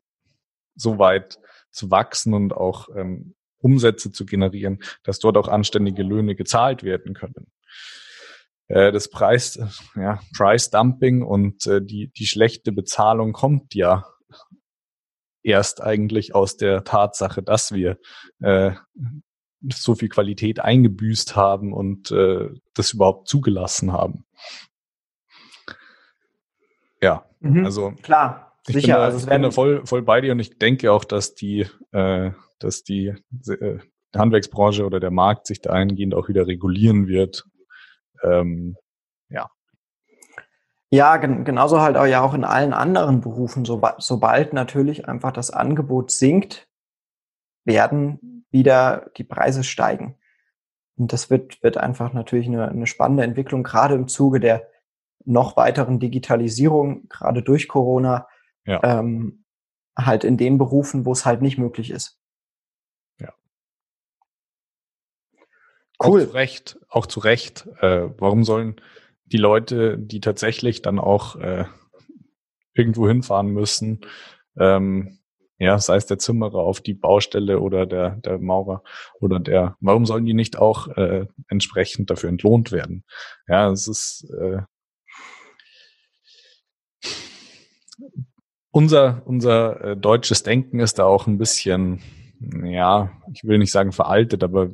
so 0.76 1.00
weit 1.00 1.40
zu 1.72 1.92
wachsen 1.92 2.34
und 2.34 2.54
auch 2.54 2.90
ähm, 2.94 3.36
Umsätze 3.60 4.12
zu 4.12 4.26
generieren, 4.26 4.80
dass 5.04 5.20
dort 5.20 5.38
auch 5.38 5.48
anständige 5.48 6.04
Löhne 6.04 6.36
gezahlt 6.36 6.84
werden 6.84 7.14
können. 7.14 7.48
Äh, 8.68 8.92
das 8.92 9.10
Preis, 9.10 9.60
ja, 9.96 10.20
Price 10.36 10.70
Dumping 10.70 11.24
und 11.24 11.66
äh, 11.68 11.82
die, 11.82 12.10
die 12.10 12.28
schlechte 12.28 12.72
Bezahlung 12.72 13.34
kommt 13.34 13.74
ja 13.74 14.06
erst 15.44 15.82
eigentlich 15.82 16.36
aus 16.36 16.58
der 16.58 16.84
Tatsache, 16.84 17.42
dass 17.42 17.72
wir 17.72 17.98
äh, 18.40 18.72
so 19.74 19.96
viel 19.96 20.10
Qualität 20.10 20.60
eingebüßt 20.60 21.36
haben 21.36 21.74
und 21.74 22.12
äh, 22.12 22.50
das 22.74 22.94
überhaupt 22.94 23.28
zugelassen 23.28 23.94
haben. 23.94 24.26
Ja, 27.02 27.26
mhm, 27.40 27.66
also 27.66 27.94
klar, 28.02 28.54
ich 28.68 28.76
sicher. 28.76 28.88
Bin 28.88 28.96
da, 28.96 29.04
also 29.04 29.18
ich 29.20 29.26
bin 29.26 29.42
da 29.42 29.52
voll, 29.52 29.86
voll 29.86 30.02
bei 30.02 30.22
dir 30.22 30.34
und 30.34 30.40
ich 30.40 30.58
denke 30.58 30.92
auch, 30.92 31.06
dass 31.06 31.36
die, 31.36 31.68
äh, 31.92 32.32
dass 32.60 32.84
die 32.84 33.14
äh, 33.48 33.80
Handwerksbranche 34.16 34.86
oder 34.86 35.00
der 35.00 35.12
Markt 35.12 35.48
sich 35.48 35.62
dahingehend 35.62 36.14
auch 36.14 36.28
wieder 36.28 36.48
regulieren 36.48 37.08
wird. 37.08 37.46
Ähm, 38.24 38.76
ja. 39.30 39.50
Ja, 40.90 41.18
gen 41.18 41.44
genauso 41.44 41.82
halt 41.82 41.98
auch 41.98 42.06
ja 42.06 42.22
auch 42.22 42.34
in 42.34 42.44
allen 42.44 42.74
anderen 42.74 43.22
Berufen. 43.22 43.66
So, 43.66 43.82
sobald 43.98 44.54
natürlich 44.54 45.08
einfach 45.08 45.32
das 45.32 45.52
Angebot 45.52 46.12
sinkt, 46.12 46.68
werden 47.66 48.46
wieder 48.52 49.12
die 49.18 49.26
Preise 49.26 49.64
steigen. 49.64 50.18
Und 50.98 51.14
das 51.14 51.30
wird, 51.30 51.62
wird 51.62 51.78
einfach 51.78 52.14
natürlich 52.14 52.48
eine, 52.48 52.70
eine 52.70 52.88
spannende 52.88 53.24
Entwicklung, 53.24 53.64
gerade 53.64 53.96
im 53.96 54.08
Zuge 54.08 54.40
der 54.40 54.68
noch 55.26 55.58
weiteren 55.58 56.00
Digitalisierung, 56.00 57.08
gerade 57.10 57.44
durch 57.44 57.68
Corona, 57.68 58.28
ja. 58.66 58.82
ähm, 58.84 59.44
halt 59.98 60.24
in 60.24 60.38
den 60.38 60.58
Berufen, 60.58 61.06
wo 61.06 61.12
es 61.12 61.26
halt 61.26 61.42
nicht 61.42 61.58
möglich 61.58 61.92
ist. 61.92 62.20
Ja. 63.20 63.34
Cool. 66.04 66.22
Auch 66.22 66.28
zu 66.28 66.34
Recht, 66.34 66.80
auch 66.90 67.06
zu 67.08 67.20
Recht. 67.20 67.68
Äh, 67.82 68.10
warum 68.18 68.44
sollen 68.44 68.76
die 69.26 69.38
Leute, 69.38 69.98
die 69.98 70.22
tatsächlich 70.22 70.82
dann 70.82 71.00
auch 71.00 71.36
äh, 71.38 71.66
irgendwo 72.74 73.08
hinfahren 73.08 73.50
müssen, 73.50 74.02
ähm, 74.58 75.20
ja, 75.60 75.80
sei 75.80 75.96
es 75.96 76.06
der 76.06 76.20
Zimmerer 76.20 76.60
auf 76.60 76.82
die 76.82 76.94
Baustelle 76.94 77.60
oder 77.60 77.88
der, 77.88 78.12
der 78.18 78.38
Maurer 78.38 78.84
oder 79.20 79.40
der, 79.40 79.76
warum 79.80 80.06
sollen 80.06 80.26
die 80.26 80.36
nicht 80.36 80.58
auch 80.58 80.88
äh, 80.90 81.26
entsprechend 81.48 82.12
dafür 82.12 82.30
entlohnt 82.30 82.72
werden? 82.72 83.04
Ja, 83.48 83.72
es 83.72 83.88
ist 83.88 84.30
äh, 84.40 84.62
unser, 88.70 89.24
unser 89.26 89.82
äh, 89.82 89.98
deutsches 89.98 90.44
Denken 90.44 90.80
ist 90.80 91.00
da 91.00 91.06
auch 91.06 91.26
ein 91.26 91.40
bisschen, 91.40 92.04
ja, 92.40 93.12
ich 93.34 93.44
will 93.44 93.58
nicht 93.58 93.72
sagen 93.72 93.92
veraltet, 93.92 94.44
aber 94.44 94.70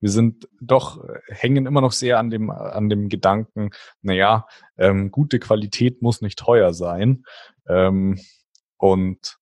wir 0.00 0.10
sind 0.10 0.48
doch, 0.60 1.04
hängen 1.28 1.66
immer 1.66 1.80
noch 1.80 1.92
sehr 1.92 2.18
an 2.18 2.30
dem, 2.30 2.50
an 2.50 2.88
dem 2.88 3.08
Gedanken, 3.08 3.70
naja, 4.02 4.46
ähm, 4.76 5.10
gute 5.10 5.38
Qualität 5.38 6.02
muss 6.02 6.20
nicht 6.20 6.38
teuer 6.38 6.72
sein. 6.72 7.24
Ähm, 7.68 8.20
und 8.76 9.38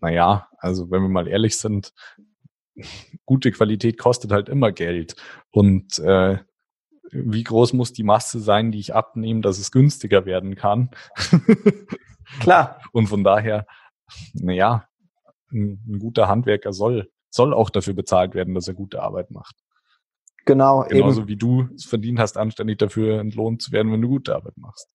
naja, 0.00 0.48
also 0.58 0.90
wenn 0.90 1.02
wir 1.02 1.08
mal 1.08 1.28
ehrlich 1.28 1.58
sind, 1.58 1.92
gute 3.24 3.50
Qualität 3.50 3.98
kostet 3.98 4.32
halt 4.32 4.48
immer 4.48 4.72
Geld. 4.72 5.16
Und 5.50 5.98
äh, 5.98 6.38
wie 7.10 7.44
groß 7.44 7.72
muss 7.72 7.92
die 7.92 8.02
Masse 8.02 8.40
sein, 8.40 8.72
die 8.72 8.80
ich 8.80 8.94
abnehme, 8.94 9.40
dass 9.40 9.58
es 9.58 9.70
günstiger 9.70 10.26
werden 10.26 10.54
kann? 10.54 10.90
Klar. 12.40 12.80
Und 12.92 13.06
von 13.06 13.24
daher, 13.24 13.66
naja, 14.34 14.88
ein, 15.52 15.82
ein 15.88 15.98
guter 15.98 16.28
Handwerker 16.28 16.72
soll, 16.72 17.10
soll 17.30 17.54
auch 17.54 17.70
dafür 17.70 17.94
bezahlt 17.94 18.34
werden, 18.34 18.54
dass 18.54 18.68
er 18.68 18.74
gute 18.74 19.02
Arbeit 19.02 19.30
macht. 19.30 19.56
Genau. 20.44 20.84
Genauso 20.88 21.22
eben. 21.22 21.28
wie 21.28 21.36
du 21.36 21.68
es 21.74 21.84
verdient 21.84 22.18
hast, 22.18 22.36
anständig 22.36 22.78
dafür 22.78 23.20
entlohnt 23.20 23.62
zu 23.62 23.72
werden, 23.72 23.92
wenn 23.92 24.02
du 24.02 24.08
gute 24.08 24.34
Arbeit 24.34 24.56
machst. 24.56 24.88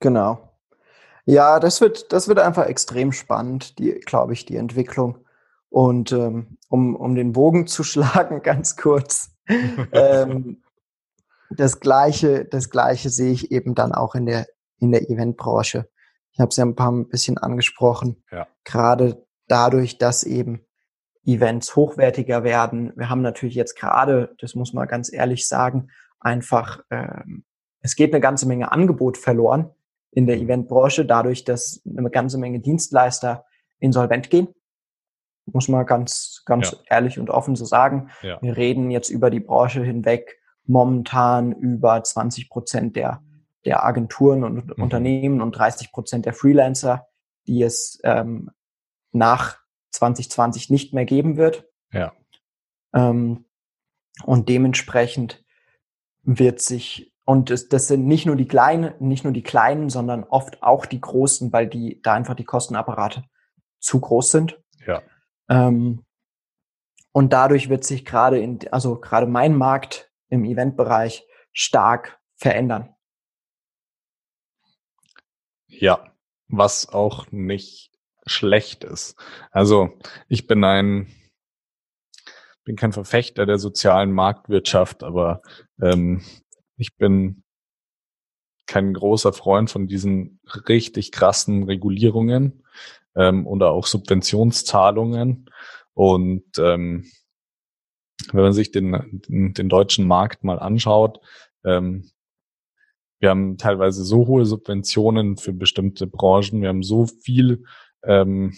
Genau. 0.00 0.58
Ja, 1.24 1.58
das 1.60 1.80
wird, 1.80 2.12
das 2.12 2.28
wird 2.28 2.38
einfach 2.38 2.66
extrem 2.66 3.12
spannend, 3.12 3.78
die, 3.78 3.92
glaube 3.92 4.32
ich, 4.32 4.46
die 4.46 4.56
Entwicklung. 4.56 5.24
Und 5.70 6.12
ähm, 6.12 6.58
um, 6.68 6.96
um 6.96 7.14
den 7.14 7.32
Bogen 7.32 7.66
zu 7.66 7.82
schlagen, 7.84 8.42
ganz 8.42 8.76
kurz, 8.76 9.34
ähm, 9.92 10.62
das 11.50 11.80
gleiche, 11.80 12.44
das 12.44 12.70
gleiche 12.70 13.08
sehe 13.08 13.32
ich 13.32 13.50
eben 13.50 13.74
dann 13.74 13.92
auch 13.92 14.14
in 14.14 14.26
der 14.26 14.46
in 14.78 14.92
der 14.92 15.10
Eventbranche. 15.10 15.88
Ich 16.32 16.40
habe 16.40 16.48
es 16.50 16.56
ja 16.56 16.64
ein 16.64 16.76
paar 16.76 16.92
ein 16.92 17.08
bisschen 17.08 17.38
angesprochen. 17.38 18.22
Ja. 18.30 18.46
Gerade 18.64 19.26
dadurch, 19.48 19.98
dass 19.98 20.24
eben 20.24 20.60
Events 21.24 21.76
hochwertiger 21.76 22.44
werden. 22.44 22.92
Wir 22.96 23.10
haben 23.10 23.22
natürlich 23.22 23.54
jetzt 23.54 23.76
gerade, 23.76 24.34
das 24.38 24.54
muss 24.54 24.72
man 24.72 24.88
ganz 24.88 25.12
ehrlich 25.12 25.46
sagen, 25.46 25.88
einfach 26.20 26.80
ähm, 26.90 27.44
es 27.80 27.96
geht 27.96 28.12
eine 28.12 28.20
ganze 28.20 28.46
Menge 28.46 28.72
Angebot 28.72 29.16
verloren 29.18 29.70
in 30.10 30.26
der 30.26 30.38
Eventbranche, 30.38 31.04
dadurch, 31.04 31.44
dass 31.44 31.82
eine 31.86 32.10
ganze 32.10 32.38
Menge 32.38 32.60
Dienstleister 32.60 33.44
insolvent 33.78 34.30
gehen. 34.30 34.48
Muss 35.46 35.68
man 35.68 35.86
ganz, 35.86 36.42
ganz 36.44 36.72
ja. 36.72 36.78
ehrlich 36.96 37.18
und 37.18 37.30
offen 37.30 37.56
so 37.56 37.64
sagen. 37.64 38.10
Ja. 38.22 38.40
Wir 38.42 38.56
reden 38.56 38.90
jetzt 38.90 39.08
über 39.10 39.30
die 39.30 39.40
Branche 39.40 39.82
hinweg 39.82 40.38
momentan 40.66 41.52
über 41.52 42.02
20 42.02 42.50
Prozent 42.50 42.96
der, 42.96 43.22
der 43.64 43.84
Agenturen 43.84 44.44
und 44.44 44.76
mhm. 44.76 44.82
Unternehmen 44.82 45.40
und 45.40 45.52
30 45.52 45.92
Prozent 45.92 46.26
der 46.26 46.34
Freelancer, 46.34 47.06
die 47.46 47.62
es 47.62 47.98
ähm, 48.04 48.50
nach 49.12 49.58
2020 49.90 50.70
nicht 50.70 50.94
mehr 50.94 51.04
geben 51.04 51.36
wird. 51.36 51.68
Ja. 51.92 52.12
Ähm, 52.94 53.44
und 54.24 54.48
dementsprechend 54.48 55.44
wird 56.22 56.60
sich 56.60 57.14
und 57.28 57.50
das, 57.50 57.68
das 57.68 57.88
sind 57.88 58.06
nicht 58.06 58.24
nur 58.24 58.36
die 58.36 58.48
kleinen, 58.48 58.94
nicht 59.00 59.22
nur 59.22 59.34
die 59.34 59.42
kleinen, 59.42 59.90
sondern 59.90 60.24
oft 60.24 60.62
auch 60.62 60.86
die 60.86 61.00
großen, 61.00 61.52
weil 61.52 61.66
die 61.66 62.00
da 62.00 62.14
einfach 62.14 62.34
die 62.34 62.46
Kostenapparate 62.46 63.22
zu 63.80 64.00
groß 64.00 64.30
sind. 64.30 64.58
Ja. 64.86 65.02
Ähm, 65.50 66.06
und 67.12 67.34
dadurch 67.34 67.68
wird 67.68 67.84
sich 67.84 68.06
gerade 68.06 68.38
in, 68.38 68.60
also 68.72 68.98
gerade 68.98 69.26
mein 69.26 69.54
Markt 69.54 70.10
im 70.30 70.46
Eventbereich 70.46 71.26
stark 71.52 72.18
verändern. 72.36 72.94
Ja, 75.66 76.14
was 76.48 76.88
auch 76.88 77.30
nicht 77.30 77.92
schlecht 78.28 78.84
ist. 78.84 79.16
Also 79.50 79.98
ich 80.28 80.46
bin 80.46 80.64
ein 80.64 81.08
bin 82.64 82.76
kein 82.76 82.92
Verfechter 82.92 83.46
der 83.46 83.58
sozialen 83.58 84.12
Marktwirtschaft, 84.12 85.02
aber 85.02 85.40
ähm, 85.80 86.22
ich 86.76 86.96
bin 86.96 87.42
kein 88.66 88.92
großer 88.92 89.32
Freund 89.32 89.70
von 89.70 89.86
diesen 89.86 90.38
richtig 90.68 91.10
krassen 91.10 91.62
Regulierungen 91.62 92.62
ähm, 93.16 93.46
oder 93.46 93.70
auch 93.70 93.86
Subventionszahlungen. 93.86 95.50
Und 95.94 96.44
ähm, 96.58 97.10
wenn 98.32 98.42
man 98.42 98.52
sich 98.52 98.70
den, 98.70 99.22
den, 99.28 99.54
den 99.54 99.68
deutschen 99.70 100.06
Markt 100.06 100.44
mal 100.44 100.58
anschaut, 100.58 101.20
ähm, 101.64 102.10
wir 103.20 103.30
haben 103.30 103.56
teilweise 103.56 104.04
so 104.04 104.26
hohe 104.26 104.44
Subventionen 104.44 105.38
für 105.38 105.52
bestimmte 105.52 106.06
Branchen, 106.06 106.60
wir 106.60 106.68
haben 106.68 106.82
so 106.82 107.06
viel, 107.06 107.64
ähm, 108.04 108.54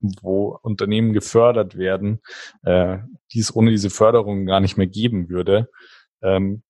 wo 0.00 0.58
Unternehmen 0.62 1.12
gefördert 1.12 1.76
werden, 1.76 2.20
äh, 2.62 2.98
die 3.32 3.40
es 3.40 3.54
ohne 3.54 3.70
diese 3.70 3.90
Förderung 3.90 4.46
gar 4.46 4.60
nicht 4.60 4.76
mehr 4.76 4.86
geben 4.86 5.28
würde. 5.28 5.70
Ähm, 6.22 6.62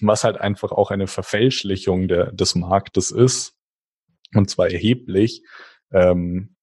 was 0.00 0.24
halt 0.24 0.38
einfach 0.38 0.72
auch 0.72 0.90
eine 0.90 1.06
Verfälschlichung 1.06 2.08
der, 2.08 2.32
des 2.32 2.56
Marktes 2.56 3.12
ist, 3.12 3.54
und 4.34 4.50
zwar 4.50 4.68
erheblich. 4.68 5.42
Ähm, 5.92 6.56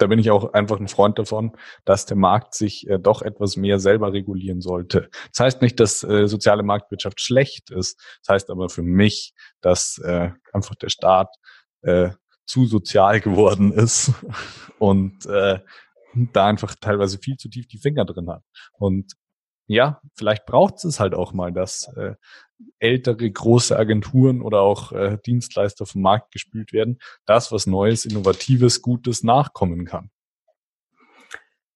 da 0.00 0.06
bin 0.06 0.18
ich 0.18 0.30
auch 0.30 0.54
einfach 0.54 0.80
ein 0.80 0.88
Freund 0.88 1.18
davon, 1.18 1.52
dass 1.84 2.06
der 2.06 2.16
Markt 2.16 2.54
sich 2.54 2.88
äh, 2.88 2.98
doch 2.98 3.22
etwas 3.22 3.56
mehr 3.56 3.78
selber 3.78 4.12
regulieren 4.12 4.60
sollte. 4.60 5.10
Das 5.32 5.40
heißt 5.40 5.62
nicht, 5.62 5.78
dass 5.78 6.02
äh, 6.02 6.26
soziale 6.26 6.62
Marktwirtschaft 6.62 7.20
schlecht 7.20 7.70
ist. 7.70 8.00
Das 8.22 8.34
heißt 8.34 8.50
aber 8.50 8.70
für 8.70 8.82
mich, 8.82 9.34
dass 9.60 9.98
äh, 9.98 10.30
einfach 10.52 10.74
der 10.76 10.88
Staat 10.88 11.34
äh, 11.82 12.10
zu 12.50 12.66
sozial 12.66 13.20
geworden 13.20 13.72
ist 13.72 14.12
und 14.78 15.24
äh, 15.26 15.60
da 16.32 16.46
einfach 16.46 16.74
teilweise 16.74 17.18
viel 17.18 17.36
zu 17.36 17.48
tief 17.48 17.68
die 17.68 17.78
Finger 17.78 18.04
drin 18.04 18.28
hat. 18.28 18.42
Und 18.72 19.12
ja, 19.68 20.00
vielleicht 20.16 20.46
braucht 20.46 20.84
es 20.84 20.98
halt 20.98 21.14
auch 21.14 21.32
mal, 21.32 21.52
dass 21.52 21.86
äh, 21.96 22.16
ältere 22.80 23.30
große 23.30 23.78
Agenturen 23.78 24.42
oder 24.42 24.62
auch 24.62 24.90
äh, 24.90 25.16
Dienstleister 25.24 25.86
vom 25.86 26.02
Markt 26.02 26.32
gespült 26.32 26.72
werden, 26.72 26.98
dass 27.24 27.52
was 27.52 27.68
Neues, 27.68 28.04
Innovatives, 28.04 28.82
Gutes 28.82 29.22
nachkommen 29.22 29.84
kann. 29.84 30.10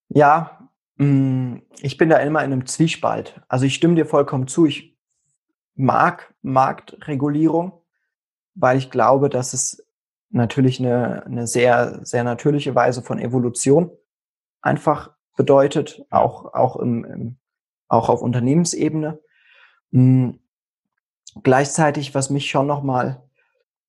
Ja, 0.09 0.69
mm, 0.97 1.59
ich 1.79 1.97
bin 1.97 2.09
da 2.09 2.17
immer 2.17 2.43
in 2.43 2.53
einem 2.53 2.67
Zwiespalt. 2.67 3.41
Also 3.47 3.65
ich 3.65 3.77
stimme 3.77 3.95
dir 3.95 4.07
vollkommen 4.07 4.49
zu. 4.49 4.67
Ich 4.67 4.99
mag 5.77 6.35
Marktregulierung, 6.43 7.81
weil 8.57 8.77
ich 8.77 8.91
glaube, 8.91 9.29
dass 9.29 9.53
es 9.53 9.84
natürlich 10.35 10.81
eine, 10.81 11.25
eine 11.25 11.47
sehr, 11.47 12.01
sehr 12.05 12.25
natürliche 12.25 12.75
Weise 12.75 13.03
von 13.03 13.19
Evolution 13.19 13.91
einfach 14.61 15.13
bedeutet, 15.37 16.05
auch, 16.11 16.55
auch 16.55 16.77
im, 16.77 17.05
im 17.05 17.39
auch 17.89 18.09
auf 18.09 18.23
Unternehmensebene. 18.23 19.21
Mhm. 19.91 20.41
Gleichzeitig, 21.43 22.15
was 22.15 22.31
mich 22.31 22.49
schon 22.49 22.67
nochmal, 22.67 23.23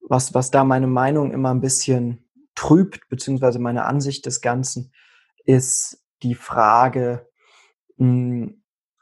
was, 0.01 0.33
was 0.33 0.51
da 0.51 0.63
meine 0.63 0.87
Meinung 0.87 1.31
immer 1.31 1.53
ein 1.53 1.61
bisschen 1.61 2.27
trübt, 2.55 3.07
beziehungsweise 3.09 3.59
meine 3.59 3.85
Ansicht 3.85 4.25
des 4.25 4.41
Ganzen, 4.41 4.91
ist 5.45 6.03
die 6.23 6.35
Frage, 6.35 7.27
mh, 7.97 8.53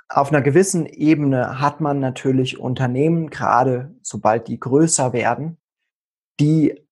auf 0.10 0.30
einer 0.30 0.42
gewissen 0.42 0.86
Ebene 0.86 1.60
hat 1.60 1.82
man 1.82 2.00
natürlich 2.00 2.60
Unternehmen, 2.60 3.30
gerade 3.30 3.96
sobald 4.02 4.48
die 4.48 4.60
größer 4.60 5.14
werden, 5.14 5.58
die 6.40 6.83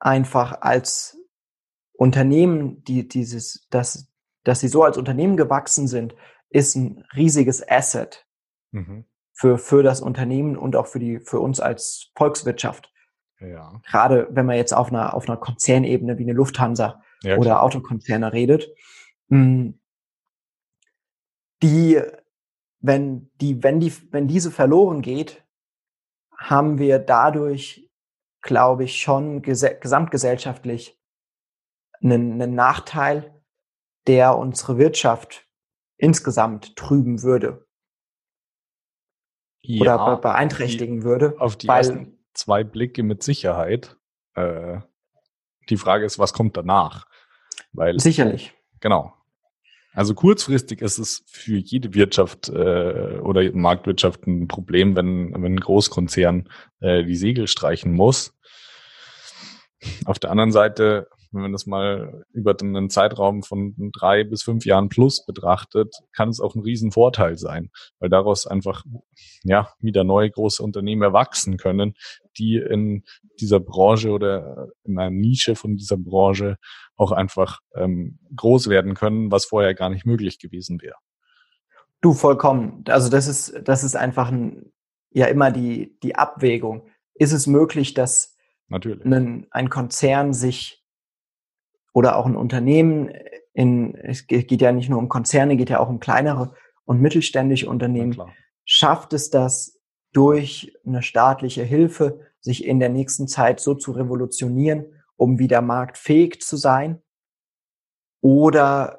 einfach 0.00 0.62
als 0.62 1.18
Unternehmen, 1.92 2.82
die 2.84 3.06
dieses, 3.06 3.66
dass, 3.70 4.08
dass 4.42 4.60
sie 4.60 4.68
so 4.68 4.82
als 4.82 4.96
Unternehmen 4.98 5.36
gewachsen 5.36 5.86
sind, 5.86 6.14
ist 6.48 6.74
ein 6.74 7.04
riesiges 7.14 7.66
Asset 7.68 8.26
mhm. 8.72 9.04
für, 9.32 9.58
für 9.58 9.82
das 9.82 10.00
Unternehmen 10.00 10.56
und 10.56 10.74
auch 10.76 10.86
für 10.86 10.98
die, 10.98 11.20
für 11.20 11.40
uns 11.40 11.60
als 11.60 12.10
Volkswirtschaft. 12.16 12.92
Ja. 13.38 13.80
Gerade 13.86 14.28
wenn 14.30 14.46
man 14.46 14.56
jetzt 14.56 14.72
auf 14.72 14.88
einer, 14.88 15.14
auf 15.14 15.28
einer 15.28 15.38
Konzernebene 15.38 16.18
wie 16.18 16.24
eine 16.24 16.32
Lufthansa 16.32 17.02
ja, 17.22 17.36
oder 17.36 17.62
Autokonzerne 17.62 18.32
redet, 18.32 18.68
hm, 19.28 19.78
die, 21.62 22.00
wenn 22.80 23.30
die, 23.40 23.62
wenn 23.62 23.80
die, 23.80 23.92
wenn 24.10 24.26
diese 24.26 24.50
verloren 24.50 25.02
geht, 25.02 25.44
haben 26.36 26.78
wir 26.78 26.98
dadurch, 26.98 27.89
glaube 28.42 28.84
ich, 28.84 29.00
schon 29.00 29.42
gesamtgesellschaftlich 29.42 30.98
einen, 32.02 32.40
einen 32.40 32.54
Nachteil, 32.54 33.42
der 34.06 34.36
unsere 34.36 34.78
Wirtschaft 34.78 35.46
insgesamt 35.96 36.76
trüben 36.76 37.22
würde. 37.22 37.66
Ja, 39.62 39.82
oder 39.82 40.16
beeinträchtigen 40.16 41.00
die, 41.00 41.04
würde. 41.04 41.34
Auf 41.38 41.56
die 41.56 41.68
ersten 41.68 42.18
zwei 42.32 42.64
Blicke 42.64 43.02
mit 43.02 43.22
Sicherheit. 43.22 43.98
Äh, 44.34 44.80
die 45.68 45.76
Frage 45.76 46.06
ist, 46.06 46.18
was 46.18 46.32
kommt 46.32 46.56
danach? 46.56 47.06
Weil, 47.72 48.00
sicherlich. 48.00 48.54
Genau. 48.80 49.14
Also 49.92 50.14
kurzfristig 50.14 50.82
ist 50.82 50.98
es 50.98 51.24
für 51.26 51.56
jede 51.56 51.94
Wirtschaft 51.94 52.48
äh, 52.48 53.18
oder 53.22 53.50
Marktwirtschaft 53.52 54.26
ein 54.26 54.46
Problem, 54.46 54.94
wenn, 54.94 55.32
wenn 55.32 55.54
ein 55.54 55.60
Großkonzern 55.60 56.48
äh, 56.80 57.04
die 57.04 57.16
Segel 57.16 57.48
streichen 57.48 57.92
muss. 57.92 58.32
Auf 60.04 60.18
der 60.18 60.30
anderen 60.30 60.52
Seite 60.52 61.08
wenn 61.32 61.42
man 61.42 61.52
das 61.52 61.66
mal 61.66 62.24
über 62.32 62.56
einen 62.60 62.90
Zeitraum 62.90 63.42
von 63.42 63.74
drei 63.92 64.24
bis 64.24 64.42
fünf 64.42 64.64
Jahren 64.64 64.88
plus 64.88 65.24
betrachtet, 65.24 65.94
kann 66.12 66.28
es 66.28 66.40
auch 66.40 66.54
ein 66.54 66.62
Riesenvorteil 66.62 67.38
sein, 67.38 67.70
weil 67.98 68.08
daraus 68.08 68.46
einfach 68.46 68.84
ja 69.44 69.72
wieder 69.78 70.04
neue 70.04 70.30
große 70.30 70.62
Unternehmen 70.62 71.02
erwachsen 71.02 71.56
können, 71.56 71.94
die 72.38 72.56
in 72.56 73.04
dieser 73.40 73.60
Branche 73.60 74.10
oder 74.10 74.68
in 74.84 74.98
einer 74.98 75.10
Nische 75.10 75.54
von 75.54 75.76
dieser 75.76 75.96
Branche 75.96 76.56
auch 76.96 77.12
einfach 77.12 77.60
ähm, 77.74 78.18
groß 78.34 78.68
werden 78.68 78.94
können, 78.94 79.30
was 79.30 79.46
vorher 79.46 79.74
gar 79.74 79.90
nicht 79.90 80.06
möglich 80.06 80.38
gewesen 80.38 80.80
wäre. 80.82 80.96
Du 82.00 82.12
vollkommen. 82.12 82.84
Also 82.88 83.10
das 83.10 83.26
ist 83.26 83.60
das 83.64 83.84
ist 83.84 83.94
einfach 83.94 84.30
ein, 84.30 84.72
ja 85.10 85.26
immer 85.26 85.50
die 85.50 85.98
die 86.02 86.16
Abwägung. 86.16 86.88
Ist 87.14 87.32
es 87.32 87.46
möglich, 87.46 87.94
dass 87.94 88.36
Natürlich. 88.70 89.04
Ein, 89.04 89.46
ein 89.50 89.68
Konzern 89.68 90.32
sich 90.32 90.79
oder 91.92 92.16
auch 92.16 92.26
ein 92.26 92.36
Unternehmen 92.36 93.10
in, 93.52 93.94
es 93.96 94.26
geht 94.26 94.60
ja 94.60 94.72
nicht 94.72 94.88
nur 94.88 94.98
um 94.98 95.08
Konzerne, 95.08 95.56
geht 95.56 95.70
ja 95.70 95.80
auch 95.80 95.88
um 95.88 96.00
kleinere 96.00 96.54
und 96.84 97.00
mittelständische 97.00 97.68
Unternehmen, 97.68 98.16
schafft 98.64 99.12
es 99.12 99.30
das 99.30 99.80
durch 100.12 100.72
eine 100.86 101.02
staatliche 101.02 101.62
Hilfe, 101.62 102.20
sich 102.40 102.64
in 102.64 102.80
der 102.80 102.88
nächsten 102.88 103.28
Zeit 103.28 103.60
so 103.60 103.74
zu 103.74 103.92
revolutionieren, 103.92 104.86
um 105.16 105.38
wieder 105.38 105.60
marktfähig 105.60 106.40
zu 106.40 106.56
sein? 106.56 107.02
Oder 108.22 108.98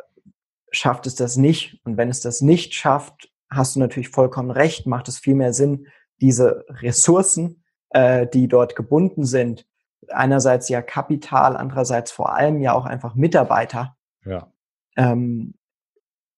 schafft 0.71 1.07
es 1.07 1.15
das 1.15 1.37
nicht? 1.37 1.81
Und 1.83 1.97
wenn 1.97 2.09
es 2.09 2.21
das 2.21 2.41
nicht 2.41 2.73
schafft, 2.73 3.31
hast 3.49 3.75
du 3.75 3.79
natürlich 3.79 4.09
vollkommen 4.09 4.51
recht, 4.51 4.85
macht 4.87 5.07
es 5.07 5.17
viel 5.17 5.35
mehr 5.35 5.53
Sinn, 5.53 5.87
diese 6.21 6.65
Ressourcen, 6.69 7.63
äh, 7.89 8.27
die 8.27 8.47
dort 8.47 8.75
gebunden 8.75 9.25
sind, 9.25 9.65
einerseits 10.09 10.69
ja 10.69 10.81
Kapital, 10.81 11.55
andererseits 11.55 12.11
vor 12.11 12.35
allem 12.35 12.61
ja 12.61 12.73
auch 12.73 12.85
einfach 12.85 13.15
Mitarbeiter, 13.15 13.95
ja. 14.25 14.51
ähm, 14.97 15.53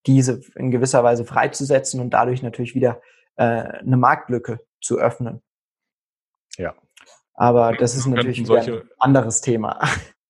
diese 0.05 0.41
in 0.55 0.71
gewisser 0.71 1.03
Weise 1.03 1.25
freizusetzen 1.25 2.01
und 2.01 2.11
dadurch 2.11 2.43
natürlich 2.43 2.75
wieder 2.75 3.01
äh, 3.35 3.43
eine 3.43 3.97
Marktlücke 3.97 4.59
zu 4.81 4.99
öffnen. 4.99 5.41
Ja. 6.57 6.75
Aber 7.33 7.73
das 7.73 7.95
ist 7.95 8.05
natürlich 8.05 8.45
solche, 8.45 8.81
ein 8.81 8.89
anderes 8.99 9.41
Thema. 9.41 9.79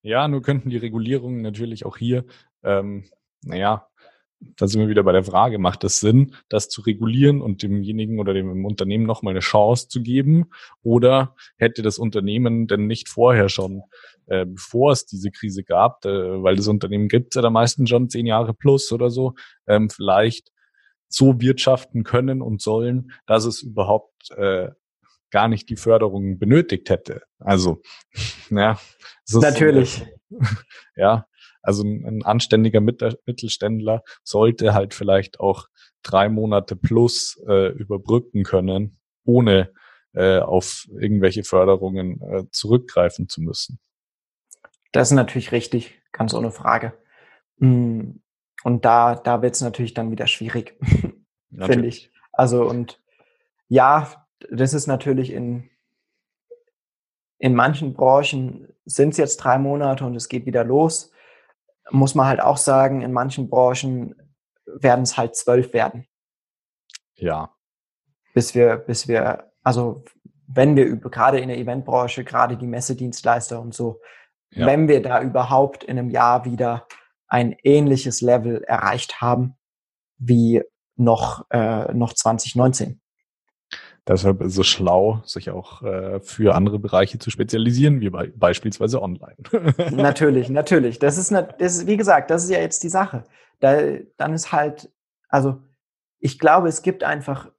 Ja, 0.05 0.27
nur 0.27 0.41
könnten 0.41 0.69
die 0.69 0.77
Regulierungen 0.77 1.41
natürlich 1.41 1.85
auch 1.85 1.95
hier, 1.95 2.25
ähm, 2.61 3.09
naja, 3.41 3.87
da 4.57 4.67
sind 4.67 4.81
wir 4.81 4.89
wieder 4.89 5.03
bei 5.03 5.11
der 5.11 5.23
Frage, 5.23 5.59
macht 5.59 5.83
es 5.83 5.99
Sinn, 5.99 6.35
das 6.49 6.69
zu 6.69 6.81
regulieren 6.81 7.41
und 7.41 7.63
demjenigen 7.63 8.19
oder 8.19 8.33
dem 8.33 8.65
Unternehmen 8.65 9.05
nochmal 9.05 9.33
eine 9.33 9.39
Chance 9.39 9.87
zu 9.87 10.01
geben? 10.01 10.45
Oder 10.81 11.35
hätte 11.57 11.81
das 11.81 11.97
Unternehmen 11.97 12.67
denn 12.67 12.87
nicht 12.87 13.09
vorher 13.09 13.49
schon, 13.49 13.81
äh, 14.27 14.45
bevor 14.45 14.91
es 14.91 15.05
diese 15.05 15.31
Krise 15.31 15.63
gab, 15.63 16.05
äh, 16.05 16.43
weil 16.43 16.55
das 16.55 16.67
Unternehmen 16.67 17.07
gibt 17.07 17.33
es 17.33 17.35
ja 17.35 17.41
da 17.41 17.49
meistens 17.49 17.89
schon 17.89 18.09
zehn 18.09 18.25
Jahre 18.25 18.53
plus 18.53 18.91
oder 18.91 19.09
so, 19.09 19.33
ähm, 19.67 19.89
vielleicht 19.89 20.51
so 21.07 21.39
wirtschaften 21.39 22.03
können 22.03 22.41
und 22.41 22.61
sollen, 22.61 23.11
dass 23.27 23.45
es 23.45 23.61
überhaupt 23.61 24.31
äh, 24.31 24.69
gar 25.29 25.47
nicht 25.47 25.69
die 25.69 25.75
Förderung 25.75 26.37
benötigt 26.37 26.89
hätte. 26.89 27.23
Also, 27.39 27.81
ja. 28.49 28.79
Natürlich. 29.31 30.03
ja, 30.95 31.25
also 31.63 31.83
ein, 31.83 32.05
ein 32.05 32.23
anständiger 32.23 32.81
Mittelständler 32.81 34.03
sollte 34.23 34.73
halt 34.73 34.93
vielleicht 34.93 35.39
auch 35.39 35.67
drei 36.03 36.29
Monate 36.29 36.75
plus 36.75 37.41
äh, 37.47 37.71
überbrücken 37.71 38.43
können, 38.43 38.99
ohne 39.23 39.71
äh, 40.13 40.39
auf 40.39 40.85
irgendwelche 40.99 41.43
Förderungen 41.43 42.21
äh, 42.21 42.43
zurückgreifen 42.51 43.29
zu 43.29 43.41
müssen. 43.41 43.79
Das 44.91 45.09
ist 45.09 45.15
natürlich 45.15 45.51
richtig, 45.51 45.99
ganz 46.11 46.33
ohne 46.33 46.51
Frage. 46.51 46.93
Mm, 47.57 48.17
und 48.63 48.85
da, 48.85 49.15
da 49.15 49.41
wird 49.41 49.55
es 49.55 49.61
natürlich 49.61 49.93
dann 49.93 50.11
wieder 50.11 50.27
schwierig, 50.27 50.77
finde 51.49 51.87
ich. 51.87 52.11
Also 52.33 52.65
und 52.65 53.01
ja, 53.69 54.27
das 54.51 54.73
ist 54.73 54.87
natürlich 54.87 55.31
in, 55.31 55.69
in 57.39 57.55
manchen 57.55 57.93
Branchen 57.93 58.67
sind 58.85 59.11
es 59.11 59.17
jetzt 59.17 59.37
drei 59.37 59.57
Monate 59.57 60.05
und 60.05 60.15
es 60.15 60.27
geht 60.27 60.45
wieder 60.45 60.65
los 60.65 61.12
muss 61.91 62.15
man 62.15 62.27
halt 62.27 62.41
auch 62.41 62.57
sagen, 62.57 63.01
in 63.01 63.11
manchen 63.11 63.49
Branchen 63.49 64.15
werden 64.65 65.03
es 65.03 65.17
halt 65.17 65.35
zwölf 65.35 65.73
werden. 65.73 66.07
Ja. 67.15 67.53
Bis 68.33 68.55
wir, 68.55 68.77
bis 68.77 69.07
wir, 69.07 69.51
also 69.61 70.03
wenn 70.47 70.75
wir 70.75 70.85
über, 70.85 71.09
gerade 71.09 71.39
in 71.39 71.49
der 71.49 71.57
Eventbranche, 71.57 72.23
gerade 72.23 72.57
die 72.57 72.67
Messedienstleister 72.67 73.59
und 73.59 73.73
so, 73.73 74.01
ja. 74.51 74.65
wenn 74.65 74.87
wir 74.87 75.01
da 75.01 75.21
überhaupt 75.21 75.83
in 75.83 75.97
einem 75.97 76.09
Jahr 76.09 76.45
wieder 76.45 76.87
ein 77.27 77.55
ähnliches 77.63 78.21
Level 78.21 78.63
erreicht 78.63 79.21
haben 79.21 79.55
wie 80.17 80.61
noch, 80.95 81.45
äh, 81.49 81.93
noch 81.93 82.13
2019. 82.13 83.01
Deshalb 84.05 84.41
ist 84.41 84.57
es 84.57 84.67
schlau, 84.67 85.21
sich 85.25 85.49
auch 85.49 85.81
äh, 85.81 86.19
für 86.19 86.55
andere 86.55 86.77
Bereiche 86.77 87.19
zu 87.19 87.29
spezialisieren, 87.29 88.01
wie 88.01 88.09
bei, 88.09 88.31
beispielsweise 88.35 89.01
online. 89.01 89.37
natürlich, 89.91 90.49
natürlich. 90.49 90.99
Das 90.99 91.17
ist, 91.17 91.31
ne, 91.31 91.47
das 91.57 91.77
ist, 91.77 91.87
wie 91.87 91.95
gesagt, 91.95 92.29
das 92.29 92.43
ist 92.43 92.49
ja 92.49 92.59
jetzt 92.59 92.83
die 92.83 92.89
Sache. 92.89 93.23
Da, 93.61 93.81
dann 94.17 94.33
ist 94.33 94.51
halt, 94.51 94.91
also 95.29 95.61
ich 96.19 96.37
glaube, 96.37 96.67
es 96.67 96.81
gibt 96.81 97.05
einfach, 97.05 97.49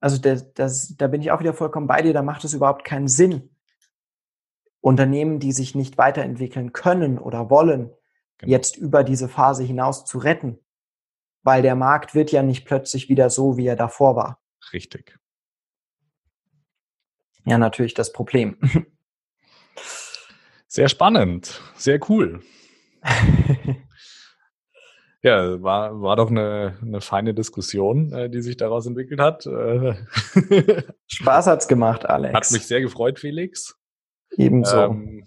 also 0.00 0.16
das, 0.16 0.54
das, 0.54 0.96
da 0.96 1.06
bin 1.06 1.20
ich 1.20 1.30
auch 1.30 1.40
wieder 1.40 1.52
vollkommen 1.52 1.86
bei 1.86 2.00
dir, 2.00 2.14
da 2.14 2.22
macht 2.22 2.44
es 2.44 2.54
überhaupt 2.54 2.84
keinen 2.84 3.08
Sinn, 3.08 3.50
Unternehmen, 4.80 5.38
die 5.38 5.52
sich 5.52 5.74
nicht 5.74 5.98
weiterentwickeln 5.98 6.72
können 6.72 7.18
oder 7.18 7.50
wollen, 7.50 7.90
genau. 8.38 8.50
jetzt 8.50 8.78
über 8.78 9.04
diese 9.04 9.28
Phase 9.28 9.62
hinaus 9.62 10.06
zu 10.06 10.16
retten. 10.16 10.58
Weil 11.42 11.60
der 11.60 11.74
Markt 11.74 12.14
wird 12.14 12.32
ja 12.32 12.42
nicht 12.42 12.64
plötzlich 12.64 13.10
wieder 13.10 13.28
so, 13.28 13.58
wie 13.58 13.66
er 13.66 13.76
davor 13.76 14.16
war. 14.16 14.42
Richtig 14.72 15.18
ja 17.44 17.58
natürlich 17.58 17.94
das 17.94 18.12
Problem. 18.12 18.58
Sehr 20.66 20.88
spannend, 20.88 21.62
sehr 21.76 22.00
cool. 22.08 22.40
Ja, 25.24 25.62
war, 25.62 26.02
war 26.02 26.16
doch 26.16 26.30
eine, 26.30 26.76
eine 26.82 27.00
feine 27.00 27.32
Diskussion, 27.32 28.12
äh, 28.12 28.28
die 28.28 28.42
sich 28.42 28.58
daraus 28.58 28.86
entwickelt 28.86 29.20
hat. 29.20 29.46
Äh, 29.46 29.94
Spaß 31.06 31.46
hat's 31.46 31.66
gemacht, 31.66 32.04
Alex. 32.04 32.34
Hat 32.34 32.52
mich 32.52 32.66
sehr 32.66 32.82
gefreut, 32.82 33.18
Felix. 33.18 33.74
Ebenso. 34.36 34.76
Ähm, 34.76 35.24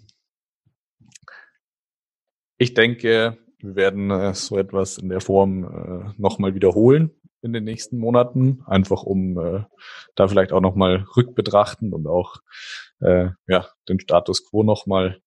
ich 2.58 2.74
denke, 2.74 3.38
wir 3.58 3.74
werden 3.74 4.12
äh, 4.12 4.34
so 4.34 4.56
etwas 4.56 4.98
in 4.98 5.08
der 5.08 5.20
Form 5.20 5.64
äh, 5.64 6.12
nochmal 6.16 6.54
wiederholen 6.54 7.10
in 7.42 7.52
den 7.52 7.64
nächsten 7.64 7.98
Monaten, 7.98 8.62
einfach 8.66 9.02
um 9.02 9.38
äh, 9.38 9.64
da 10.14 10.28
vielleicht 10.28 10.52
auch 10.52 10.60
nochmal 10.60 11.04
rückbetrachten 11.16 11.92
und 11.92 12.06
auch 12.06 12.36
äh, 13.00 13.28
ja, 13.46 13.68
den 13.88 14.00
Status 14.00 14.48
quo 14.48 14.62
nochmal 14.62 15.20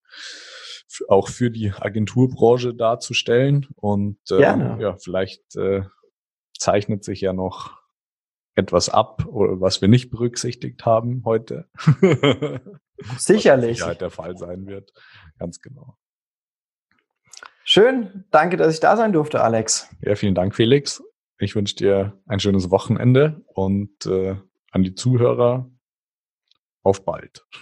auch 1.08 1.30
für 1.30 1.52
die 1.52 1.72
Agenturbranche 1.72 2.74
darzustellen. 2.74 3.68
Und 3.76 4.20
äh, 4.30 4.42
ja, 4.42 4.98
vielleicht 4.98 5.56
äh, 5.56 5.84
zeichnet 6.58 7.04
sich 7.04 7.22
ja 7.22 7.34
noch 7.34 7.80
etwas 8.56 8.90
ab, 8.90 9.26
was 9.30 9.82
wir 9.82 9.88
nicht 9.88 10.12
berücksichtigt 10.12 10.86
haben 10.86 11.24
heute. 11.26 11.70
Sicherlich. 13.18 13.82
Was 13.82 13.98
der 13.98 14.10
Fall 14.10 14.38
sein 14.38 14.68
wird. 14.68 14.92
Ganz 15.40 15.62
genau. 15.62 15.96
Schön. 17.64 18.26
Danke, 18.32 18.58
dass 18.58 18.74
ich 18.74 18.80
da 18.80 18.98
sein 18.98 19.14
durfte, 19.14 19.42
Alex. 19.42 19.90
Ja, 20.02 20.16
vielen 20.16 20.36
Dank, 20.36 20.56
Felix. 20.56 21.02
Ich 21.42 21.56
wünsche 21.56 21.76
dir 21.76 22.22
ein 22.28 22.40
schönes 22.40 22.70
Wochenende 22.70 23.44
und 23.48 24.06
äh, 24.06 24.36
an 24.72 24.84
die 24.84 24.94
Zuhörer 24.94 25.72
auf 26.84 27.04
bald. 27.04 27.44